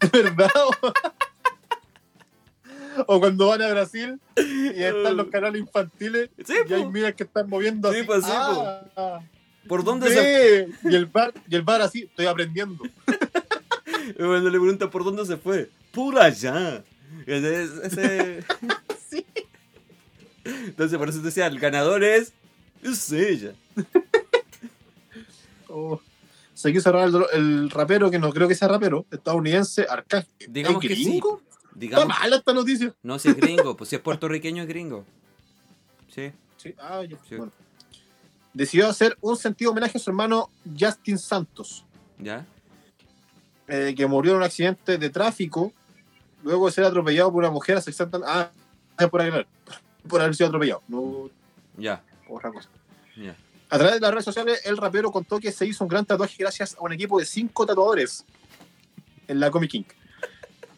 [0.00, 0.50] ¿De verdad?
[3.06, 6.90] O, cuando van a Brasil y están los canales infantiles Sí, y hay po.
[6.90, 8.06] miras que están moviendo Sí, así.
[8.06, 9.20] pues, sí, ah,
[9.68, 10.68] ¿Por dónde se.
[10.88, 12.84] Y el bar, y el bar así, estoy aprendiendo.
[14.16, 15.70] Cuando le preguntan por dónde se fue.
[15.92, 16.84] Por allá.
[17.26, 18.44] Ese, ese-
[19.08, 19.24] Sí.
[20.44, 22.32] Entonces, por eso te decía, el ganador es.
[22.82, 23.52] Es ella.
[25.68, 26.00] Oh.
[26.54, 30.30] Se quiso agarrar el, el rapero, que no creo que sea rapero, estadounidense, Arcángel.
[30.48, 31.04] Digamos ¿Es que sí.
[31.04, 31.42] gringo?
[31.78, 32.94] Está mala esta noticia.
[33.02, 35.04] No, si es gringo, pues si es puertorriqueño es gringo.
[36.12, 36.32] Sí.
[36.56, 37.36] Sí, ah, ya, Sí.
[37.36, 37.52] bueno.
[38.54, 41.84] Decidió hacer un sentido homenaje a su hermano Justin Santos,
[42.18, 42.44] ¿Ya?
[43.68, 45.72] Eh, que murió en un accidente de tráfico
[46.42, 47.78] luego de ser atropellado por una mujer.
[48.26, 48.50] Ah,
[48.98, 49.20] es por
[50.20, 51.30] haber sido atropellado, no
[51.76, 52.02] Ya.
[52.26, 52.68] por otra cosa.
[53.70, 56.36] A través de las redes sociales, el rapero contó que se hizo un gran tatuaje
[56.38, 58.24] gracias a un equipo de cinco tatuadores
[59.26, 59.84] en la Comic King.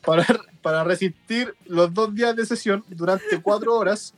[0.04, 0.26] Para,
[0.60, 4.14] para resistir los dos días de sesión, durante cuatro horas,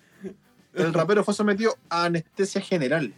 [0.74, 3.12] el rapero fue sometido a anestesia general.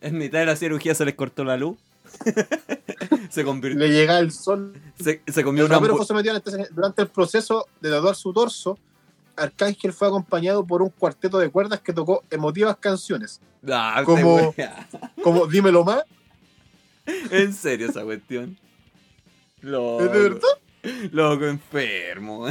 [0.00, 1.76] En mitad de la cirugía se les cortó la luz.
[3.30, 3.78] se convirtió.
[3.78, 4.74] Le llega el sol.
[4.98, 6.40] Se, se comió El una fue sometido
[6.72, 8.78] durante el proceso de tatuar su torso.
[9.36, 14.54] Arcángel fue acompañado por un cuarteto de cuerdas que tocó emotivas canciones, Ah, como-
[15.22, 16.02] como Dímelo más.
[17.30, 18.58] En serio esa cuestión.
[19.62, 20.04] Loco.
[20.04, 21.10] ¿Es de verdad?
[21.12, 22.46] Loco enfermo.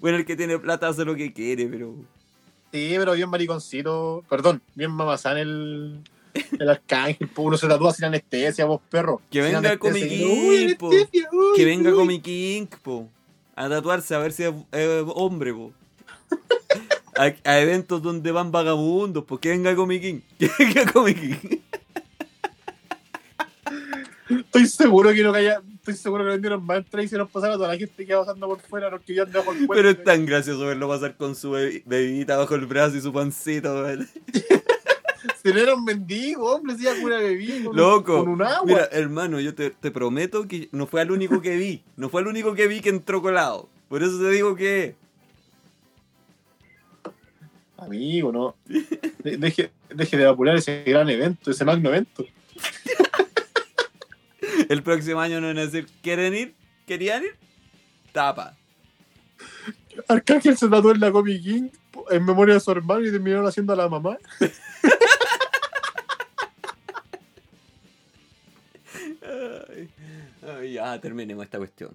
[0.00, 1.94] Bueno, el que tiene plata hace lo que quiere, pero.
[2.72, 4.24] Sí, pero bien mariconcito.
[4.28, 6.00] Perdón, bien mamazán el,
[6.58, 7.28] el arcángel.
[7.28, 9.20] po, uno se tatúa sin anestesia, vos perro.
[9.30, 9.78] Que Sin venga.
[9.78, 10.88] Comic King, po.
[10.88, 10.98] uy,
[11.56, 11.92] Que venga.
[11.92, 13.08] Comic King, po.
[13.56, 15.72] A tatuarse a ver si es eh, hombre, po.
[17.16, 20.20] A, a eventos donde van vagabundos, pues que venga Comic King.
[20.38, 21.58] Que venga Comic King.
[24.30, 27.54] Estoy seguro que no calla, estoy seguro que vendieron más entradas y hicieron pasar a
[27.54, 29.82] toda la gente que iba pasando por fuera, los que iban debajo del puente.
[29.82, 33.12] Pero es tan gracioso verlo pasar con su bebi- bebidita bajo el brazo y su
[33.12, 33.74] pancito.
[35.42, 38.18] Era un mendigo, hombre, con una bebida, con, Loco.
[38.18, 38.64] con un agua.
[38.66, 41.82] Mira, hermano, yo te, te prometo que no fue el único que vi.
[41.96, 43.68] No fue el único que vi que entró colado.
[43.88, 44.94] Por eso te digo que.
[47.78, 48.54] Amigo, no.
[49.24, 52.24] De- Deje, deje de vapular ese gran evento, ese magno evento.
[54.68, 56.54] El próximo año no van a decir, ¿quieren ir?
[56.86, 57.34] ¿Querían ir?
[58.12, 58.56] Tapa.
[60.08, 61.68] Arcángel se tatuó en la Comic King
[62.10, 64.16] en memoria de su hermano y terminaron haciendo a la mamá.
[69.68, 69.90] Ay,
[70.46, 71.94] ay, ya, terminemos esta cuestión.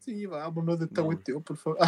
[0.00, 1.78] Sí, vámonos de esta cuestión, por favor.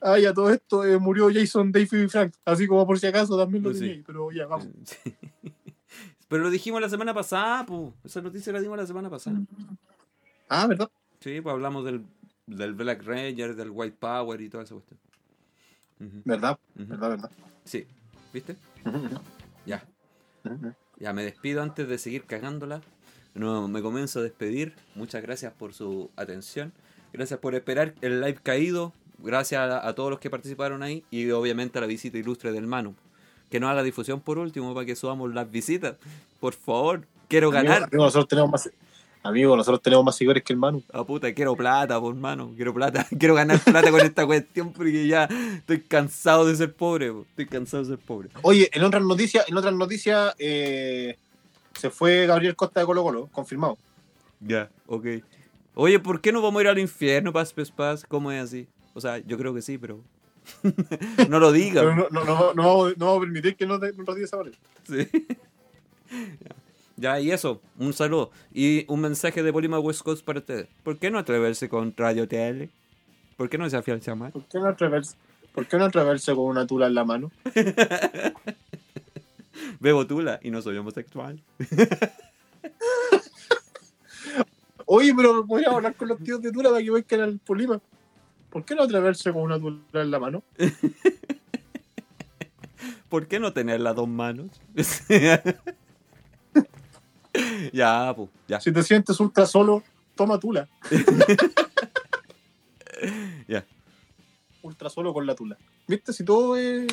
[0.00, 2.32] Ah, ya todo esto eh, murió Jason, David y Frank.
[2.44, 3.80] Así como por si acaso también lo Sí.
[3.80, 4.68] tenía pero ya, vamos.
[4.84, 5.14] Sí.
[6.28, 7.92] Pero lo dijimos la semana pasada, pues.
[8.04, 9.40] Esa noticia la dimos la semana pasada.
[10.48, 10.90] Ah, ¿verdad?
[11.20, 12.04] Sí, pues hablamos del,
[12.46, 15.00] del Black Ranger, del White Power y toda esa cuestión.
[16.24, 16.58] ¿Verdad?
[16.74, 17.10] ¿Verdad?
[17.10, 17.30] ¿Verdad?
[17.64, 17.86] Sí,
[18.32, 18.56] ¿viste?
[19.66, 19.82] Ya.
[20.98, 22.80] Ya me despido antes de seguir cagándola.
[23.38, 24.74] No, me comienzo a despedir.
[24.94, 26.72] Muchas gracias por su atención.
[27.12, 28.92] Gracias por esperar el live caído.
[29.18, 31.04] Gracias a, a todos los que participaron ahí.
[31.10, 32.94] Y obviamente a la visita ilustre del Manu.
[33.50, 35.96] Que nos haga difusión por último para que subamos las visitas.
[36.40, 37.06] Por favor.
[37.28, 37.82] Quiero Amigo, ganar.
[37.84, 38.70] amigo, nosotros tenemos más,
[39.22, 40.82] amigo, nosotros tenemos más seguidores que el Manu.
[40.92, 42.52] Ah, puta, quiero plata, por mano.
[42.56, 43.06] Quiero plata.
[43.18, 47.12] Quiero ganar plata con esta cuestión porque ya estoy cansado de ser pobre.
[47.12, 47.26] po.
[47.30, 48.30] Estoy cansado de ser pobre.
[48.42, 51.18] Oye, en otras noticias, en otras noticias, eh,
[51.78, 53.78] se fue Gabriel Costa de Colo Colo, confirmado.
[54.40, 55.06] Ya, ok.
[55.74, 58.04] Oye, ¿por qué no vamos a ir al infierno, Paz, Paz, Paz?
[58.06, 58.68] ¿Cómo es así?
[58.94, 60.00] O sea, yo creo que sí, pero.
[61.28, 61.82] no lo diga.
[61.82, 64.38] Pero no, no, no, no vamos, no vamos a permitir que no, nos diga esa.
[64.84, 65.08] Sí.
[66.40, 66.56] ya.
[66.96, 67.60] ya, y eso.
[67.78, 68.30] Un saludo.
[68.52, 70.66] Y un mensaje de Polima West Coast para ustedes.
[70.82, 72.70] ¿Por qué no atreverse con Radio TL?
[73.36, 74.32] ¿Por qué no se afianza más?
[74.32, 75.14] ¿Por qué no atreverse,
[75.54, 77.30] ¿por qué no atreverse con una tula en la mano?
[79.80, 81.42] Bebo tula y no soy homosexual.
[84.86, 87.78] Oye, pero podríamos hablar con los tíos de tula para que vean al Polima.
[88.50, 90.42] ¿Por qué no atreverse con una tula en la mano?
[93.10, 94.50] ¿Por qué no tener las dos manos?
[97.72, 99.82] ya, pues, ya, Si te sientes ultra solo,
[100.14, 100.68] toma tula.
[103.46, 103.64] ya.
[104.62, 105.58] Ultra solo con la tula.
[105.86, 106.14] ¿Viste?
[106.14, 106.86] Si todo es.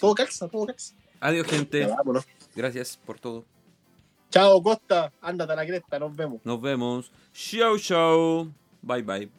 [0.00, 0.94] Todo calza, todo calza.
[1.22, 1.86] Adiós, gente.
[1.86, 2.26] Vámonos.
[2.54, 3.44] Gracias por todo.
[4.30, 5.12] Chao, Costa.
[5.22, 6.40] Ándate a la cresta, nos vemos.
[6.44, 7.12] Nos vemos.
[7.32, 8.52] Chau, chau.
[8.82, 9.30] Bye, bye.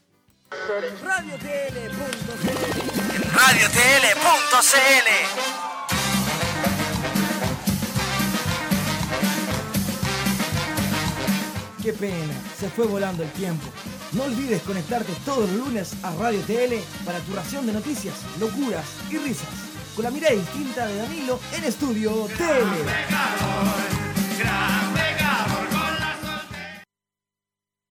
[1.03, 1.93] RadioTL.cl
[3.33, 5.09] radiotl.cl
[11.81, 13.65] Qué pena, se fue volando el tiempo.
[14.13, 18.85] No olvides conectarte todos los lunes a Radio TL para tu ración de noticias, locuras
[19.11, 22.53] y risas con la mirada distinta de Danilo en estudio TV.